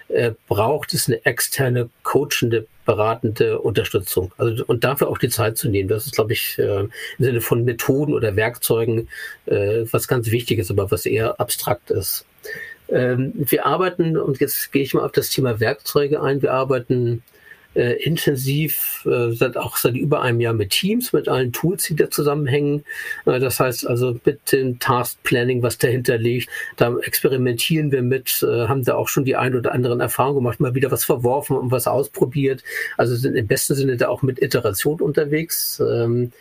äh, 0.10 0.31
braucht 0.48 0.93
es 0.93 1.07
eine 1.07 1.25
externe, 1.25 1.89
coachende, 2.03 2.65
beratende 2.86 3.60
Unterstützung. 3.60 4.31
Also, 4.38 4.63
und 4.65 4.84
dafür 4.84 5.10
auch 5.10 5.17
die 5.17 5.29
Zeit 5.29 5.57
zu 5.57 5.69
nehmen. 5.69 5.89
Das 5.89 6.05
ist, 6.05 6.15
glaube 6.15 6.34
ich, 6.34 6.57
äh, 6.57 6.81
im 6.81 6.91
Sinne 7.19 7.41
von 7.41 7.65
Methoden 7.65 8.13
oder 8.13 8.36
Werkzeugen 8.36 9.10
äh, 9.48 9.84
was 9.91 10.07
ganz 10.07 10.31
Wichtiges, 10.31 10.72
aber 10.72 10.89
was 10.91 11.05
eher 11.05 11.39
abstrakt 11.39 11.91
ist. 11.91 12.25
Ähm, 12.89 13.34
wir 13.36 13.65
arbeiten, 13.65 14.15
und 14.15 14.39
jetzt 14.39 14.72
gehe 14.72 14.84
ich 14.84 14.93
mal 14.93 15.03
auf 15.03 15.12
das 15.12 15.29
Thema 15.29 15.60
Werkzeuge 15.60 16.22
ein, 16.22 16.41
wir 16.41 16.53
arbeiten 16.53 17.24
äh, 17.77 17.93
intensiv, 18.03 19.05
äh, 19.05 19.31
seit 19.31 19.55
auch 19.55 19.77
seit 19.77 19.96
über 19.96 20.22
einem 20.22 20.41
Jahr 20.41 20.53
mit 20.53 20.72
Teams, 20.72 21.13
mit 21.13 21.27
allen 21.27 21.53
Tools, 21.53 21.84
die 21.84 21.96
da 21.96 22.10
zusammenhängen. 22.10 22.84
Äh, 23.25 23.39
das 23.39 23.60
heißt 23.60 23.88
also 23.88 24.19
mit 24.25 24.51
dem 24.51 24.79
Task 24.79 25.22
Planning, 25.24 25.62
was 25.62 25.77
dahinter 25.77 26.17
liegt, 26.17 26.50
da 26.75 26.98
experimentieren 26.98 27.91
wir 27.91 28.01
mit, 28.01 28.43
äh, 28.43 28.67
haben 28.67 28.84
da 28.84 28.96
auch 28.96 29.07
schon 29.07 29.25
die 29.25 29.36
ein 29.36 29.55
oder 29.55 29.72
anderen 29.74 30.00
Erfahrungen 30.00 30.38
gemacht, 30.38 30.60
mal 30.60 30.75
wieder 30.75 30.91
was 30.91 31.05
verworfen 31.05 31.55
und 31.55 31.72
was 31.72 31.88
ausprobiert. 31.88 32.63
Also 32.98 33.15
sind 33.15 33.36
im 33.36 33.48
besten 33.48 33.75
Sinne 33.75 33.98
da 33.98 34.10
auch 34.10 34.24
mit 34.24 34.41
Iteration 34.41 35.00
unterwegs. 35.00 35.79
Ähm, 35.79 36.31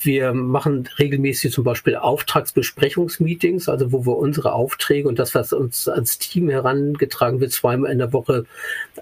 wir 0.00 0.32
machen 0.34 0.88
regelmäßig 0.98 1.52
zum 1.52 1.64
Beispiel 1.64 1.96
Auftragsbesprechungsmeetings, 1.96 3.68
also 3.68 3.92
wo 3.92 4.04
wir 4.04 4.16
unsere 4.16 4.52
Aufträge 4.52 5.08
und 5.08 5.18
das, 5.18 5.34
was 5.34 5.52
uns 5.52 5.88
als 5.88 6.18
Team 6.18 6.48
herangetragen 6.48 7.40
wird, 7.40 7.52
zweimal 7.52 7.90
in 7.90 7.98
der 7.98 8.12
Woche 8.12 8.44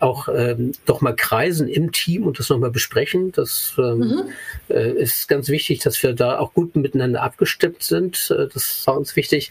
auch 0.01 0.29
ähm, 0.29 0.73
doch 0.87 1.01
mal 1.01 1.15
kreisen 1.15 1.69
im 1.69 1.93
Team 1.93 2.25
und 2.25 2.39
das 2.39 2.49
nochmal 2.49 2.71
besprechen. 2.71 3.33
Das 3.33 3.75
ähm, 3.79 3.99
mhm. 3.99 4.23
äh, 4.69 4.93
ist 4.93 5.29
ganz 5.29 5.49
wichtig, 5.49 5.81
dass 5.81 6.03
wir 6.03 6.13
da 6.13 6.39
auch 6.39 6.55
gut 6.55 6.77
miteinander 6.77 7.23
abgestimmt 7.23 7.83
sind. 7.83 8.31
Äh, 8.31 8.49
das 8.53 8.87
war 8.87 8.97
uns 8.97 9.17
wichtig 9.17 9.51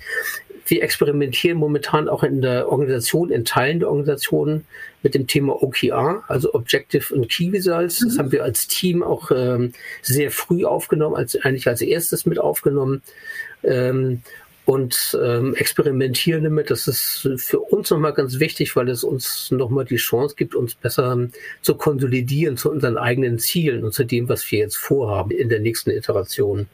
wir 0.65 0.83
experimentieren 0.83 1.57
momentan 1.57 2.07
auch 2.07 2.23
in 2.23 2.41
der 2.41 2.69
Organisation, 2.69 3.29
in 3.29 3.45
Teilen 3.45 3.79
der 3.79 3.89
Organisation 3.89 4.65
mit 5.01 5.13
dem 5.13 5.27
Thema 5.27 5.61
OKR, 5.61 6.23
also 6.27 6.53
Objective 6.53 7.13
und 7.13 7.29
Key 7.29 7.49
Results. 7.49 7.99
Das 7.99 8.13
mhm. 8.13 8.19
haben 8.19 8.31
wir 8.31 8.43
als 8.43 8.67
Team 8.67 9.03
auch 9.03 9.31
ähm, 9.31 9.73
sehr 10.01 10.31
früh 10.31 10.65
aufgenommen, 10.65 11.15
als 11.15 11.35
eigentlich 11.35 11.67
als 11.67 11.81
erstes 11.81 12.25
mit 12.25 12.39
aufgenommen. 12.39 13.01
Ähm, 13.63 14.21
und 14.65 15.17
ähm, 15.21 15.55
experimentieren 15.55 16.45
damit. 16.45 16.71
Das 16.71 16.87
ist 16.87 17.27
für 17.37 17.59
uns 17.59 17.89
nochmal 17.89 18.13
ganz 18.13 18.39
wichtig, 18.39 18.75
weil 18.75 18.89
es 18.89 19.03
uns 19.03 19.51
nochmal 19.51 19.85
die 19.85 19.97
Chance 19.97 20.35
gibt, 20.37 20.55
uns 20.55 20.75
besser 20.75 21.27
zu 21.61 21.75
konsolidieren 21.75 22.55
zu 22.55 22.71
unseren 22.71 22.97
eigenen 22.97 23.39
Zielen 23.39 23.83
und 23.83 23.93
zu 23.93 24.05
dem, 24.05 24.29
was 24.29 24.49
wir 24.51 24.59
jetzt 24.59 24.77
vorhaben 24.77 25.31
in 25.31 25.49
der 25.49 25.59
nächsten 25.59 25.89
Iteration. 25.89 26.67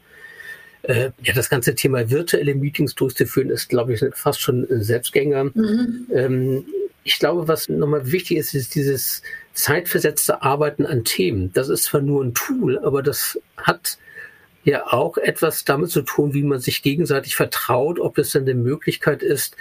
Äh, 0.83 1.11
ja, 1.23 1.33
das 1.33 1.49
ganze 1.49 1.75
Thema 1.75 2.09
virtuelle 2.09 2.55
Meetings 2.55 2.95
durchzuführen, 2.95 3.49
ist, 3.49 3.67
glaube 3.69 3.93
ich, 3.93 4.03
fast 4.13 4.41
schon 4.41 4.65
ein 4.69 4.81
Selbstgänger. 4.81 5.45
Mhm. 5.45 6.07
Ähm, 6.13 6.65
ich 7.03 7.19
glaube, 7.19 7.47
was 7.47 7.69
nochmal 7.69 8.11
wichtig 8.11 8.37
ist, 8.37 8.53
ist 8.53 8.75
dieses 8.75 9.21
zeitversetzte 9.53 10.41
Arbeiten 10.41 10.85
an 10.85 11.03
Themen. 11.03 11.51
Das 11.53 11.69
ist 11.69 11.83
zwar 11.83 12.01
nur 12.01 12.23
ein 12.23 12.33
Tool, 12.33 12.79
aber 12.79 13.03
das 13.03 13.39
hat 13.57 13.97
ja 14.63 14.87
auch 14.87 15.17
etwas 15.17 15.63
damit 15.63 15.89
zu 15.89 16.01
tun, 16.01 16.33
wie 16.33 16.43
man 16.43 16.59
sich 16.59 16.81
gegenseitig 16.81 17.35
vertraut, 17.35 17.99
ob 17.99 18.17
es 18.17 18.31
dann 18.31 18.43
eine 18.43 18.55
Möglichkeit 18.55 19.23
ist, 19.23 19.55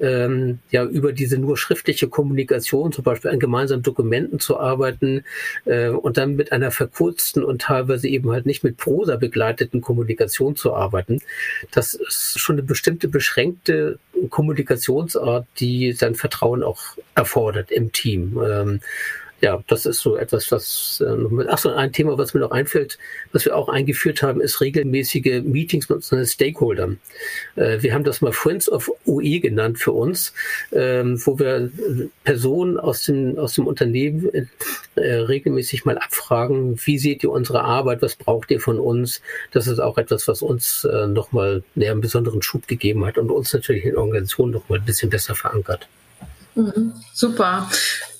ähm, 0.00 0.58
ja 0.70 0.84
über 0.84 1.12
diese 1.12 1.38
nur 1.38 1.56
schriftliche 1.56 2.08
Kommunikation, 2.08 2.92
zum 2.92 3.04
Beispiel 3.04 3.30
an 3.30 3.38
gemeinsamen 3.38 3.82
Dokumenten 3.82 4.38
zu 4.40 4.58
arbeiten 4.58 5.24
äh, 5.64 5.88
und 5.88 6.16
dann 6.16 6.36
mit 6.36 6.52
einer 6.52 6.70
verkürzten 6.70 7.44
und 7.44 7.62
teilweise 7.62 8.08
eben 8.08 8.30
halt 8.30 8.46
nicht 8.46 8.64
mit 8.64 8.76
Prosa 8.76 9.16
begleiteten 9.16 9.80
Kommunikation 9.80 10.56
zu 10.56 10.74
arbeiten. 10.74 11.20
Das 11.70 11.94
ist 11.94 12.38
schon 12.38 12.56
eine 12.56 12.62
bestimmte 12.62 13.08
beschränkte 13.08 13.98
Kommunikationsart, 14.28 15.46
die 15.58 15.94
dann 15.94 16.14
Vertrauen 16.14 16.62
auch 16.62 16.80
erfordert 17.14 17.70
im 17.70 17.92
Team. 17.92 18.40
Ähm, 18.42 18.80
ja, 19.40 19.62
das 19.68 19.86
ist 19.86 20.00
so 20.00 20.16
etwas, 20.16 20.52
was, 20.52 21.02
äh, 21.06 21.46
ach 21.48 21.58
so, 21.58 21.70
ein 21.70 21.92
Thema, 21.92 22.18
was 22.18 22.34
mir 22.34 22.40
noch 22.40 22.50
einfällt, 22.50 22.98
was 23.32 23.44
wir 23.46 23.56
auch 23.56 23.68
eingeführt 23.68 24.22
haben, 24.22 24.40
ist 24.40 24.60
regelmäßige 24.60 25.42
Meetings 25.42 25.88
mit 25.88 25.96
unseren 25.96 26.26
Stakeholdern. 26.26 27.00
Äh, 27.56 27.82
wir 27.82 27.94
haben 27.94 28.04
das 28.04 28.20
mal 28.20 28.32
Friends 28.32 28.70
of 28.70 28.90
UE 29.06 29.40
genannt 29.40 29.78
für 29.78 29.92
uns, 29.92 30.34
ähm, 30.72 31.20
wo 31.24 31.38
wir 31.38 31.70
Personen 32.24 32.78
aus 32.78 33.04
dem, 33.04 33.38
aus 33.38 33.54
dem 33.54 33.66
Unternehmen 33.66 34.28
äh, 34.94 35.02
regelmäßig 35.02 35.84
mal 35.86 35.96
abfragen, 35.96 36.78
wie 36.84 36.98
seht 36.98 37.22
ihr 37.22 37.30
unsere 37.30 37.62
Arbeit, 37.62 38.02
was 38.02 38.16
braucht 38.16 38.50
ihr 38.50 38.60
von 38.60 38.78
uns? 38.78 39.22
Das 39.52 39.66
ist 39.66 39.78
auch 39.78 39.96
etwas, 39.96 40.28
was 40.28 40.42
uns 40.42 40.84
äh, 40.84 41.06
nochmal 41.06 41.62
einen 41.76 42.00
besonderen 42.00 42.42
Schub 42.42 42.68
gegeben 42.68 43.06
hat 43.06 43.16
und 43.16 43.30
uns 43.30 43.52
natürlich 43.54 43.84
in 43.84 43.92
der 43.92 44.00
Organisation 44.00 44.50
nochmal 44.50 44.80
ein 44.80 44.84
bisschen 44.84 45.08
besser 45.08 45.34
verankert. 45.34 45.88
Mhm, 46.54 46.92
super. 47.14 47.68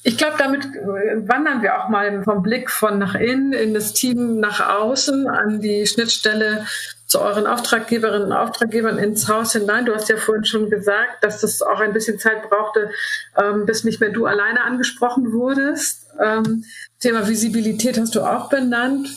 Ich 0.03 0.17
glaube, 0.17 0.37
damit 0.39 0.65
wandern 0.65 1.63
wir 1.63 1.79
auch 1.79 1.89
mal 1.91 2.23
vom 2.25 2.43
Blick 2.43 2.71
von 2.71 2.99
nach 2.99 3.15
innen 3.15 3.53
in 3.53 3.75
das 3.75 3.93
Team 3.93 4.41
nach 4.41 4.67
außen 4.67 5.29
an 5.29 5.61
die 5.61 5.87
Schnittstelle 5.87 6.67
zu 7.07 7.21
euren 7.21 7.47
Auftraggeberinnen 7.47 8.29
und 8.29 8.33
Auftraggebern 8.33 8.97
ins 8.97 9.29
Haus 9.29 9.53
hinein. 9.53 9.85
Du 9.85 9.95
hast 9.95 10.09
ja 10.09 10.17
vorhin 10.17 10.45
schon 10.45 10.71
gesagt, 10.71 11.23
dass 11.23 11.41
das 11.41 11.61
auch 11.61 11.81
ein 11.81 11.93
bisschen 11.93 12.19
Zeit 12.19 12.49
brauchte, 12.49 12.91
ähm, 13.37 13.67
bis 13.67 13.85
nicht 13.85 14.01
mehr 14.01 14.11
du 14.11 14.27
alleine 14.27 14.63
angesprochen 14.63 15.33
wurdest. 15.33 16.07
Ähm, 16.19 16.65
Thema 17.01 17.29
Visibilität 17.29 17.99
hast 17.99 18.15
du 18.15 18.23
auch 18.23 18.49
benannt. 18.49 19.09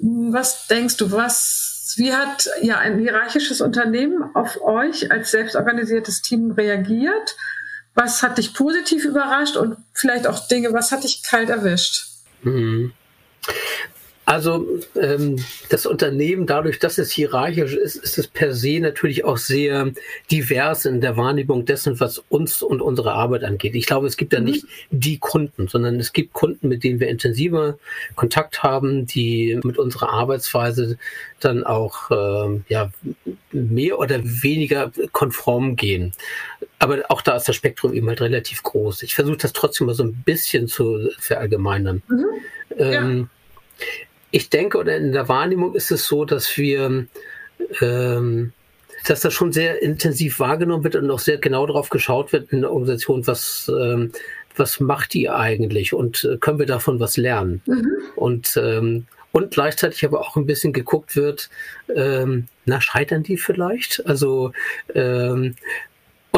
Was 0.00 0.66
denkst 0.68 0.96
du, 0.96 1.12
was, 1.12 1.94
wie 1.96 2.12
hat 2.14 2.48
ja 2.62 2.78
ein 2.78 2.98
hierarchisches 2.98 3.60
Unternehmen 3.60 4.34
auf 4.34 4.60
euch 4.62 5.12
als 5.12 5.30
selbstorganisiertes 5.30 6.22
Team 6.22 6.52
reagiert? 6.52 7.36
Was 7.98 8.22
hat 8.22 8.38
dich 8.38 8.54
positiv 8.54 9.04
überrascht 9.04 9.56
und 9.56 9.76
vielleicht 9.92 10.28
auch 10.28 10.46
Dinge, 10.46 10.72
was 10.72 10.92
hat 10.92 11.02
dich 11.02 11.24
kalt 11.24 11.50
erwischt? 11.50 12.06
Mhm. 12.42 12.92
Also 14.28 14.78
ähm, 15.00 15.42
das 15.70 15.86
Unternehmen, 15.86 16.46
dadurch, 16.46 16.78
dass 16.78 16.98
es 16.98 17.10
hierarchisch 17.10 17.72
ist, 17.72 17.96
ist 17.96 18.18
es 18.18 18.28
per 18.28 18.52
se 18.52 18.78
natürlich 18.78 19.24
auch 19.24 19.38
sehr 19.38 19.90
divers 20.30 20.84
in 20.84 21.00
der 21.00 21.16
Wahrnehmung 21.16 21.64
dessen, 21.64 21.98
was 21.98 22.18
uns 22.28 22.60
und 22.60 22.82
unsere 22.82 23.12
Arbeit 23.12 23.42
angeht. 23.42 23.74
Ich 23.74 23.86
glaube, 23.86 24.06
es 24.06 24.18
gibt 24.18 24.34
da 24.34 24.40
mhm. 24.40 24.44
nicht 24.44 24.66
die 24.90 25.16
Kunden, 25.16 25.66
sondern 25.66 25.98
es 25.98 26.12
gibt 26.12 26.34
Kunden, 26.34 26.68
mit 26.68 26.84
denen 26.84 27.00
wir 27.00 27.08
intensiver 27.08 27.78
Kontakt 28.16 28.62
haben, 28.62 29.06
die 29.06 29.58
mit 29.64 29.78
unserer 29.78 30.10
Arbeitsweise 30.10 30.98
dann 31.40 31.64
auch 31.64 32.10
äh, 32.10 32.60
ja, 32.68 32.90
mehr 33.50 33.98
oder 33.98 34.20
weniger 34.22 34.92
konform 35.10 35.74
gehen. 35.74 36.12
Aber 36.78 36.98
auch 37.08 37.22
da 37.22 37.36
ist 37.36 37.48
das 37.48 37.56
Spektrum 37.56 37.94
eben 37.94 38.08
halt 38.08 38.20
relativ 38.20 38.62
groß. 38.62 39.04
Ich 39.04 39.14
versuche 39.14 39.38
das 39.38 39.54
trotzdem 39.54 39.86
mal 39.86 39.94
so 39.94 40.04
ein 40.04 40.22
bisschen 40.22 40.68
zu 40.68 41.08
verallgemeinern. 41.18 42.02
Mhm. 42.08 42.26
Ähm, 42.76 43.30
ich 44.30 44.50
denke, 44.50 44.78
oder 44.78 44.96
in 44.96 45.12
der 45.12 45.28
Wahrnehmung 45.28 45.74
ist 45.74 45.90
es 45.90 46.06
so, 46.06 46.24
dass 46.24 46.56
wir, 46.56 47.06
ähm, 47.80 48.52
dass 49.06 49.20
das 49.20 49.32
schon 49.32 49.52
sehr 49.52 49.82
intensiv 49.82 50.40
wahrgenommen 50.40 50.84
wird 50.84 50.96
und 50.96 51.10
auch 51.10 51.18
sehr 51.18 51.38
genau 51.38 51.66
darauf 51.66 51.88
geschaut 51.88 52.32
wird 52.32 52.52
in 52.52 52.62
der 52.62 52.70
Organisation, 52.70 53.26
was, 53.26 53.70
ähm, 53.80 54.12
was 54.56 54.80
macht 54.80 55.14
die 55.14 55.30
eigentlich 55.30 55.94
und 55.94 56.24
äh, 56.24 56.36
können 56.36 56.58
wir 56.58 56.66
davon 56.66 57.00
was 57.00 57.16
lernen? 57.16 57.62
Mhm. 57.66 57.92
Und, 58.16 58.56
ähm, 58.60 59.06
und 59.32 59.52
gleichzeitig 59.52 60.04
aber 60.04 60.20
auch 60.20 60.36
ein 60.36 60.46
bisschen 60.46 60.72
geguckt 60.72 61.16
wird, 61.16 61.48
ähm, 61.94 62.48
na, 62.64 62.80
scheitern 62.80 63.22
die 63.22 63.36
vielleicht? 63.36 64.04
Also 64.06 64.52
ähm, 64.94 65.54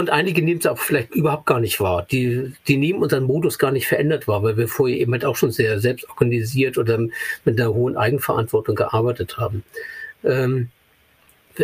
und 0.00 0.10
einige 0.10 0.42
nehmen 0.42 0.60
es 0.60 0.66
auch 0.66 0.78
vielleicht 0.78 1.14
überhaupt 1.14 1.46
gar 1.46 1.60
nicht 1.60 1.78
wahr. 1.78 2.06
Die, 2.10 2.52
die 2.66 2.76
nehmen 2.78 3.02
unseren 3.02 3.24
Modus 3.24 3.58
gar 3.58 3.70
nicht 3.70 3.86
verändert 3.86 4.26
wahr, 4.26 4.42
weil 4.42 4.56
wir 4.56 4.66
vorher 4.66 4.98
eben 4.98 5.12
halt 5.12 5.24
auch 5.24 5.36
schon 5.36 5.52
sehr 5.52 5.78
selbst 5.78 6.08
organisiert 6.08 6.78
oder 6.78 6.98
mit 6.98 7.60
einer 7.60 7.72
hohen 7.72 7.96
Eigenverantwortung 7.96 8.74
gearbeitet 8.74 9.36
haben. 9.36 9.62
Ähm, 10.24 10.70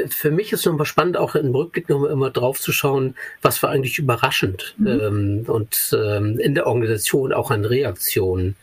für 0.09 0.31
mich 0.31 0.53
ist 0.53 0.67
nochmal 0.67 0.85
spannend, 0.85 1.17
auch 1.17 1.35
im 1.35 1.55
Rückblick 1.55 1.89
nochmal 1.89 2.11
immer 2.11 2.31
drauf 2.31 2.61
zu 2.61 2.73
schauen, 2.73 3.15
was 3.41 3.63
war 3.63 3.71
eigentlich 3.71 3.99
überraschend 3.99 4.75
mhm. 4.79 4.87
ähm, 4.87 5.45
und 5.47 5.97
ähm, 5.99 6.39
in 6.39 6.55
der 6.55 6.67
Organisation 6.67 7.33
auch 7.33 7.51
an 7.51 7.65
Reaktionen. 7.65 8.57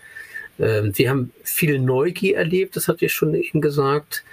Ähm, 0.59 0.91
wir 0.95 1.09
haben 1.09 1.31
viel 1.43 1.79
Neugier 1.79 2.37
erlebt, 2.37 2.75
das 2.75 2.87
hatte 2.87 3.05
ich 3.05 3.13
schon 3.13 3.33
eben 3.33 3.61
gesagt. 3.61 4.23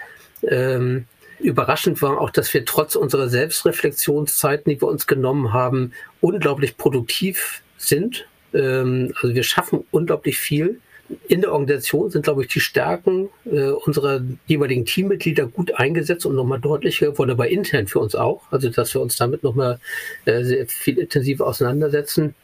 Überraschend 1.42 2.03
war 2.03 2.20
auch, 2.20 2.31
dass 2.31 2.53
wir 2.53 2.64
trotz 2.64 2.96
unserer 2.96 3.29
Selbstreflexionszeiten, 3.29 4.72
die 4.72 4.81
wir 4.81 4.88
uns 4.88 5.07
genommen 5.07 5.53
haben, 5.53 5.92
unglaublich 6.20 6.76
produktiv 6.76 7.62
sind. 7.79 8.26
Ähm, 8.53 9.14
also 9.20 9.35
wir 9.35 9.42
schaffen 9.42 9.85
unglaublich 9.90 10.38
viel. 10.38 10.81
In 11.26 11.40
der 11.40 11.53
Organisation 11.53 12.11
sind, 12.11 12.22
glaube 12.22 12.42
ich, 12.42 12.48
die 12.48 12.61
Stärken 12.61 13.31
äh, 13.44 13.70
unserer 13.70 14.20
jeweiligen 14.46 14.85
Teammitglieder 14.85 15.46
gut 15.46 15.74
eingesetzt 15.74 16.24
und 16.24 16.37
nochmal 16.37 16.61
deutlicher 16.61 17.11
geworden, 17.11 17.33
aber 17.33 17.48
intern 17.48 17.88
für 17.88 17.98
uns 17.98 18.14
auch. 18.14 18.42
Also, 18.53 18.68
dass 18.68 18.94
wir 18.94 19.00
uns 19.00 19.16
damit 19.16 19.42
nochmal 19.42 19.81
äh, 20.26 20.44
sehr 20.44 20.66
viel 20.68 20.98
intensiver 20.98 21.46
auseinandersetzen. 21.46 22.35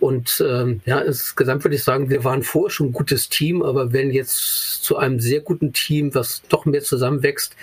Und 0.00 0.42
ähm, 0.46 0.80
ja, 0.84 1.00
insgesamt 1.00 1.64
würde 1.64 1.76
ich 1.76 1.82
sagen, 1.82 2.08
wir 2.10 2.24
waren 2.24 2.42
vorher 2.42 2.70
schon 2.70 2.88
ein 2.88 2.92
gutes 2.92 3.28
Team, 3.28 3.62
aber 3.62 3.92
wenn 3.92 4.10
jetzt 4.10 4.82
zu 4.82 4.96
einem 4.96 5.18
sehr 5.18 5.40
guten 5.40 5.72
Team, 5.72 6.14
was 6.14 6.42
doch 6.48 6.66
mehr 6.66 6.82
zusammenwächst 6.82 7.56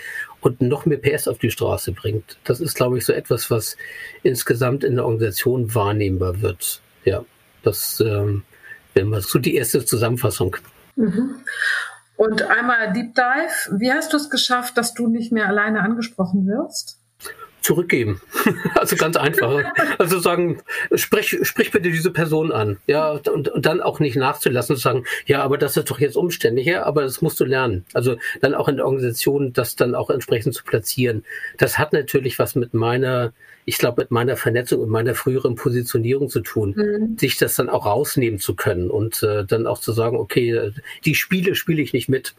und 0.46 0.60
noch 0.60 0.86
mehr 0.86 0.98
PS 0.98 1.26
auf 1.26 1.38
die 1.38 1.50
Straße 1.50 1.90
bringt. 1.90 2.38
Das 2.44 2.60
ist, 2.60 2.76
glaube 2.76 2.98
ich, 2.98 3.04
so 3.04 3.12
etwas, 3.12 3.50
was 3.50 3.76
insgesamt 4.22 4.84
in 4.84 4.94
der 4.94 5.04
Organisation 5.04 5.74
wahrnehmbar 5.74 6.40
wird. 6.40 6.80
Ja, 7.04 7.24
das 7.64 7.98
ähm, 7.98 8.44
wäre 8.94 9.06
mal 9.06 9.20
so 9.22 9.40
die 9.40 9.56
erste 9.56 9.84
Zusammenfassung. 9.84 10.56
Mhm. 10.94 11.34
Und 12.16 12.42
einmal 12.42 12.92
Deep 12.92 13.16
Dive. 13.16 13.76
Wie 13.80 13.92
hast 13.92 14.12
du 14.12 14.18
es 14.18 14.30
geschafft, 14.30 14.78
dass 14.78 14.94
du 14.94 15.08
nicht 15.08 15.32
mehr 15.32 15.48
alleine 15.48 15.80
angesprochen 15.80 16.46
wirst? 16.46 17.00
Zurückgeben. 17.66 18.20
also 18.74 18.96
ganz 18.96 19.16
einfach. 19.16 19.64
Also 19.98 20.20
sagen, 20.20 20.62
sprich, 20.94 21.36
sprich 21.42 21.72
bitte 21.72 21.90
diese 21.90 22.12
Person 22.12 22.52
an. 22.52 22.78
Ja, 22.86 23.10
und, 23.10 23.48
und 23.48 23.66
dann 23.66 23.80
auch 23.80 23.98
nicht 23.98 24.16
nachzulassen 24.16 24.76
und 24.76 24.80
sagen, 24.80 25.04
ja, 25.26 25.42
aber 25.42 25.58
das 25.58 25.76
ist 25.76 25.90
doch 25.90 25.98
jetzt 25.98 26.16
umständlich, 26.16 26.66
ja, 26.66 26.84
aber 26.84 27.02
das 27.02 27.20
musst 27.22 27.40
du 27.40 27.44
lernen. 27.44 27.84
Also 27.92 28.16
dann 28.40 28.54
auch 28.54 28.68
in 28.68 28.76
der 28.76 28.86
Organisation 28.86 29.52
das 29.52 29.74
dann 29.74 29.94
auch 29.94 30.10
entsprechend 30.10 30.54
zu 30.54 30.62
platzieren. 30.64 31.24
Das 31.58 31.76
hat 31.78 31.92
natürlich 31.92 32.38
was 32.38 32.54
mit 32.54 32.72
meiner 32.72 33.32
ich 33.68 33.78
glaube, 33.78 34.02
mit 34.02 34.12
meiner 34.12 34.36
Vernetzung 34.36 34.80
und 34.80 34.88
meiner 34.88 35.16
früheren 35.16 35.56
Positionierung 35.56 36.28
zu 36.28 36.40
tun, 36.40 36.74
mhm. 36.76 37.18
sich 37.18 37.36
das 37.36 37.56
dann 37.56 37.68
auch 37.68 37.84
rausnehmen 37.84 38.38
zu 38.38 38.54
können 38.54 38.90
und 38.90 39.24
äh, 39.24 39.44
dann 39.44 39.66
auch 39.66 39.80
zu 39.80 39.92
sagen, 39.92 40.16
okay, 40.16 40.70
die 41.04 41.16
Spiele 41.16 41.56
spiele 41.56 41.82
ich 41.82 41.92
nicht 41.92 42.08
mit 42.08 42.34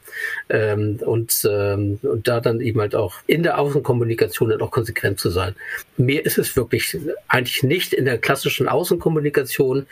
ähm, 0.48 1.00
und, 1.06 1.46
ähm, 1.50 2.00
und 2.02 2.30
da 2.30 2.40
dann 2.40 2.62
eben 2.62 2.80
halt 2.80 2.96
auch 2.96 3.16
in 3.28 3.44
der 3.44 3.60
Außenkommunikation 3.60 4.50
dann 4.50 4.62
auch 4.62 4.72
konsequent 4.72 5.17
zu 5.18 5.30
sein. 5.30 5.56
Mehr 5.98 6.26
ist 6.26 6.38
es 6.38 6.56
wirklich 6.56 6.98
eigentlich 7.28 7.64
nicht 7.64 7.94
in 7.94 8.06
der 8.06 8.18
klassischen 8.18 8.68
Außenkommunikation. 8.68 9.88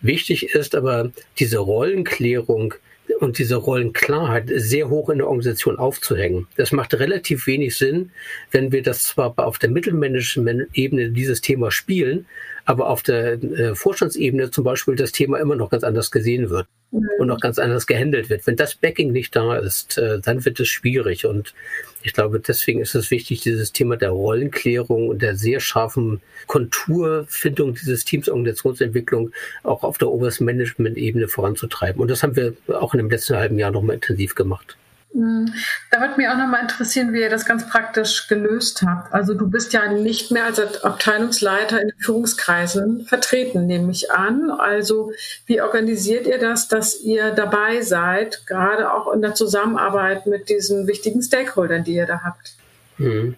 Wichtig 0.00 0.54
ist 0.54 0.74
aber 0.74 1.12
diese 1.38 1.58
Rollenklärung, 1.58 2.74
und 3.20 3.38
diese 3.38 3.56
Rollenklarheit 3.56 4.50
sehr 4.54 4.88
hoch 4.88 5.08
in 5.08 5.18
der 5.18 5.26
Organisation 5.28 5.78
aufzuhängen. 5.78 6.46
Das 6.56 6.72
macht 6.72 6.94
relativ 6.94 7.46
wenig 7.46 7.76
Sinn, 7.76 8.10
wenn 8.50 8.72
wir 8.72 8.82
das 8.82 9.04
zwar 9.04 9.34
auf 9.38 9.58
der 9.58 9.70
Mittelmanagement-Ebene 9.70 11.10
dieses 11.10 11.40
Thema 11.40 11.70
spielen, 11.70 12.26
aber 12.64 12.88
auf 12.88 13.02
der 13.02 13.42
äh, 13.42 13.74
Vorstandsebene 13.74 14.50
zum 14.50 14.64
Beispiel 14.64 14.96
das 14.96 15.12
Thema 15.12 15.38
immer 15.38 15.56
noch 15.56 15.70
ganz 15.70 15.84
anders 15.84 16.10
gesehen 16.10 16.50
wird 16.50 16.66
mhm. 16.90 17.08
und 17.18 17.26
noch 17.28 17.40
ganz 17.40 17.58
anders 17.58 17.86
gehandelt 17.86 18.30
wird. 18.30 18.46
Wenn 18.46 18.56
das 18.56 18.74
Backing 18.74 19.12
nicht 19.12 19.34
da 19.34 19.56
ist, 19.56 19.98
äh, 19.98 20.20
dann 20.20 20.44
wird 20.44 20.60
es 20.60 20.68
schwierig. 20.68 21.26
Und 21.26 21.54
ich 22.02 22.12
glaube, 22.12 22.40
deswegen 22.40 22.80
ist 22.80 22.94
es 22.94 23.10
wichtig, 23.10 23.40
dieses 23.40 23.72
Thema 23.72 23.96
der 23.96 24.10
Rollenklärung 24.10 25.08
und 25.08 25.22
der 25.22 25.36
sehr 25.36 25.60
scharfen 25.60 26.20
Konturfindung 26.46 27.74
dieses 27.74 28.04
Teams 28.04 28.28
Organisationsentwicklung 28.28 29.32
auch 29.62 29.82
auf 29.82 29.98
der 29.98 30.08
obersten 30.08 30.44
Management-Ebene 30.44 31.28
voranzutreiben. 31.28 32.00
Und 32.00 32.10
das 32.10 32.22
haben 32.22 32.36
wir 32.36 32.54
auch 32.68 32.94
in 32.94 32.98
dem 32.98 33.10
letzten 33.10 33.36
halben 33.36 33.58
Jahr 33.58 33.70
nochmal 33.70 33.94
intensiv 33.94 34.34
gemacht. 34.34 34.76
Hm. 35.14 35.52
Da 35.90 36.00
würde 36.00 36.16
mich 36.16 36.28
auch 36.28 36.36
nochmal 36.36 36.62
interessieren, 36.62 37.12
wie 37.12 37.20
ihr 37.20 37.28
das 37.28 37.44
ganz 37.44 37.68
praktisch 37.68 38.28
gelöst 38.28 38.82
habt. 38.82 39.12
Also 39.12 39.34
du 39.34 39.48
bist 39.48 39.72
ja 39.72 39.92
nicht 39.92 40.30
mehr 40.30 40.46
als 40.46 40.58
Abteilungsleiter 40.82 41.80
in 41.80 41.88
den 41.88 41.98
Führungskreisen 41.98 43.04
vertreten, 43.04 43.66
nehme 43.66 43.92
ich 43.92 44.10
an. 44.10 44.50
Also 44.50 45.12
wie 45.46 45.60
organisiert 45.60 46.26
ihr 46.26 46.38
das, 46.38 46.68
dass 46.68 47.00
ihr 47.00 47.30
dabei 47.32 47.82
seid, 47.82 48.46
gerade 48.46 48.92
auch 48.92 49.12
in 49.12 49.20
der 49.20 49.34
Zusammenarbeit 49.34 50.26
mit 50.26 50.48
diesen 50.48 50.86
wichtigen 50.86 51.22
Stakeholdern, 51.22 51.84
die 51.84 51.94
ihr 51.94 52.06
da 52.06 52.22
habt? 52.24 52.54
Mhm. 52.96 53.36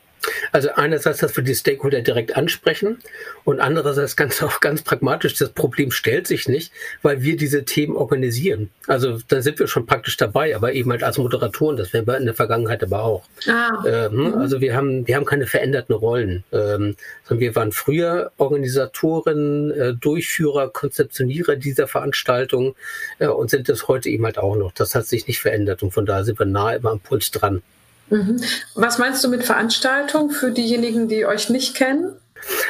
Also 0.53 0.71
einerseits, 0.75 1.19
dass 1.19 1.37
wir 1.37 1.45
die 1.45 1.55
Stakeholder 1.55 2.01
direkt 2.01 2.37
ansprechen 2.37 2.99
und 3.45 3.61
andererseits 3.61 4.17
ganz 4.17 4.43
auch 4.43 4.61
ganz 4.61 4.83
pragmatisch, 4.83 5.35
das 5.35 5.51
Problem 5.51 5.91
stellt 5.91 6.27
sich 6.27 6.49
nicht, 6.49 6.73
weil 7.03 7.23
wir 7.23 7.37
diese 7.37 7.65
Themen 7.65 7.97
organisieren. 7.97 8.71
Also 8.87 9.19
da 9.29 9.43
sind 9.43 9.59
wir 9.59 9.67
schon 9.67 9.87
praktisch 9.87 10.17
dabei, 10.17 10.55
aber 10.55 10.73
eben 10.73 10.91
halt 10.91 11.03
als 11.03 11.19
Moderatoren, 11.19 11.77
das 11.77 11.93
wären 11.93 12.07
wir 12.07 12.17
in 12.17 12.25
der 12.27 12.35
Vergangenheit 12.35 12.83
aber 12.83 13.03
auch. 13.03 13.25
Ah. 13.49 13.85
Ähm, 13.87 14.15
mhm. 14.15 14.35
Also 14.35 14.61
wir 14.61 14.75
haben, 14.75 15.07
wir 15.07 15.17
haben 15.17 15.25
keine 15.25 15.47
veränderten 15.47 15.95
Rollen, 15.95 16.45
ähm, 16.53 16.97
sondern 17.25 17.41
wir 17.41 17.57
waren 17.57 17.73
früher 17.73 18.33
Organisatoren, 18.37 19.71
äh, 19.73 19.95
Durchführer, 19.95 20.71
Konzeptionierer 20.71 21.57
dieser 21.57 21.87
Veranstaltung 21.89 22.75
äh, 23.19 23.27
und 23.27 23.51
sind 23.51 23.69
es 23.69 23.89
heute 23.89 24.09
eben 24.09 24.25
halt 24.25 24.39
auch 24.39 24.57
noch. 24.57 24.73
Das 24.73 24.95
hat 24.95 25.07
sich 25.07 25.27
nicht 25.27 25.41
verändert 25.41 25.83
und 25.83 25.93
von 25.93 26.07
daher 26.07 26.25
sind 26.25 26.39
wir 26.39 26.47
nah 26.47 26.75
immer 26.75 26.91
am 26.91 27.01
Puls 27.01 27.31
dran. 27.31 27.63
Mhm. 28.11 28.43
Was 28.75 28.99
meinst 28.99 29.25
du 29.25 29.29
mit 29.29 29.45
Veranstaltung 29.45 30.31
für 30.31 30.51
diejenigen, 30.51 31.09
die 31.09 31.27
euch 31.27 31.51
nicht 31.51 31.75
kennen? 31.75 32.17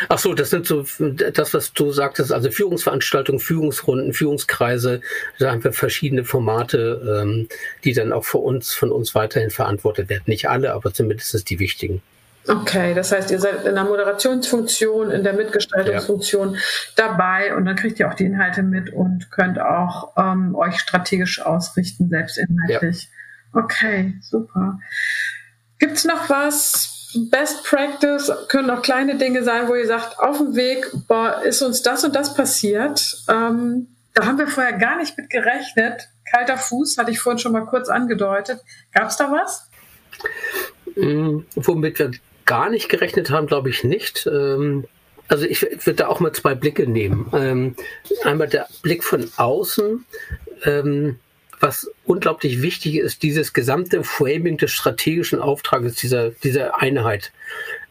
Ach 0.08 0.18
so, 0.18 0.34
das 0.34 0.50
sind 0.50 0.66
so 0.66 0.84
das, 0.98 1.54
was 1.54 1.72
du 1.72 1.90
sagtest, 1.90 2.32
also 2.32 2.50
Führungsveranstaltungen, 2.50 3.40
Führungsrunden, 3.40 4.12
Führungskreise. 4.12 5.00
Da 5.38 5.50
haben 5.50 5.64
wir 5.64 5.72
verschiedene 5.72 6.24
Formate, 6.24 7.20
ähm, 7.22 7.48
die 7.82 7.92
dann 7.92 8.12
auch 8.12 8.24
für 8.24 8.38
uns, 8.38 8.72
von 8.72 8.92
uns 8.92 9.14
weiterhin 9.14 9.50
verantwortet 9.50 10.08
werden. 10.08 10.24
Nicht 10.26 10.48
alle, 10.48 10.74
aber 10.74 10.92
zumindest 10.92 11.50
die 11.50 11.58
wichtigen. 11.58 12.02
Okay, 12.46 12.92
das 12.94 13.10
heißt, 13.10 13.30
ihr 13.30 13.38
seid 13.40 13.64
in 13.64 13.74
der 13.74 13.84
Moderationsfunktion, 13.84 15.10
in 15.10 15.24
der 15.24 15.32
Mitgestaltungsfunktion 15.32 16.54
ja. 16.54 16.60
dabei 16.94 17.56
und 17.56 17.64
dann 17.64 17.74
kriegt 17.74 17.98
ihr 17.98 18.08
auch 18.08 18.14
die 18.14 18.26
Inhalte 18.26 18.62
mit 18.62 18.92
und 18.92 19.30
könnt 19.30 19.58
auch 19.58 20.12
ähm, 20.18 20.54
euch 20.54 20.78
strategisch 20.78 21.40
ausrichten, 21.40 22.10
selbst 22.10 22.36
inhaltlich. 22.36 23.04
Ja. 23.04 23.08
Okay, 23.54 24.14
super. 24.20 24.78
Gibt 25.78 25.94
es 25.94 26.04
noch 26.04 26.28
was, 26.28 27.12
Best 27.30 27.64
Practice, 27.64 28.32
können 28.48 28.70
auch 28.70 28.82
kleine 28.82 29.16
Dinge 29.16 29.44
sein, 29.44 29.68
wo 29.68 29.74
ihr 29.74 29.86
sagt, 29.86 30.18
auf 30.18 30.38
dem 30.38 30.56
Weg 30.56 30.90
boah, 31.06 31.42
ist 31.44 31.62
uns 31.62 31.82
das 31.82 32.04
und 32.04 32.14
das 32.14 32.34
passiert. 32.34 33.16
Ähm, 33.28 33.88
da 34.14 34.26
haben 34.26 34.38
wir 34.38 34.48
vorher 34.48 34.72
gar 34.72 34.96
nicht 34.96 35.16
mit 35.16 35.30
gerechnet. 35.30 36.08
Kalter 36.30 36.56
Fuß, 36.56 36.98
hatte 36.98 37.10
ich 37.10 37.20
vorhin 37.20 37.38
schon 37.38 37.52
mal 37.52 37.66
kurz 37.66 37.88
angedeutet. 37.88 38.60
Gab 38.92 39.08
es 39.08 39.16
da 39.16 39.30
was? 39.30 39.68
Mm, 40.96 41.40
womit 41.54 41.98
wir 41.98 42.10
gar 42.44 42.70
nicht 42.70 42.88
gerechnet 42.88 43.30
haben, 43.30 43.46
glaube 43.46 43.70
ich 43.70 43.84
nicht. 43.84 44.26
Ähm, 44.26 44.86
also 45.28 45.46
ich 45.46 45.62
würde 45.62 45.94
da 45.94 46.08
auch 46.08 46.20
mal 46.20 46.32
zwei 46.32 46.54
Blicke 46.54 46.88
nehmen. 46.88 47.30
Ähm, 47.32 47.76
einmal 48.24 48.48
der 48.48 48.68
Blick 48.82 49.04
von 49.04 49.30
außen. 49.36 50.04
Ähm, 50.64 51.18
was 51.64 51.90
unglaublich 52.04 52.60
wichtig 52.60 52.96
ist, 52.96 53.22
dieses 53.22 53.54
gesamte 53.54 54.04
Framing 54.04 54.58
des 54.58 54.70
strategischen 54.70 55.38
Auftrages 55.38 55.94
dieser, 55.94 56.28
dieser 56.30 56.82
Einheit 56.82 57.32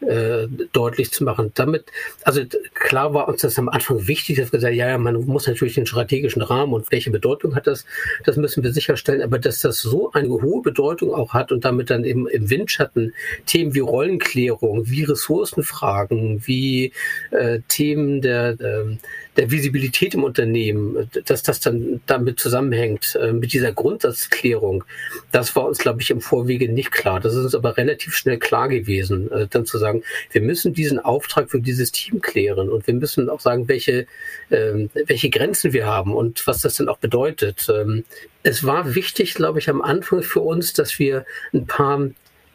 äh, 0.00 0.46
deutlich 0.72 1.10
zu 1.10 1.24
machen. 1.24 1.50
Damit, 1.56 1.86
also 2.22 2.42
klar 2.74 3.14
war 3.14 3.26
uns 3.26 3.40
das 3.40 3.58
am 3.58 3.68
Anfang 3.68 4.06
wichtig, 4.06 4.36
dass 4.36 4.52
wir 4.52 4.58
gesagt 4.58 4.76
ja, 4.76 4.90
ja, 4.90 4.98
man 4.98 5.26
muss 5.26 5.48
natürlich 5.48 5.74
den 5.74 5.86
strategischen 5.86 6.42
Rahmen 6.42 6.72
und 6.72 6.92
welche 6.92 7.10
Bedeutung 7.10 7.56
hat 7.56 7.66
das, 7.66 7.84
das 8.24 8.36
müssen 8.36 8.62
wir 8.62 8.72
sicherstellen, 8.72 9.22
aber 9.22 9.40
dass 9.40 9.58
das 9.58 9.80
so 9.80 10.12
eine 10.12 10.28
hohe 10.28 10.62
Bedeutung 10.62 11.12
auch 11.12 11.34
hat 11.34 11.50
und 11.50 11.64
damit 11.64 11.90
dann 11.90 12.04
eben 12.04 12.28
im 12.28 12.50
Windschatten 12.50 13.12
Themen 13.46 13.74
wie 13.74 13.80
Rollenklärung, 13.80 14.88
wie 14.88 15.02
Ressourcenfragen, 15.02 16.46
wie 16.46 16.92
äh, 17.32 17.58
Themen 17.66 18.22
der, 18.22 18.50
äh, 18.60 18.96
der 19.36 19.50
Visibilität 19.50 20.14
im 20.14 20.24
Unternehmen, 20.24 21.10
dass 21.24 21.42
das 21.42 21.60
dann 21.60 22.00
damit 22.06 22.38
zusammenhängt, 22.38 23.18
äh, 23.20 23.32
mit 23.32 23.52
dieser 23.52 23.72
Grundsatzklärung, 23.72 24.84
das 25.32 25.56
war 25.56 25.66
uns, 25.66 25.78
glaube 25.78 26.02
ich, 26.02 26.10
im 26.10 26.20
Vorwege 26.20 26.68
nicht 26.68 26.92
klar. 26.92 27.20
Das 27.20 27.34
ist 27.34 27.44
uns 27.44 27.54
aber 27.54 27.76
relativ 27.76 28.14
schnell 28.14 28.38
klar 28.38 28.68
gewesen, 28.68 29.30
äh, 29.32 29.46
dann 29.48 29.66
zu 29.66 29.78
sagen, 29.78 30.02
wir 30.30 30.40
müssen 30.40 30.72
diesen 30.72 30.98
Auftrag 30.98 31.50
für 31.50 31.60
dieses 31.60 31.92
Team 31.92 32.20
klären 32.20 32.68
und 32.68 32.86
wir 32.86 32.94
müssen 32.94 33.28
auch 33.28 33.40
sagen, 33.40 33.68
welche, 33.68 34.06
äh, 34.50 34.88
welche 35.06 35.30
Grenzen 35.30 35.72
wir 35.72 35.86
haben 35.86 36.14
und 36.14 36.46
was 36.46 36.62
das 36.62 36.74
dann 36.74 36.88
auch 36.88 36.98
bedeutet. 36.98 37.68
Ähm, 37.74 38.04
es 38.42 38.64
war 38.64 38.94
wichtig, 38.94 39.34
glaube 39.34 39.58
ich, 39.58 39.68
am 39.70 39.82
Anfang 39.82 40.22
für 40.22 40.40
uns, 40.40 40.74
dass 40.74 40.98
wir 40.98 41.24
ein 41.52 41.66
paar 41.66 42.08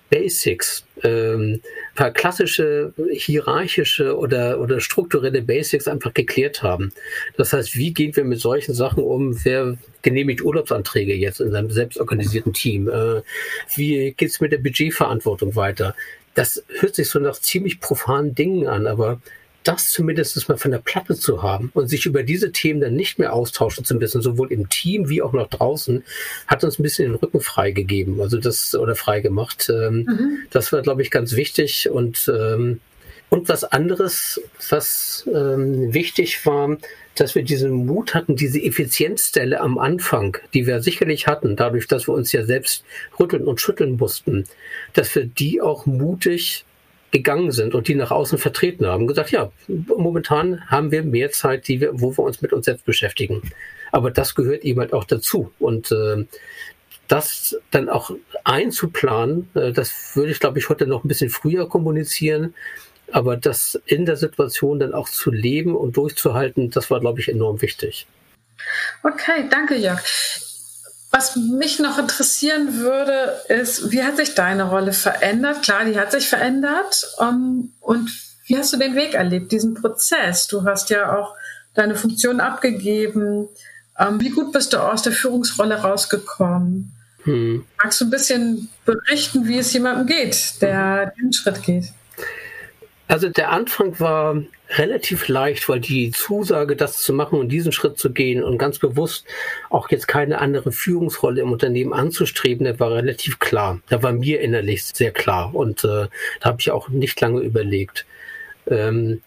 Basics, 0.09 0.83
ähm, 1.03 1.61
paar 1.95 2.11
klassische 2.11 2.93
hierarchische 3.11 4.17
oder, 4.17 4.59
oder 4.59 4.79
strukturelle 4.79 5.41
Basics 5.41 5.87
einfach 5.87 6.13
geklärt 6.13 6.63
haben. 6.63 6.91
Das 7.37 7.53
heißt, 7.53 7.75
wie 7.75 7.93
gehen 7.93 8.15
wir 8.15 8.23
mit 8.23 8.39
solchen 8.39 8.73
Sachen 8.73 9.03
um? 9.03 9.37
Wer 9.43 9.77
genehmigt 10.01 10.41
Urlaubsanträge 10.41 11.13
jetzt 11.13 11.41
in 11.41 11.51
seinem 11.51 11.69
selbstorganisierten 11.69 12.53
Team? 12.53 12.89
Äh, 12.89 13.21
wie 13.75 14.13
geht's 14.13 14.41
mit 14.41 14.51
der 14.51 14.57
Budgetverantwortung 14.57 15.55
weiter? 15.55 15.95
Das 16.35 16.63
hört 16.79 16.95
sich 16.95 17.09
so 17.09 17.19
nach 17.19 17.39
ziemlich 17.39 17.79
profanen 17.79 18.35
Dingen 18.35 18.67
an, 18.67 18.87
aber 18.87 19.21
das 19.69 19.91
zumindest 19.91 20.49
mal 20.49 20.57
von 20.57 20.71
der 20.71 20.79
Platte 20.79 21.15
zu 21.15 21.43
haben 21.43 21.69
und 21.75 21.89
sich 21.89 22.05
über 22.05 22.23
diese 22.23 22.51
Themen 22.51 22.81
dann 22.81 22.95
nicht 22.95 23.19
mehr 23.19 23.33
austauschen 23.33 23.85
zu 23.85 23.95
müssen, 23.95 24.21
sowohl 24.21 24.51
im 24.51 24.67
Team 24.69 25.09
wie 25.09 25.21
auch 25.21 25.33
noch 25.33 25.47
draußen, 25.47 26.03
hat 26.47 26.63
uns 26.63 26.79
ein 26.79 26.83
bisschen 26.83 27.11
den 27.11 27.15
Rücken 27.15 27.39
freigegeben, 27.39 28.19
also 28.19 28.39
das 28.39 28.73
oder 28.73 28.95
freigemacht. 28.95 29.69
Ähm, 29.69 30.05
mhm. 30.09 30.37
Das 30.49 30.71
war, 30.71 30.81
glaube 30.81 31.03
ich, 31.03 31.11
ganz 31.11 31.35
wichtig 31.35 31.89
und 31.89 32.31
ähm, 32.33 32.79
und 33.31 33.47
was 33.47 33.63
anderes, 33.63 34.41
was 34.71 35.29
ähm, 35.31 35.93
wichtig 35.93 36.43
war, 36.47 36.77
dass 37.13 37.35
wir 37.35 37.43
diesen 37.43 37.85
Mut 37.85 38.15
hatten, 38.15 38.35
diese 38.35 38.59
Effizienzstelle 38.59 39.61
am 39.61 39.77
Anfang, 39.77 40.37
die 40.55 40.65
wir 40.65 40.81
sicherlich 40.81 41.27
hatten, 41.27 41.55
dadurch, 41.55 41.85
dass 41.87 42.07
wir 42.07 42.15
uns 42.15 42.31
ja 42.31 42.43
selbst 42.43 42.83
rütteln 43.19 43.43
und 43.43 43.61
schütteln 43.61 43.97
mussten, 43.97 44.45
dass 44.93 45.13
wir 45.13 45.25
die 45.25 45.61
auch 45.61 45.85
mutig 45.85 46.65
gegangen 47.11 47.51
sind 47.51 47.73
und 47.75 47.87
die 47.87 47.95
nach 47.95 48.11
außen 48.11 48.37
vertreten 48.37 48.85
haben, 48.85 49.07
gesagt, 49.07 49.31
ja, 49.31 49.51
momentan 49.67 50.65
haben 50.67 50.91
wir 50.91 51.03
mehr 51.03 51.31
Zeit, 51.31 51.67
die 51.67 51.81
wir, 51.81 51.99
wo 51.99 52.15
wir 52.17 52.23
uns 52.23 52.41
mit 52.41 52.53
uns 52.53 52.65
selbst 52.65 52.85
beschäftigen. 52.85 53.41
Aber 53.91 54.11
das 54.11 54.35
gehört 54.35 54.63
eben 54.63 54.79
halt 54.79 54.93
auch 54.93 55.05
dazu. 55.05 55.51
Und 55.59 55.91
äh, 55.91 56.25
das 57.07 57.57
dann 57.71 57.89
auch 57.89 58.11
einzuplanen, 58.43 59.49
äh, 59.55 59.71
das 59.71 60.15
würde 60.15 60.31
ich, 60.31 60.39
glaube 60.39 60.59
ich, 60.59 60.69
heute 60.69 60.85
noch 60.85 61.03
ein 61.03 61.07
bisschen 61.07 61.29
früher 61.29 61.67
kommunizieren. 61.67 62.53
Aber 63.11 63.37
das 63.37 63.81
in 63.85 64.05
der 64.05 64.17
Situation 64.17 64.79
dann 64.79 64.93
auch 64.93 65.09
zu 65.09 65.31
leben 65.31 65.75
und 65.75 65.97
durchzuhalten, 65.97 66.69
das 66.69 66.91
war, 66.91 66.99
glaube 66.99 67.19
ich, 67.19 67.29
enorm 67.29 67.61
wichtig. 67.61 68.05
Okay, 69.01 69.45
danke, 69.49 69.75
Jörg. 69.75 70.03
Was 71.19 71.35
mich 71.35 71.79
noch 71.79 71.97
interessieren 71.99 72.75
würde, 72.75 73.41
ist, 73.49 73.91
wie 73.91 74.01
hat 74.01 74.15
sich 74.15 74.35
deine 74.35 74.69
Rolle 74.69 74.93
verändert? 74.93 75.63
Klar, 75.63 75.83
die 75.83 75.99
hat 75.99 76.13
sich 76.13 76.29
verändert. 76.29 77.13
Um, 77.17 77.27
ähm, 77.27 77.73
und 77.81 78.09
wie 78.47 78.57
hast 78.57 78.71
du 78.71 78.77
den 78.77 78.95
Weg 78.95 79.15
erlebt, 79.15 79.51
diesen 79.51 79.73
Prozess? 79.73 80.47
Du 80.47 80.63
hast 80.63 80.89
ja 80.89 81.17
auch 81.17 81.35
deine 81.73 81.95
Funktion 81.95 82.39
abgegeben. 82.39 83.49
Um, 83.97 84.07
ähm, 84.07 84.21
wie 84.21 84.29
gut 84.29 84.53
bist 84.53 84.71
du 84.71 84.77
aus 84.77 85.01
der 85.01 85.11
Führungsrolle 85.11 85.81
rausgekommen? 85.81 86.93
Hm. 87.23 87.65
Magst 87.83 87.99
du 87.99 88.05
ein 88.05 88.11
bisschen 88.11 88.69
berichten, 88.85 89.45
wie 89.45 89.57
es 89.57 89.73
jemandem 89.73 90.05
geht, 90.05 90.61
der 90.61 91.11
den 91.19 91.33
Schritt 91.33 91.61
geht? 91.63 91.91
Also 93.09 93.27
der 93.27 93.51
Anfang 93.51 93.99
war 93.99 94.39
relativ 94.77 95.29
leicht, 95.29 95.67
weil 95.67 95.79
die 95.79 96.11
Zusage, 96.11 96.75
das 96.75 96.97
zu 97.01 97.11
machen 97.11 97.39
und 97.39 97.49
diesen 97.49 97.71
Schritt 97.71 97.97
zu 97.97 98.11
gehen 98.11 98.43
und 98.43 98.59
ganz 98.59 98.77
bewusst 98.77 99.25
auch 99.71 99.89
jetzt 99.89 100.07
keine 100.07 100.37
andere 100.37 100.71
Führungsrolle 100.71 101.41
im 101.41 101.51
Unternehmen 101.51 101.91
anzustreben, 101.91 102.65
der 102.65 102.79
war 102.79 102.91
relativ 102.91 103.39
klar. 103.39 103.81
Da 103.89 104.03
war 104.03 104.11
mir 104.11 104.41
innerlich 104.41 104.85
sehr 104.85 105.09
klar 105.09 105.55
und 105.55 105.83
äh, 105.83 106.05
da 106.39 106.43
habe 106.43 106.57
ich 106.59 106.69
auch 106.69 106.89
nicht 106.89 107.19
lange 107.19 107.41
überlegt. 107.41 108.05
Ähm, 108.67 109.23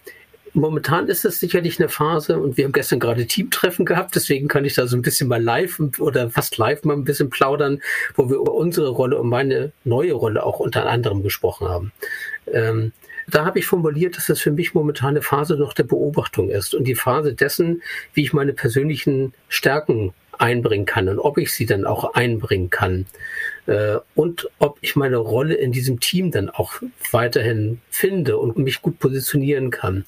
momentan 0.53 1.09
ist 1.09 1.25
es 1.25 1.41
sicherlich 1.41 1.77
eine 1.77 1.89
Phase 1.89 2.39
und 2.39 2.55
wir 2.55 2.63
haben 2.63 2.71
gestern 2.71 3.01
gerade 3.01 3.27
Teamtreffen 3.27 3.83
gehabt, 3.85 4.15
deswegen 4.15 4.47
kann 4.47 4.63
ich 4.63 4.75
da 4.75 4.87
so 4.87 4.95
ein 4.95 5.01
bisschen 5.01 5.27
mal 5.27 5.43
live 5.43 5.81
oder 5.99 6.29
fast 6.29 6.57
live 6.57 6.85
mal 6.85 6.93
ein 6.93 7.03
bisschen 7.03 7.29
plaudern, 7.29 7.81
wo 8.15 8.29
wir 8.29 8.37
über 8.37 8.53
unsere 8.53 8.91
Rolle 8.91 9.17
und 9.17 9.27
meine 9.27 9.73
neue 9.83 10.13
Rolle 10.13 10.45
auch 10.45 10.61
unter 10.61 10.85
anderem 10.85 11.21
gesprochen 11.21 11.67
haben. 11.67 11.91
Ähm, 12.47 12.93
da 13.27 13.45
habe 13.45 13.59
ich 13.59 13.65
formuliert, 13.65 14.17
dass 14.17 14.27
das 14.27 14.41
für 14.41 14.51
mich 14.51 14.73
momentan 14.73 15.09
eine 15.09 15.21
Phase 15.21 15.55
noch 15.55 15.73
der 15.73 15.83
Beobachtung 15.83 16.49
ist 16.49 16.73
und 16.73 16.85
die 16.85 16.95
Phase 16.95 17.33
dessen, 17.33 17.81
wie 18.13 18.23
ich 18.23 18.33
meine 18.33 18.53
persönlichen 18.53 19.33
Stärken 19.47 20.13
einbringen 20.37 20.85
kann 20.85 21.09
und 21.09 21.19
ob 21.19 21.37
ich 21.37 21.53
sie 21.53 21.65
dann 21.65 21.85
auch 21.85 22.15
einbringen 22.15 22.69
kann 22.69 23.05
äh, 23.67 23.97
und 24.15 24.49
ob 24.59 24.77
ich 24.81 24.95
meine 24.95 25.17
Rolle 25.17 25.53
in 25.55 25.71
diesem 25.71 25.99
Team 25.99 26.31
dann 26.31 26.49
auch 26.49 26.73
weiterhin 27.11 27.79
finde 27.89 28.37
und 28.37 28.57
mich 28.57 28.81
gut 28.81 28.99
positionieren 28.99 29.69
kann. 29.69 30.05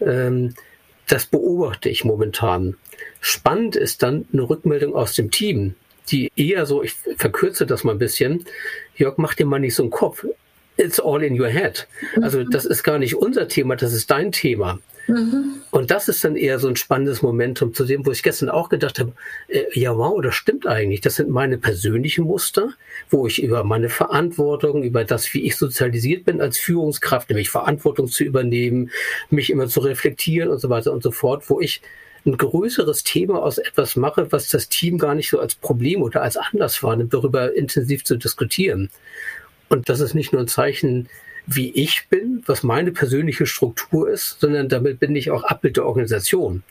Ähm, 0.00 0.54
das 1.08 1.26
beobachte 1.26 1.88
ich 1.88 2.04
momentan. 2.04 2.76
Spannend 3.20 3.76
ist 3.76 4.02
dann 4.02 4.26
eine 4.32 4.48
Rückmeldung 4.48 4.94
aus 4.94 5.14
dem 5.14 5.30
Team, 5.30 5.74
die 6.08 6.32
eher 6.36 6.66
so, 6.66 6.82
ich 6.82 6.94
verkürze 7.16 7.66
das 7.66 7.84
mal 7.84 7.92
ein 7.92 7.98
bisschen, 7.98 8.44
Jörg, 8.96 9.18
mach 9.18 9.34
dir 9.34 9.46
mal 9.46 9.58
nicht 9.58 9.74
so 9.74 9.82
einen 9.82 9.90
Kopf 9.90 10.24
it's 10.76 11.00
all 11.00 11.22
in 11.22 11.38
your 11.38 11.48
head. 11.48 11.86
Also 12.20 12.44
das 12.44 12.64
ist 12.64 12.82
gar 12.82 12.98
nicht 12.98 13.14
unser 13.14 13.48
Thema, 13.48 13.76
das 13.76 13.92
ist 13.92 14.10
dein 14.10 14.32
Thema. 14.32 14.78
Mhm. 15.08 15.60
Und 15.70 15.90
das 15.90 16.08
ist 16.08 16.24
dann 16.24 16.36
eher 16.36 16.58
so 16.58 16.68
ein 16.68 16.76
spannendes 16.76 17.22
Momentum 17.22 17.72
zu 17.74 17.84
sehen, 17.84 18.04
wo 18.04 18.10
ich 18.10 18.22
gestern 18.22 18.48
auch 18.48 18.68
gedacht 18.68 18.98
habe, 18.98 19.12
äh, 19.48 19.64
ja 19.72 19.96
wow, 19.96 20.20
das 20.20 20.34
stimmt 20.34 20.66
eigentlich. 20.66 21.00
Das 21.00 21.16
sind 21.16 21.28
meine 21.30 21.58
persönlichen 21.58 22.24
Muster, 22.24 22.70
wo 23.10 23.26
ich 23.26 23.42
über 23.42 23.62
meine 23.64 23.88
Verantwortung, 23.88 24.82
über 24.82 25.04
das, 25.04 25.32
wie 25.32 25.44
ich 25.44 25.56
sozialisiert 25.56 26.24
bin 26.24 26.40
als 26.40 26.58
Führungskraft, 26.58 27.28
nämlich 27.28 27.50
Verantwortung 27.50 28.08
zu 28.08 28.24
übernehmen, 28.24 28.90
mich 29.30 29.50
immer 29.50 29.68
zu 29.68 29.80
reflektieren 29.80 30.50
und 30.50 30.58
so 30.58 30.70
weiter 30.70 30.92
und 30.92 31.02
so 31.02 31.12
fort, 31.12 31.48
wo 31.48 31.60
ich 31.60 31.82
ein 32.24 32.36
größeres 32.36 33.04
Thema 33.04 33.40
aus 33.40 33.58
etwas 33.58 33.94
mache, 33.94 34.32
was 34.32 34.50
das 34.50 34.68
Team 34.68 34.98
gar 34.98 35.14
nicht 35.14 35.30
so 35.30 35.38
als 35.38 35.54
Problem 35.54 36.02
oder 36.02 36.22
als 36.22 36.36
Anlass 36.36 36.82
wahrnimmt, 36.82 37.14
darüber 37.14 37.54
intensiv 37.54 38.04
zu 38.04 38.16
diskutieren. 38.16 38.90
Und 39.68 39.88
das 39.88 40.00
ist 40.00 40.14
nicht 40.14 40.32
nur 40.32 40.42
ein 40.42 40.48
Zeichen, 40.48 41.08
wie 41.46 41.70
ich 41.70 42.08
bin, 42.08 42.42
was 42.46 42.62
meine 42.62 42.92
persönliche 42.92 43.46
Struktur 43.46 44.10
ist, 44.10 44.40
sondern 44.40 44.68
damit 44.68 44.98
bin 44.98 45.14
ich 45.14 45.30
auch 45.30 45.44
Abbild 45.44 45.76
der 45.76 45.86
Organisation. 45.86 46.62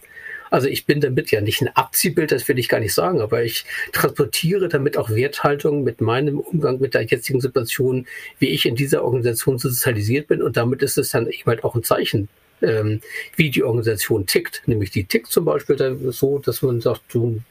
Also 0.51 0.67
ich 0.67 0.85
bin 0.85 1.01
damit 1.01 1.31
ja 1.31 1.41
nicht 1.41 1.61
ein 1.61 1.69
Abziehbild, 1.69 2.31
das 2.31 2.47
will 2.47 2.59
ich 2.59 2.69
gar 2.69 2.79
nicht 2.79 2.93
sagen, 2.93 3.19
aber 3.19 3.43
ich 3.43 3.65
transportiere 3.91 4.67
damit 4.67 4.95
auch 4.95 5.09
Werthaltung 5.09 5.83
mit 5.83 6.01
meinem 6.01 6.39
Umgang 6.39 6.79
mit 6.79 6.93
der 6.93 7.03
jetzigen 7.03 7.41
Situation, 7.41 8.05
wie 8.39 8.49
ich 8.49 8.65
in 8.65 8.75
dieser 8.75 9.03
Organisation 9.03 9.57
sozialisiert 9.57 10.27
bin 10.27 10.41
und 10.41 10.55
damit 10.55 10.83
ist 10.83 10.97
es 10.97 11.11
dann 11.11 11.27
eben 11.27 11.45
halt 11.45 11.63
auch 11.63 11.75
ein 11.75 11.83
Zeichen 11.83 12.29
ähm, 12.61 13.01
wie 13.35 13.49
die 13.49 13.63
Organisation 13.63 14.25
tickt. 14.25 14.63
Nämlich 14.65 14.91
die 14.91 15.05
tickt 15.05 15.27
zum 15.27 15.45
Beispiel 15.45 15.97
so, 16.11 16.39
dass 16.39 16.61
man 16.61 16.81
sagt, 16.81 17.01
du 17.09 17.41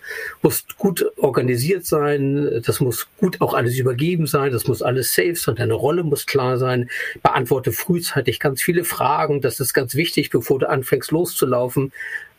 musst 0.43 0.77
gut 0.79 1.05
organisiert 1.17 1.87
sein, 1.87 2.62
das 2.64 2.81
muss 2.81 3.09
gut 3.19 3.40
auch 3.40 3.55
alles 3.55 3.79
übergeben 3.79 4.27
sein, 4.27 4.53
das 4.53 4.67
muss 4.67 4.83
alles 4.83 5.14
safe 5.14 5.37
sein, 5.37 5.57
deine 5.57 5.75
Rolle 5.75 6.03
muss 6.03 6.27
klar 6.27 6.59
sein, 6.59 6.90
beantworte 7.23 7.73
frühzeitig 7.73 8.40
ganz 8.40 8.62
viele 8.62 8.85
Fragen, 8.85 9.40
das 9.40 9.61
ist 9.61 9.75
ganz 9.75 9.95
wichtig, 9.95 10.31
bevor 10.31 10.59
du 10.59 10.69
anfängst 10.69 11.11
loszulaufen. 11.11 11.93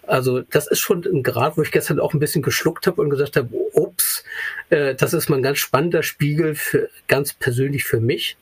Also 0.08 0.42
das 0.42 0.68
ist 0.68 0.80
schon 0.80 1.04
ein 1.04 1.24
Grad, 1.24 1.58
wo 1.58 1.64
ich 1.64 1.72
gestern 1.72 2.00
auch 2.00 2.14
ein 2.14 2.20
bisschen 2.20 2.44
geschluckt 2.44 2.86
habe 2.86 3.02
und 3.02 3.10
gesagt 3.10 3.38
habe, 3.38 3.50
ups, 3.74 4.24
äh, 4.70 4.94
das 4.94 5.14
ist 5.14 5.30
mal 5.30 5.38
ein 5.38 5.44
ganz 5.44 5.58
spannender 5.58 6.04
Spiegel 6.04 6.54
für 6.54 6.90
ganz 7.08 7.34
persönlich 7.34 7.86
für 7.86 8.00
mich 8.00 8.38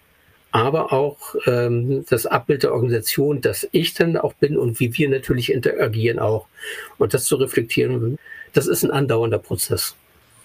aber 0.54 0.94
auch 0.94 1.18
ähm, 1.48 2.06
das 2.10 2.28
Abbild 2.28 2.62
der 2.62 2.74
Organisation, 2.74 3.42
das 3.42 3.68
ich 3.72 3.96
dann 3.96 4.16
auch 4.18 4.34
bin 4.34 4.56
und 4.56 4.80
wie 4.80 4.96
wir 4.96 5.10
natürlich 5.10 5.52
interagieren 5.52 6.20
auch. 6.20 6.46
Und 7.00 7.16
das 7.16 7.26
zu 7.26 7.36
reflektieren, 7.38 8.20
das 8.54 8.68
ist 8.68 8.84
ein 8.84 8.92
andauernder 8.92 9.40
Prozess. 9.40 9.96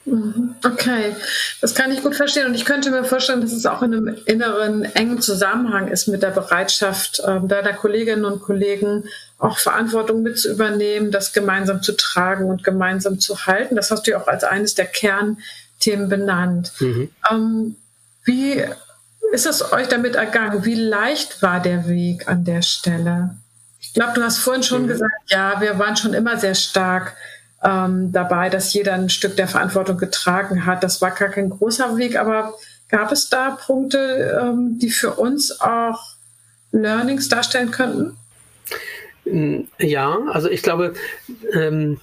Mhm. 0.07 0.55
Okay, 0.64 1.14
das 1.61 1.75
kann 1.75 1.92
ich 1.92 2.03
gut 2.03 2.14
verstehen. 2.14 2.47
Und 2.47 2.55
ich 2.55 2.64
könnte 2.64 2.90
mir 2.90 3.05
vorstellen, 3.05 3.42
dass 3.42 3.53
es 3.53 3.66
auch 3.66 3.83
in 3.83 3.92
einem 3.92 4.16
inneren 4.25 4.85
engen 4.85 5.21
Zusammenhang 5.21 5.88
ist 5.88 6.09
mit 6.09 6.23
der 6.23 6.31
Bereitschaft 6.31 7.21
äh, 7.21 7.40
deiner 7.47 7.75
Kolleginnen 7.75 8.25
und 8.25 8.40
Kollegen, 8.40 9.05
auch 9.37 9.59
Verantwortung 9.59 10.23
mit 10.23 10.38
zu 10.38 10.51
übernehmen, 10.51 11.11
das 11.11 11.35
gemeinsam 11.35 11.83
zu 11.83 11.94
tragen 11.94 12.47
und 12.47 12.64
gemeinsam 12.64 13.21
zu 13.21 13.44
halten. 13.44 13.77
Das 13.77 13.90
hast 13.90 14.07
du 14.07 14.12
ja 14.12 14.23
auch 14.23 14.27
als 14.27 14.42
eines 14.42 14.75
der 14.75 14.87
Kernthemen 14.87 16.09
benannt. 16.09 16.73
Mhm. 16.81 17.11
Ähm, 17.31 17.77
wie 18.25 18.64
ist 19.33 19.47
es 19.47 19.73
euch 19.73 19.88
damit 19.88 20.14
ergangen? 20.14 20.64
Wie 20.64 20.75
leicht 20.75 21.43
war 21.43 21.61
der 21.61 21.88
Weg 21.88 22.29
an 22.29 22.45
der 22.45 22.62
Stelle? 22.62 23.37
Ich 23.81 23.93
glaube, 23.93 24.12
du 24.14 24.23
hast 24.23 24.38
vorhin 24.38 24.62
schon 24.62 24.83
mhm. 24.83 24.88
gesagt, 24.88 25.12
ja, 25.29 25.61
wir 25.61 25.79
waren 25.79 25.97
schon 25.97 26.14
immer 26.14 26.38
sehr 26.38 26.55
stark 26.55 27.14
ähm, 27.62 28.12
dabei, 28.12 28.49
dass 28.51 28.73
jeder 28.73 28.95
ein 28.95 29.11
Stück 29.11 29.37
der 29.37 29.49
Verantwortung 29.49 29.99
getragen 29.99 30.67
hat. 30.67 30.83
Das 30.83 31.01
war 31.03 31.11
gar 31.11 31.29
kein 31.29 31.51
großer 31.51 31.97
Weg, 31.97 32.17
aber 32.17 32.55
gab 32.88 33.12
es 33.12 33.29
da 33.29 33.51
Punkte, 33.51 34.38
ähm, 34.41 34.79
die 34.79 34.91
für 34.91 35.14
uns 35.14 35.61
auch 35.61 36.17
Learnings 36.73 37.29
darstellen 37.29 37.71
könnten? 37.71 38.17
Ja, 39.79 40.19
also 40.33 40.49
ich 40.49 40.62
glaube, 40.62 40.95
ähm, 41.53 42.01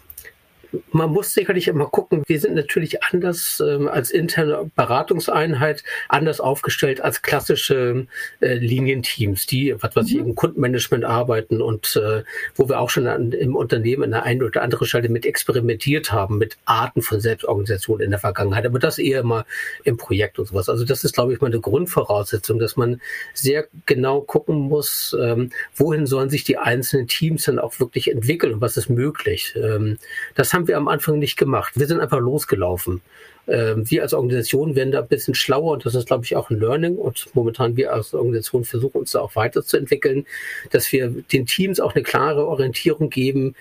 man 0.91 1.11
muss 1.11 1.33
sicherlich 1.33 1.67
immer 1.67 1.87
gucken, 1.87 2.23
wir 2.27 2.39
sind 2.39 2.55
natürlich 2.55 3.03
anders 3.03 3.61
ähm, 3.65 3.87
als 3.87 4.11
interne 4.11 4.71
Beratungseinheit, 4.75 5.83
anders 6.09 6.39
aufgestellt 6.39 7.01
als 7.01 7.21
klassische 7.21 8.07
äh, 8.39 8.55
Linienteams, 8.55 9.45
die, 9.45 9.75
was 9.79 9.95
weiß 9.95 10.07
ich, 10.07 10.15
mhm. 10.15 10.29
im 10.29 10.35
Kundenmanagement 10.35 11.05
arbeiten 11.05 11.61
und 11.61 11.95
äh, 11.95 12.23
wo 12.55 12.69
wir 12.69 12.79
auch 12.79 12.89
schon 12.89 13.07
an, 13.07 13.31
im 13.31 13.55
Unternehmen 13.55 14.03
an 14.03 14.11
der 14.11 14.23
einen 14.23 14.43
oder 14.43 14.61
anderen 14.61 14.87
Stelle 14.87 15.09
mit 15.09 15.25
experimentiert 15.25 16.11
haben, 16.11 16.37
mit 16.37 16.57
Arten 16.65 17.01
von 17.01 17.19
Selbstorganisation 17.19 17.99
in 17.99 18.11
der 18.11 18.19
Vergangenheit, 18.19 18.65
aber 18.65 18.79
das 18.79 18.97
eher 18.97 19.21
immer 19.21 19.45
im 19.83 19.97
Projekt 19.97 20.39
und 20.39 20.45
sowas. 20.45 20.69
Also 20.69 20.85
das 20.85 21.03
ist, 21.03 21.13
glaube 21.13 21.33
ich, 21.33 21.41
mal 21.41 21.47
eine 21.47 21.59
Grundvoraussetzung, 21.59 22.59
dass 22.59 22.75
man 22.75 23.01
sehr 23.33 23.67
genau 23.85 24.21
gucken 24.21 24.57
muss, 24.57 25.15
ähm, 25.19 25.51
wohin 25.75 26.05
sollen 26.05 26.29
sich 26.29 26.43
die 26.43 26.57
einzelnen 26.57 27.07
Teams 27.07 27.45
dann 27.45 27.59
auch 27.59 27.79
wirklich 27.79 28.11
entwickeln 28.11 28.53
und 28.53 28.61
was 28.61 28.77
ist 28.77 28.89
möglich. 28.89 29.53
Ähm, 29.55 29.97
das 30.35 30.53
haben 30.55 30.67
wir 30.67 30.77
am 30.77 30.87
Anfang 30.87 31.19
nicht 31.19 31.37
gemacht. 31.37 31.73
Wir 31.75 31.85
sind 31.85 31.99
einfach 31.99 32.19
losgelaufen. 32.19 33.01
Ähm, 33.47 33.89
wir 33.89 34.01
als 34.01 34.13
Organisation 34.13 34.75
werden 34.75 34.91
da 34.91 35.01
ein 35.01 35.07
bisschen 35.07 35.35
schlauer 35.35 35.73
und 35.73 35.85
das 35.85 35.93
ist, 35.93 36.07
glaube 36.07 36.25
ich, 36.25 36.35
auch 36.35 36.49
ein 36.49 36.59
Learning. 36.59 36.95
Und 36.95 37.27
momentan 37.33 37.75
wir 37.75 37.93
als 37.93 38.13
Organisation 38.13 38.63
versuchen 38.63 38.99
uns 38.99 39.11
da 39.11 39.19
auch 39.19 39.35
weiterzuentwickeln, 39.35 40.25
dass 40.71 40.91
wir 40.91 41.09
den 41.09 41.45
Teams 41.45 41.79
auch 41.79 41.93
eine 41.93 42.03
klare 42.03 42.47
Orientierung 42.47 43.09
geben, 43.09 43.55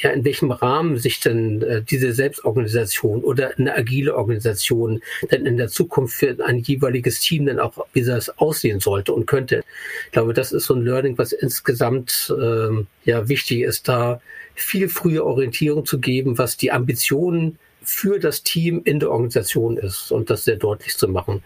ja, 0.00 0.10
in 0.10 0.24
welchem 0.24 0.50
Rahmen 0.50 0.96
sich 0.96 1.20
denn 1.20 1.62
äh, 1.62 1.82
diese 1.82 2.12
Selbstorganisation 2.12 3.22
oder 3.22 3.52
eine 3.58 3.74
agile 3.74 4.14
Organisation 4.14 5.02
denn 5.30 5.44
in 5.44 5.56
der 5.56 5.68
Zukunft 5.68 6.14
für 6.14 6.36
ein 6.44 6.58
jeweiliges 6.58 7.20
Team 7.20 7.46
dann 7.46 7.60
auch, 7.60 7.86
wie 7.92 8.02
das 8.02 8.30
aussehen 8.38 8.80
sollte 8.80 9.12
und 9.12 9.26
könnte. 9.26 9.62
Ich 10.06 10.12
glaube, 10.12 10.32
das 10.32 10.52
ist 10.52 10.64
so 10.64 10.74
ein 10.74 10.84
Learning, 10.84 11.18
was 11.18 11.32
insgesamt 11.32 12.32
ähm, 12.40 12.86
ja 13.04 13.28
wichtig 13.28 13.60
ist, 13.60 13.88
da 13.88 14.20
viel 14.60 14.88
früher 14.88 15.24
Orientierung 15.24 15.84
zu 15.86 15.98
geben, 15.98 16.38
was 16.38 16.56
die 16.56 16.72
Ambitionen 16.72 17.58
für 17.82 18.18
das 18.18 18.42
Team 18.42 18.82
in 18.84 19.00
der 19.00 19.10
Organisation 19.10 19.76
ist 19.76 20.12
und 20.12 20.30
das 20.30 20.44
sehr 20.44 20.56
deutlich 20.56 20.96
zu 20.96 21.08
machen. 21.08 21.42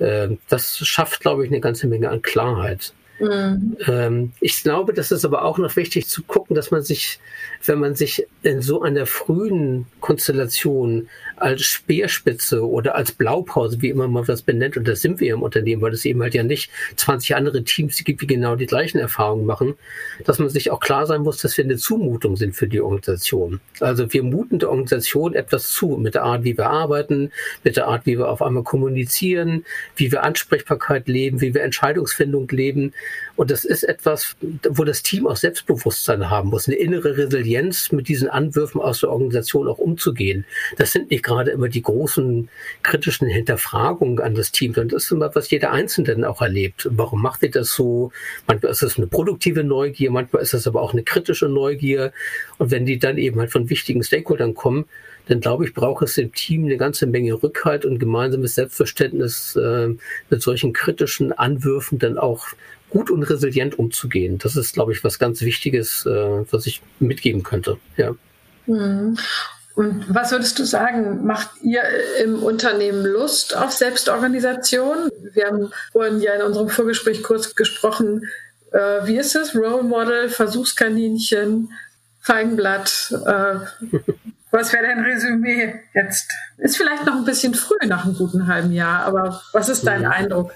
Ähm, 0.00 0.38
das 0.48 0.78
schafft, 0.78 1.20
glaube 1.20 1.44
ich, 1.44 1.50
eine 1.50 1.60
ganze 1.60 1.86
Menge 1.86 2.10
an 2.10 2.22
Klarheit. 2.22 2.92
Mhm. 3.18 3.76
Ähm, 3.86 4.32
ich 4.40 4.62
glaube, 4.62 4.92
das 4.92 5.10
ist 5.10 5.24
aber 5.24 5.44
auch 5.44 5.58
noch 5.58 5.74
wichtig 5.76 6.08
zu 6.08 6.22
gucken, 6.22 6.54
dass 6.54 6.70
man 6.70 6.82
sich, 6.82 7.18
wenn 7.64 7.78
man 7.78 7.94
sich 7.94 8.26
in 8.42 8.60
so 8.60 8.82
einer 8.82 9.06
frühen 9.06 9.86
Konstellation 10.00 11.08
als 11.36 11.62
Speerspitze 11.62 12.66
oder 12.66 12.94
als 12.94 13.12
Blaupause, 13.12 13.80
wie 13.82 13.90
immer 13.90 14.08
man 14.08 14.24
das 14.24 14.42
benennt, 14.42 14.76
und 14.76 14.88
das 14.88 15.00
sind 15.00 15.20
wir 15.20 15.34
im 15.34 15.42
Unternehmen, 15.42 15.82
weil 15.82 15.92
es 15.92 16.04
eben 16.04 16.22
halt 16.22 16.34
ja 16.34 16.42
nicht 16.42 16.70
20 16.96 17.36
andere 17.36 17.62
Teams 17.64 18.02
gibt, 18.04 18.22
die 18.22 18.26
genau 18.26 18.56
die 18.56 18.66
gleichen 18.66 18.98
Erfahrungen 18.98 19.46
machen, 19.46 19.74
dass 20.24 20.38
man 20.38 20.48
sich 20.48 20.70
auch 20.70 20.80
klar 20.80 21.06
sein 21.06 21.22
muss, 21.22 21.38
dass 21.38 21.56
wir 21.56 21.64
eine 21.64 21.76
Zumutung 21.76 22.36
sind 22.36 22.54
für 22.54 22.66
die 22.66 22.80
Organisation. 22.80 23.60
Also 23.80 24.12
wir 24.12 24.22
muten 24.22 24.58
der 24.58 24.70
Organisation 24.70 25.34
etwas 25.34 25.70
zu 25.70 25.96
mit 25.96 26.14
der 26.14 26.24
Art, 26.24 26.44
wie 26.44 26.56
wir 26.56 26.70
arbeiten, 26.70 27.30
mit 27.64 27.76
der 27.76 27.88
Art, 27.88 28.06
wie 28.06 28.18
wir 28.18 28.28
auf 28.28 28.42
einmal 28.42 28.62
kommunizieren, 28.62 29.64
wie 29.96 30.10
wir 30.10 30.22
Ansprechbarkeit 30.22 31.08
leben, 31.08 31.40
wie 31.40 31.54
wir 31.54 31.62
Entscheidungsfindung 31.62 32.48
leben. 32.48 32.92
Und 33.36 33.50
das 33.50 33.64
ist 33.64 33.82
etwas, 33.82 34.36
wo 34.68 34.84
das 34.84 35.02
Team 35.02 35.26
auch 35.26 35.36
Selbstbewusstsein 35.36 36.30
haben 36.30 36.48
muss, 36.48 36.66
eine 36.66 36.76
innere 36.76 37.16
Resilienz 37.18 37.92
mit 37.92 38.08
diesen 38.08 38.28
Anwürfen 38.28 38.80
aus 38.80 39.00
der 39.00 39.10
Organisation 39.10 39.68
auch 39.68 39.78
umzugehen. 39.78 40.46
Das 40.78 40.92
sind 40.92 41.10
nicht 41.10 41.25
gerade 41.26 41.50
immer 41.50 41.68
die 41.68 41.82
großen 41.82 42.48
kritischen 42.82 43.26
Hinterfragungen 43.26 44.20
an 44.20 44.34
das 44.34 44.52
Team, 44.52 44.72
sondern 44.72 44.96
das 44.96 45.04
ist 45.04 45.10
immer, 45.10 45.34
was 45.34 45.50
jeder 45.50 45.72
Einzelne 45.72 46.14
dann 46.14 46.24
auch 46.24 46.40
erlebt. 46.40 46.88
Warum 46.90 47.20
macht 47.20 47.42
ihr 47.42 47.50
das 47.50 47.74
so? 47.74 48.12
Manchmal 48.46 48.70
ist 48.72 48.82
es 48.82 48.96
eine 48.96 49.08
produktive 49.08 49.64
Neugier, 49.64 50.10
manchmal 50.12 50.42
ist 50.42 50.54
es 50.54 50.66
aber 50.66 50.80
auch 50.80 50.92
eine 50.92 51.02
kritische 51.02 51.48
Neugier. 51.48 52.12
Und 52.58 52.70
wenn 52.70 52.86
die 52.86 52.98
dann 52.98 53.18
eben 53.18 53.40
halt 53.40 53.50
von 53.50 53.68
wichtigen 53.68 54.04
Stakeholdern 54.04 54.54
kommen, 54.54 54.86
dann 55.26 55.40
glaube 55.40 55.64
ich, 55.64 55.74
braucht 55.74 56.04
es 56.04 56.16
im 56.16 56.32
Team 56.32 56.66
eine 56.66 56.76
ganze 56.76 57.06
Menge 57.08 57.42
Rückhalt 57.42 57.84
und 57.84 57.98
gemeinsames 57.98 58.54
Selbstverständnis, 58.54 59.56
äh, 59.56 59.88
mit 60.30 60.42
solchen 60.42 60.72
kritischen 60.72 61.32
Anwürfen 61.32 61.98
dann 61.98 62.16
auch 62.18 62.46
gut 62.88 63.10
und 63.10 63.24
resilient 63.24 63.76
umzugehen. 63.76 64.38
Das 64.38 64.54
ist, 64.54 64.74
glaube 64.74 64.92
ich, 64.92 65.02
was 65.02 65.18
ganz 65.18 65.42
Wichtiges, 65.42 66.06
äh, 66.06 66.44
was 66.52 66.66
ich 66.66 66.82
mitgeben 67.00 67.42
könnte. 67.42 67.78
Ja. 67.96 68.14
Und 69.76 70.06
was 70.08 70.32
würdest 70.32 70.58
du 70.58 70.64
sagen, 70.64 71.26
macht 71.26 71.50
ihr 71.62 71.82
im 72.24 72.42
Unternehmen 72.42 73.04
Lust 73.04 73.54
auf 73.54 73.72
Selbstorganisation? 73.72 75.10
Wir 75.34 75.46
haben 75.46 75.70
vorhin 75.92 76.20
ja 76.20 76.32
in 76.32 76.40
unserem 76.40 76.70
Vorgespräch 76.70 77.22
kurz 77.22 77.54
gesprochen, 77.54 78.22
äh, 78.72 79.06
wie 79.06 79.18
ist 79.18 79.36
es? 79.36 79.54
Role 79.54 79.82
Model, 79.82 80.30
Versuchskaninchen, 80.30 81.72
Feigenblatt. 82.20 83.12
Äh, 83.26 83.56
was 84.50 84.72
wäre 84.72 84.86
dein 84.86 85.04
Resümee 85.04 85.74
jetzt? 85.92 86.32
Ist 86.56 86.78
vielleicht 86.78 87.04
noch 87.04 87.16
ein 87.16 87.26
bisschen 87.26 87.52
früh 87.52 87.86
nach 87.86 88.06
einem 88.06 88.16
guten 88.16 88.46
halben 88.46 88.72
Jahr, 88.72 89.04
aber 89.04 89.42
was 89.52 89.68
ist 89.68 89.86
dein 89.86 90.02
ja. 90.02 90.10
Eindruck? 90.10 90.52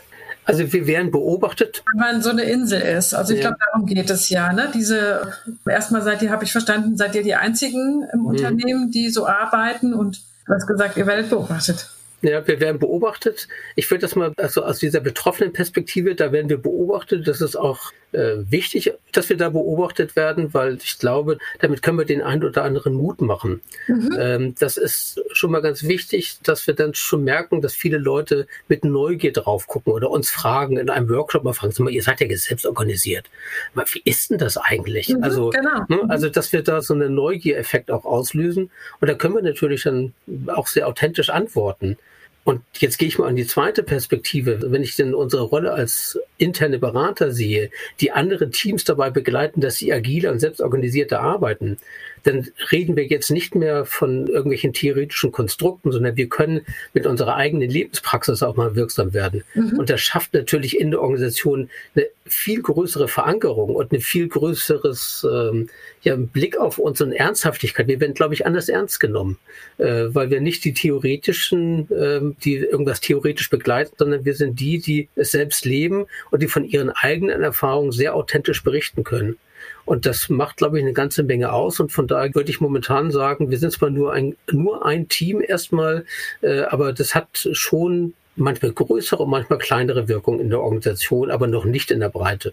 Also 0.50 0.72
wir 0.72 0.86
werden 0.86 1.12
beobachtet. 1.12 1.84
Wenn 1.92 2.00
man 2.00 2.22
so 2.22 2.30
eine 2.30 2.42
Insel 2.42 2.80
ist. 2.80 3.14
Also 3.14 3.34
ich 3.34 3.40
ja. 3.40 3.48
glaube, 3.48 3.64
darum 3.64 3.86
geht 3.86 4.10
es 4.10 4.28
ja. 4.30 4.52
Ne? 4.52 4.68
Diese 4.74 5.32
erstmal 5.68 6.02
seid 6.02 6.22
ihr, 6.22 6.30
habe 6.30 6.44
ich 6.44 6.50
verstanden, 6.50 6.96
seid 6.96 7.14
ihr 7.14 7.22
die 7.22 7.36
einzigen 7.36 8.04
im 8.12 8.20
mhm. 8.20 8.26
Unternehmen, 8.26 8.90
die 8.90 9.10
so 9.10 9.26
arbeiten 9.26 9.94
und 9.94 10.20
du 10.46 10.52
hast 10.52 10.66
gesagt, 10.66 10.96
ihr 10.96 11.06
werdet 11.06 11.30
beobachtet. 11.30 11.88
Ja, 12.22 12.46
wir 12.46 12.60
werden 12.60 12.78
beobachtet. 12.78 13.48
Ich 13.76 13.90
würde 13.90 14.02
das 14.02 14.16
mal, 14.16 14.32
also 14.36 14.64
aus 14.64 14.78
dieser 14.78 15.00
betroffenen 15.00 15.52
Perspektive, 15.52 16.14
da 16.14 16.32
werden 16.32 16.50
wir 16.50 16.60
beobachtet. 16.60 17.26
Das 17.26 17.40
ist 17.40 17.56
auch 17.56 17.92
äh, 18.12 18.36
wichtig, 18.50 18.92
dass 19.12 19.28
wir 19.28 19.36
da 19.36 19.50
beobachtet 19.50 20.16
werden, 20.16 20.52
weil 20.54 20.78
ich 20.82 20.98
glaube, 20.98 21.38
damit 21.60 21.82
können 21.82 21.98
wir 21.98 22.04
den 22.04 22.22
einen 22.22 22.44
oder 22.44 22.64
anderen 22.64 22.94
Mut 22.94 23.20
machen. 23.20 23.60
Mhm. 23.86 24.16
Ähm, 24.18 24.54
das 24.58 24.76
ist 24.76 25.20
schon 25.32 25.50
mal 25.50 25.60
ganz 25.60 25.84
wichtig, 25.84 26.38
dass 26.42 26.66
wir 26.66 26.74
dann 26.74 26.94
schon 26.94 27.24
merken, 27.24 27.60
dass 27.60 27.74
viele 27.74 27.98
Leute 27.98 28.46
mit 28.68 28.84
Neugier 28.84 29.32
drauf 29.32 29.66
gucken 29.66 29.92
oder 29.92 30.10
uns 30.10 30.30
fragen 30.30 30.76
in 30.76 30.90
einem 30.90 31.08
Workshop 31.08 31.44
mal 31.44 31.52
fragen, 31.52 31.72
mal, 31.84 31.92
ihr 31.92 32.02
seid 32.02 32.20
ja 32.20 32.36
selbst 32.36 32.66
organisiert. 32.66 33.26
Mal, 33.74 33.84
wie 33.92 34.02
ist 34.04 34.30
denn 34.30 34.38
das 34.38 34.56
eigentlich? 34.56 35.08
Mhm, 35.08 35.22
also, 35.22 35.50
genau. 35.50 35.84
ne, 35.88 36.00
also, 36.08 36.28
dass 36.28 36.52
wir 36.52 36.62
da 36.62 36.82
so 36.82 36.94
einen 36.94 37.14
Neugiereffekt 37.14 37.90
auch 37.90 38.04
auslösen. 38.04 38.70
Und 39.00 39.08
da 39.08 39.14
können 39.14 39.34
wir 39.34 39.42
natürlich 39.42 39.82
dann 39.82 40.14
auch 40.48 40.66
sehr 40.66 40.88
authentisch 40.88 41.30
antworten. 41.30 41.96
Und 42.42 42.62
jetzt 42.79 42.98
gehe 42.98 43.09
ich 43.09 43.18
mal 43.18 43.29
an 43.29 43.37
die 43.37 43.46
zweite 43.46 43.83
Perspektive. 43.83 44.72
Wenn 44.72 44.83
ich 44.83 44.96
denn 44.96 45.14
unsere 45.14 45.42
Rolle 45.42 45.72
als 45.72 46.18
interne 46.38 46.79
Berater 46.79 47.33
sehe, 47.33 47.70
die 48.00 48.12
andere 48.12 48.50
Teams 48.50 48.85
dabei 48.85 49.11
begleiten, 49.11 49.61
dass 49.61 49.76
sie 49.76 49.92
agiler 49.92 50.33
und 50.33 50.40
selbstorganisierter 50.40 51.20
arbeiten, 51.20 51.79
dann 52.24 52.48
reden 52.70 52.96
wir 52.96 53.06
jetzt 53.06 53.30
nicht 53.30 53.54
mehr 53.54 53.85
von 53.85 54.26
irgendwelchen 54.26 54.72
theoretischen 54.72 55.33
Konstrukten, 55.33 55.92
sondern 55.92 56.16
wir 56.16 56.28
können 56.28 56.62
mit 56.92 57.06
unserer 57.06 57.37
eigenen 57.37 57.70
Lebenspraxis 57.70 58.42
auch 58.42 58.56
mal 58.56 58.74
wirksam 58.74 59.12
werden. 59.14 59.44
Mhm. 59.54 59.78
Und 59.78 59.90
das 59.90 60.00
schafft 60.00 60.35
natürlich 60.35 60.78
in 60.78 60.90
der 60.90 61.00
Organisation 61.00 61.70
eine 61.94 62.06
viel 62.26 62.62
größere 62.62 63.09
Verankerung 63.09 63.74
und 63.74 63.92
ein 63.92 64.00
viel 64.00 64.28
größeres 64.28 65.26
ähm, 65.30 65.68
ja, 66.02 66.16
Blick 66.16 66.56
auf 66.59 66.78
uns 66.78 67.00
und 67.00 67.12
Ernsthaftigkeit. 67.12 67.88
Wir 67.88 68.00
werden, 68.00 68.14
glaube 68.14 68.35
ich, 68.35 68.46
anders 68.46 68.68
ernst 68.68 69.00
genommen, 69.00 69.38
äh, 69.78 70.06
weil 70.09 70.30
wir 70.30 70.40
nicht 70.40 70.64
die 70.64 70.74
theoretischen, 70.74 71.90
äh, 71.90 72.20
die 72.44 72.56
irgendwas 72.56 73.00
theoretisch 73.00 73.50
begleiten, 73.50 73.92
sondern 73.98 74.24
wir 74.24 74.35
sind 74.35 74.61
die, 74.61 74.78
die 74.78 75.09
es 75.16 75.33
selbst 75.33 75.64
leben 75.64 76.06
und 76.30 76.42
die 76.42 76.48
von 76.48 76.64
ihren 76.64 76.90
eigenen 76.90 77.42
Erfahrungen 77.42 77.92
sehr 77.92 78.14
authentisch 78.14 78.62
berichten 78.62 79.04
können. 79.04 79.37
Und 79.84 80.06
das 80.06 80.28
macht, 80.28 80.56
glaube 80.56 80.78
ich, 80.78 80.84
eine 80.84 80.92
ganze 80.92 81.22
Menge 81.22 81.52
aus. 81.52 81.80
Und 81.80 81.92
von 81.92 82.06
daher 82.06 82.34
würde 82.34 82.50
ich 82.50 82.60
momentan 82.60 83.10
sagen, 83.10 83.50
wir 83.50 83.58
sind 83.58 83.72
zwar 83.72 83.90
nur 83.90 84.12
ein, 84.12 84.36
nur 84.50 84.84
ein 84.84 85.08
Team 85.08 85.42
erstmal, 85.46 86.04
äh, 86.42 86.62
aber 86.62 86.92
das 86.92 87.14
hat 87.14 87.48
schon 87.52 88.14
manchmal 88.36 88.72
größere 88.72 89.22
und 89.22 89.30
manchmal 89.30 89.58
kleinere 89.58 90.08
Wirkung 90.08 90.40
in 90.40 90.50
der 90.50 90.60
Organisation, 90.60 91.30
aber 91.30 91.46
noch 91.46 91.64
nicht 91.64 91.90
in 91.90 92.00
der 92.00 92.08
Breite. 92.08 92.52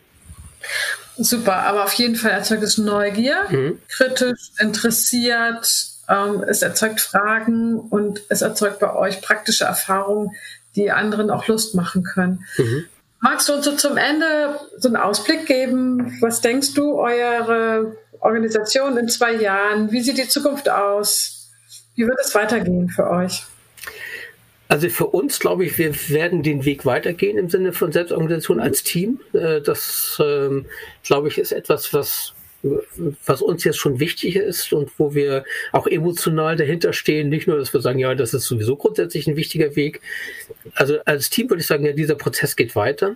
Super, 1.18 1.58
aber 1.66 1.84
auf 1.84 1.94
jeden 1.94 2.16
Fall 2.16 2.32
erzeugt 2.32 2.64
es 2.64 2.78
Neugier, 2.78 3.46
mhm. 3.50 3.80
kritisch, 3.88 4.52
interessiert, 4.60 5.68
ähm, 6.10 6.44
es 6.48 6.62
erzeugt 6.62 7.02
Fragen 7.02 7.80
und 7.80 8.22
es 8.30 8.42
erzeugt 8.42 8.80
bei 8.80 8.94
euch 8.94 9.22
praktische 9.22 9.66
Erfahrungen, 9.66 10.32
die 10.76 10.92
anderen 10.92 11.32
auch 11.32 11.48
Lust 11.48 11.74
machen 11.74 12.04
können. 12.04 12.46
Mhm. 12.58 12.86
Magst 13.20 13.50
du 13.50 13.54
uns 13.54 13.66
so 13.66 13.76
zum 13.76 13.98
Ende 13.98 14.60
so 14.78 14.88
einen 14.88 14.98
Ausblick 14.98 15.46
geben? 15.46 16.18
Was 16.22 16.42
denkst 16.42 16.74
du, 16.74 17.00
eure 17.00 17.98
Organisation 18.20 18.98
in 18.98 19.10
zwei 19.10 19.34
Jahren? 19.34 19.92
Wie 19.92 20.02
sieht 20.02 20.18
die 20.18 20.28
Zukunft 20.28 20.70
aus? 20.70 21.50
Wie 21.96 22.06
wird 22.06 22.20
es 22.24 22.36
weitergehen 22.36 22.90
für 22.90 23.10
euch? 23.10 23.44
Also 24.70 24.90
für 24.90 25.08
uns 25.08 25.40
glaube 25.40 25.66
ich, 25.66 25.78
wir 25.78 25.96
werden 26.10 26.44
den 26.44 26.66
Weg 26.66 26.86
weitergehen 26.86 27.38
im 27.38 27.50
Sinne 27.50 27.74
von 27.74 27.92
Selbstorganisation 27.92 28.60
als 28.60 28.84
Team. 28.84 29.20
Äh, 29.34 29.62
das 29.62 30.22
ähm, 30.24 30.66
glaube 31.04 31.30
ich 31.30 31.38
ist 31.38 31.54
etwas, 31.54 31.94
was 31.94 32.34
was 33.26 33.42
uns 33.42 33.64
jetzt 33.64 33.78
schon 33.78 34.00
wichtig 34.00 34.36
ist 34.36 34.74
und 34.74 34.92
wo 34.98 35.14
wir 35.14 35.44
auch 35.72 35.88
emotional 35.88 36.56
dahinter 36.56 36.94
stehen, 36.94 37.30
nicht 37.30 37.48
nur, 37.48 37.58
dass 37.58 37.74
wir 37.74 37.82
sagen, 37.82 38.00
ja, 38.00 38.16
das 38.16 38.34
ist 38.34 38.46
sowieso 38.46 38.76
grundsätzlich 38.76 39.28
ein 39.28 39.36
wichtiger 39.36 39.76
Weg. 39.76 40.02
Also 40.76 41.00
als 41.06 41.30
Team 41.30 41.50
würde 41.50 41.62
ich 41.62 41.68
sagen, 41.68 41.86
ja, 41.86 41.94
dieser 41.94 42.16
Prozess 42.16 42.56
geht 42.56 42.76
weiter 42.76 43.16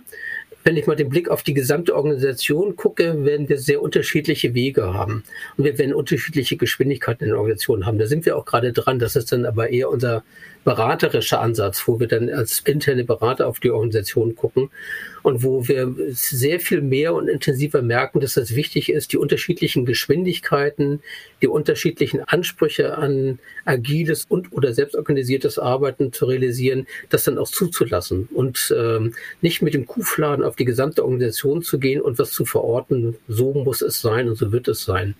wenn 0.64 0.76
ich 0.76 0.86
mal 0.86 0.96
den 0.96 1.08
Blick 1.08 1.28
auf 1.28 1.42
die 1.42 1.54
gesamte 1.54 1.94
Organisation 1.94 2.76
gucke, 2.76 3.24
werden 3.24 3.48
wir 3.48 3.58
sehr 3.58 3.82
unterschiedliche 3.82 4.54
Wege 4.54 4.94
haben. 4.94 5.24
Und 5.56 5.64
wir 5.64 5.78
werden 5.78 5.94
unterschiedliche 5.94 6.56
Geschwindigkeiten 6.56 7.24
in 7.24 7.30
der 7.30 7.38
Organisation 7.38 7.86
haben. 7.86 7.98
Da 7.98 8.06
sind 8.06 8.24
wir 8.26 8.36
auch 8.36 8.44
gerade 8.44 8.72
dran. 8.72 8.98
Das 8.98 9.16
ist 9.16 9.32
dann 9.32 9.44
aber 9.44 9.70
eher 9.70 9.90
unser 9.90 10.22
beraterischer 10.64 11.40
Ansatz, 11.40 11.86
wo 11.86 11.98
wir 11.98 12.06
dann 12.06 12.30
als 12.30 12.60
interne 12.60 13.04
Berater 13.04 13.46
auf 13.48 13.60
die 13.60 13.70
Organisation 13.70 14.34
gucken 14.34 14.70
und 15.22 15.42
wo 15.42 15.66
wir 15.68 15.94
sehr 16.10 16.60
viel 16.60 16.80
mehr 16.82 17.14
und 17.14 17.28
intensiver 17.28 17.82
merken, 17.82 18.20
dass 18.20 18.36
es 18.36 18.54
wichtig 18.54 18.90
ist, 18.90 19.12
die 19.12 19.18
unterschiedlichen 19.18 19.86
Geschwindigkeiten, 19.86 21.02
die 21.40 21.48
unterschiedlichen 21.48 22.20
Ansprüche 22.20 22.96
an 22.96 23.38
agiles 23.64 24.24
und 24.28 24.52
oder 24.52 24.72
selbstorganisiertes 24.72 25.58
Arbeiten 25.58 26.12
zu 26.12 26.26
realisieren, 26.26 26.86
das 27.08 27.24
dann 27.24 27.38
auch 27.38 27.48
zuzulassen 27.48 28.28
und 28.32 28.74
ähm, 28.76 29.14
nicht 29.40 29.62
mit 29.62 29.74
dem 29.74 29.86
Kuhfladen 29.86 30.44
auf 30.44 30.56
die 30.56 30.64
gesamte 30.64 31.04
Organisation 31.04 31.62
zu 31.62 31.78
gehen 31.78 32.00
und 32.00 32.18
was 32.18 32.32
zu 32.32 32.44
verorten, 32.44 33.16
so 33.28 33.52
muss 33.52 33.82
es 33.82 34.00
sein 34.00 34.28
und 34.28 34.36
so 34.36 34.52
wird 34.52 34.68
es 34.68 34.84
sein. 34.84 35.14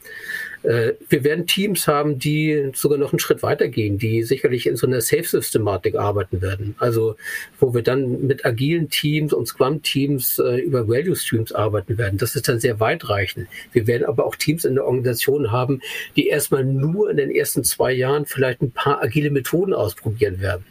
Äh, 0.63 0.93
wir 1.09 1.25
werden 1.25 1.47
Teams 1.47 1.87
haben, 1.87 2.19
die 2.19 2.71
sogar 2.75 2.99
noch 2.99 3.13
einen 3.13 3.19
Schritt 3.19 3.43
weitergehen, 3.43 3.99
die 3.99 4.23
sicherlich 4.23 4.67
in 4.67 4.77
so 4.77 4.87
einer 4.87 5.01
Safe-Systematik 5.01 5.97
arbeiten 5.97 6.41
werden. 6.43 6.75
Also 6.79 7.17
wo 7.59 7.75
wir 7.75 7.83
dann 7.83 8.27
mit 8.27 8.45
agilen 8.45 8.89
Teams 8.89 9.33
und 9.33 9.47
Scrum-Teams 9.47 10.39
äh, 10.39 10.61
über 10.61 10.89
Value-Streams 10.89 11.53
arbeiten 11.53 11.99
werden. 11.99 12.19
Das 12.19 12.37
ist 12.37 12.49
dann 12.49 12.61
sehr 12.61 12.81
weitreichend. 12.81 13.49
Wir 13.73 13.87
werden 13.87 14.05
aber 14.05 14.27
auch 14.27 14.37
Teams 14.37 14.65
in 14.65 14.75
der 14.75 14.85
Organisation 14.85 15.51
haben, 15.51 15.81
die 16.17 16.29
erstmal 16.29 16.65
nur 16.65 17.11
in 17.11 17.17
den 17.17 17.31
ersten 17.31 17.65
zwei 17.65 17.93
Jahren 17.93 18.27
vielleicht 18.27 18.63
ein 18.63 18.71
paar 18.71 19.03
agile 19.03 19.31
Methoden 19.31 19.73
ausprobieren 19.73 20.41
werden. 20.41 20.65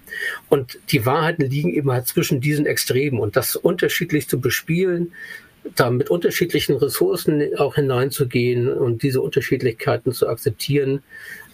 Und 0.50 0.80
die 0.92 1.06
Wahrheiten 1.06 1.44
liegen 1.44 1.74
eben 1.74 1.92
halt 1.92 2.08
zwischen 2.08 2.42
diesen 2.42 2.66
Extremen 2.66 3.20
und 3.20 3.36
das 3.36 3.56
unterschiedlich 3.56 4.28
zu 4.28 4.40
bespielen, 4.40 5.14
da 5.76 5.90
mit 5.90 6.10
unterschiedlichen 6.10 6.76
Ressourcen 6.76 7.58
auch 7.58 7.76
hineinzugehen 7.76 8.70
und 8.72 9.04
diese 9.04 9.22
Unterschiedlichkeiten 9.22 10.12
zu 10.12 10.28
akzeptieren, 10.28 11.04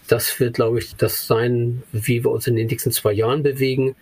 das 0.08 0.40
wird, 0.40 0.54
glaube 0.54 0.78
ich, 0.78 0.96
das 0.96 1.26
sein, 1.26 1.82
wie 1.92 2.24
wir 2.24 2.30
uns 2.30 2.46
in 2.46 2.56
den 2.56 2.66
nächsten 2.66 2.92
zwei 2.92 3.12
Jahren 3.12 3.42
bewegen. 3.42 3.94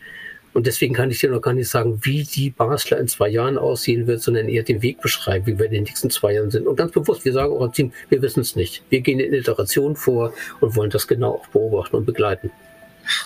Und 0.54 0.66
deswegen 0.66 0.94
kann 0.94 1.10
ich 1.10 1.18
dir 1.18 1.30
noch 1.30 1.42
gar 1.42 1.52
nicht 1.52 1.68
sagen, 1.68 2.00
wie 2.02 2.22
die 2.22 2.48
Basler 2.48 2.98
in 2.98 3.08
zwei 3.08 3.28
Jahren 3.28 3.58
aussehen 3.58 4.06
wird, 4.06 4.22
sondern 4.22 4.48
eher 4.48 4.62
den 4.62 4.80
Weg 4.80 5.02
beschreiben, 5.02 5.46
wie 5.46 5.58
wir 5.58 5.66
in 5.66 5.72
den 5.72 5.82
nächsten 5.82 6.08
zwei 6.08 6.32
Jahren 6.32 6.50
sind. 6.50 6.66
Und 6.66 6.76
ganz 6.76 6.92
bewusst, 6.92 7.26
wir 7.26 7.32
sagen 7.32 7.52
auch 7.52 7.66
im 7.66 7.72
Team, 7.72 7.92
wir 8.08 8.22
wissen 8.22 8.40
es 8.40 8.56
nicht. 8.56 8.82
Wir 8.88 9.00
gehen 9.00 9.20
in 9.20 9.34
Iteration 9.34 9.96
vor 9.96 10.32
und 10.60 10.74
wollen 10.76 10.88
das 10.88 11.06
genau 11.06 11.34
auch 11.34 11.46
beobachten 11.48 11.96
und 11.96 12.06
begleiten. 12.06 12.50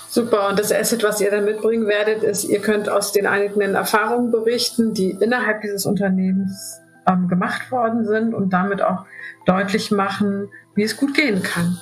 Super. 0.09 0.49
Und 0.49 0.59
das 0.59 0.73
Asset, 0.73 1.03
was 1.03 1.21
ihr 1.21 1.31
dann 1.31 1.45
mitbringen 1.45 1.87
werdet, 1.87 2.23
ist, 2.23 2.45
ihr 2.45 2.61
könnt 2.61 2.89
aus 2.89 3.13
den 3.13 3.27
eigenen 3.27 3.75
Erfahrungen 3.75 4.31
berichten, 4.31 4.95
die 4.95 5.11
innerhalb 5.11 5.63
dieses 5.63 5.87
Unternehmens 5.87 6.81
ähm, 7.09 7.29
gemacht 7.29 7.71
worden 7.71 8.05
sind 8.07 8.35
und 8.35 8.53
damit 8.53 8.83
auch 8.83 9.07
deutlich 9.47 9.91
machen, 9.91 10.49
wie 10.75 10.83
es 10.83 10.97
gut 10.97 11.15
gehen 11.15 11.43
kann. 11.43 11.79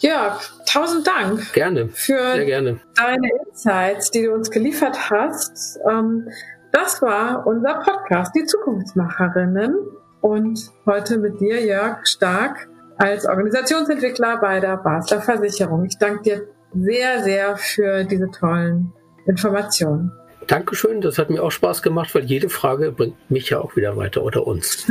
Jörg, 0.00 0.40
tausend 0.66 1.06
Dank. 1.06 1.52
Gerne. 1.52 1.88
Für 1.88 2.34
Sehr 2.34 2.44
gerne. 2.44 2.80
deine 2.94 3.28
Insights, 3.46 4.10
die 4.12 4.22
du 4.22 4.32
uns 4.32 4.50
geliefert 4.50 5.10
hast. 5.10 5.78
Ähm, 5.90 6.28
das 6.72 7.02
war 7.02 7.46
unser 7.46 7.74
Podcast, 7.80 8.32
die 8.36 8.44
Zukunftsmacherinnen. 8.44 9.74
Und 10.20 10.70
heute 10.86 11.18
mit 11.18 11.40
dir, 11.40 11.64
Jörg 11.64 12.06
Stark, 12.06 12.68
als 12.96 13.26
Organisationsentwickler 13.26 14.38
bei 14.38 14.60
der 14.60 14.76
Basler 14.76 15.20
Versicherung. 15.20 15.84
Ich 15.84 15.98
danke 15.98 16.22
dir 16.22 16.48
sehr, 16.74 17.22
sehr 17.22 17.56
für 17.56 18.04
diese 18.04 18.30
tollen 18.30 18.92
Informationen. 19.26 20.12
Dankeschön, 20.46 21.02
das 21.02 21.18
hat 21.18 21.28
mir 21.28 21.42
auch 21.42 21.50
Spaß 21.50 21.82
gemacht, 21.82 22.14
weil 22.14 22.24
jede 22.24 22.48
Frage 22.48 22.90
bringt 22.90 23.30
mich 23.30 23.50
ja 23.50 23.60
auch 23.60 23.76
wieder 23.76 23.96
weiter 23.98 24.22
oder 24.22 24.46
uns. 24.46 24.86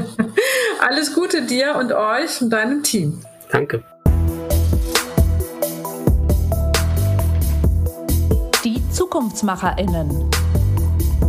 Alles 0.80 1.14
Gute 1.14 1.46
dir 1.46 1.76
und 1.76 1.92
euch 1.92 2.42
und 2.42 2.50
deinem 2.50 2.82
Team. 2.82 3.20
Danke. 3.50 3.82
Die 8.64 8.82
ZukunftsmacherInnen. 8.90 10.30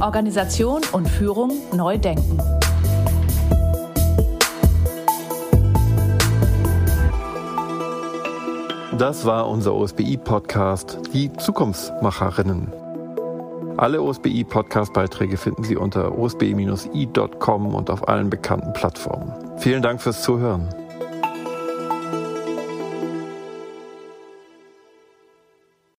Organisation 0.01 0.81
und 0.91 1.07
Führung 1.07 1.53
neu 1.73 1.97
denken. 1.97 2.37
Das 9.03 9.25
war 9.25 9.49
unser 9.49 9.73
OSBI-Podcast, 9.73 10.97
die 11.13 11.29
Zukunftsmacherinnen. 11.33 12.71
Alle 13.75 14.01
OSBI-Podcast-Beiträge 14.01 15.35
finden 15.35 15.65
Sie 15.65 15.75
unter 15.75 16.17
osbi-i.com 16.17 17.75
und 17.75 17.89
auf 17.89 18.07
allen 18.07 18.29
bekannten 18.29 18.71
Plattformen. 18.71 19.33
Vielen 19.57 19.81
Dank 19.81 20.01
fürs 20.01 20.23
Zuhören. 20.23 20.69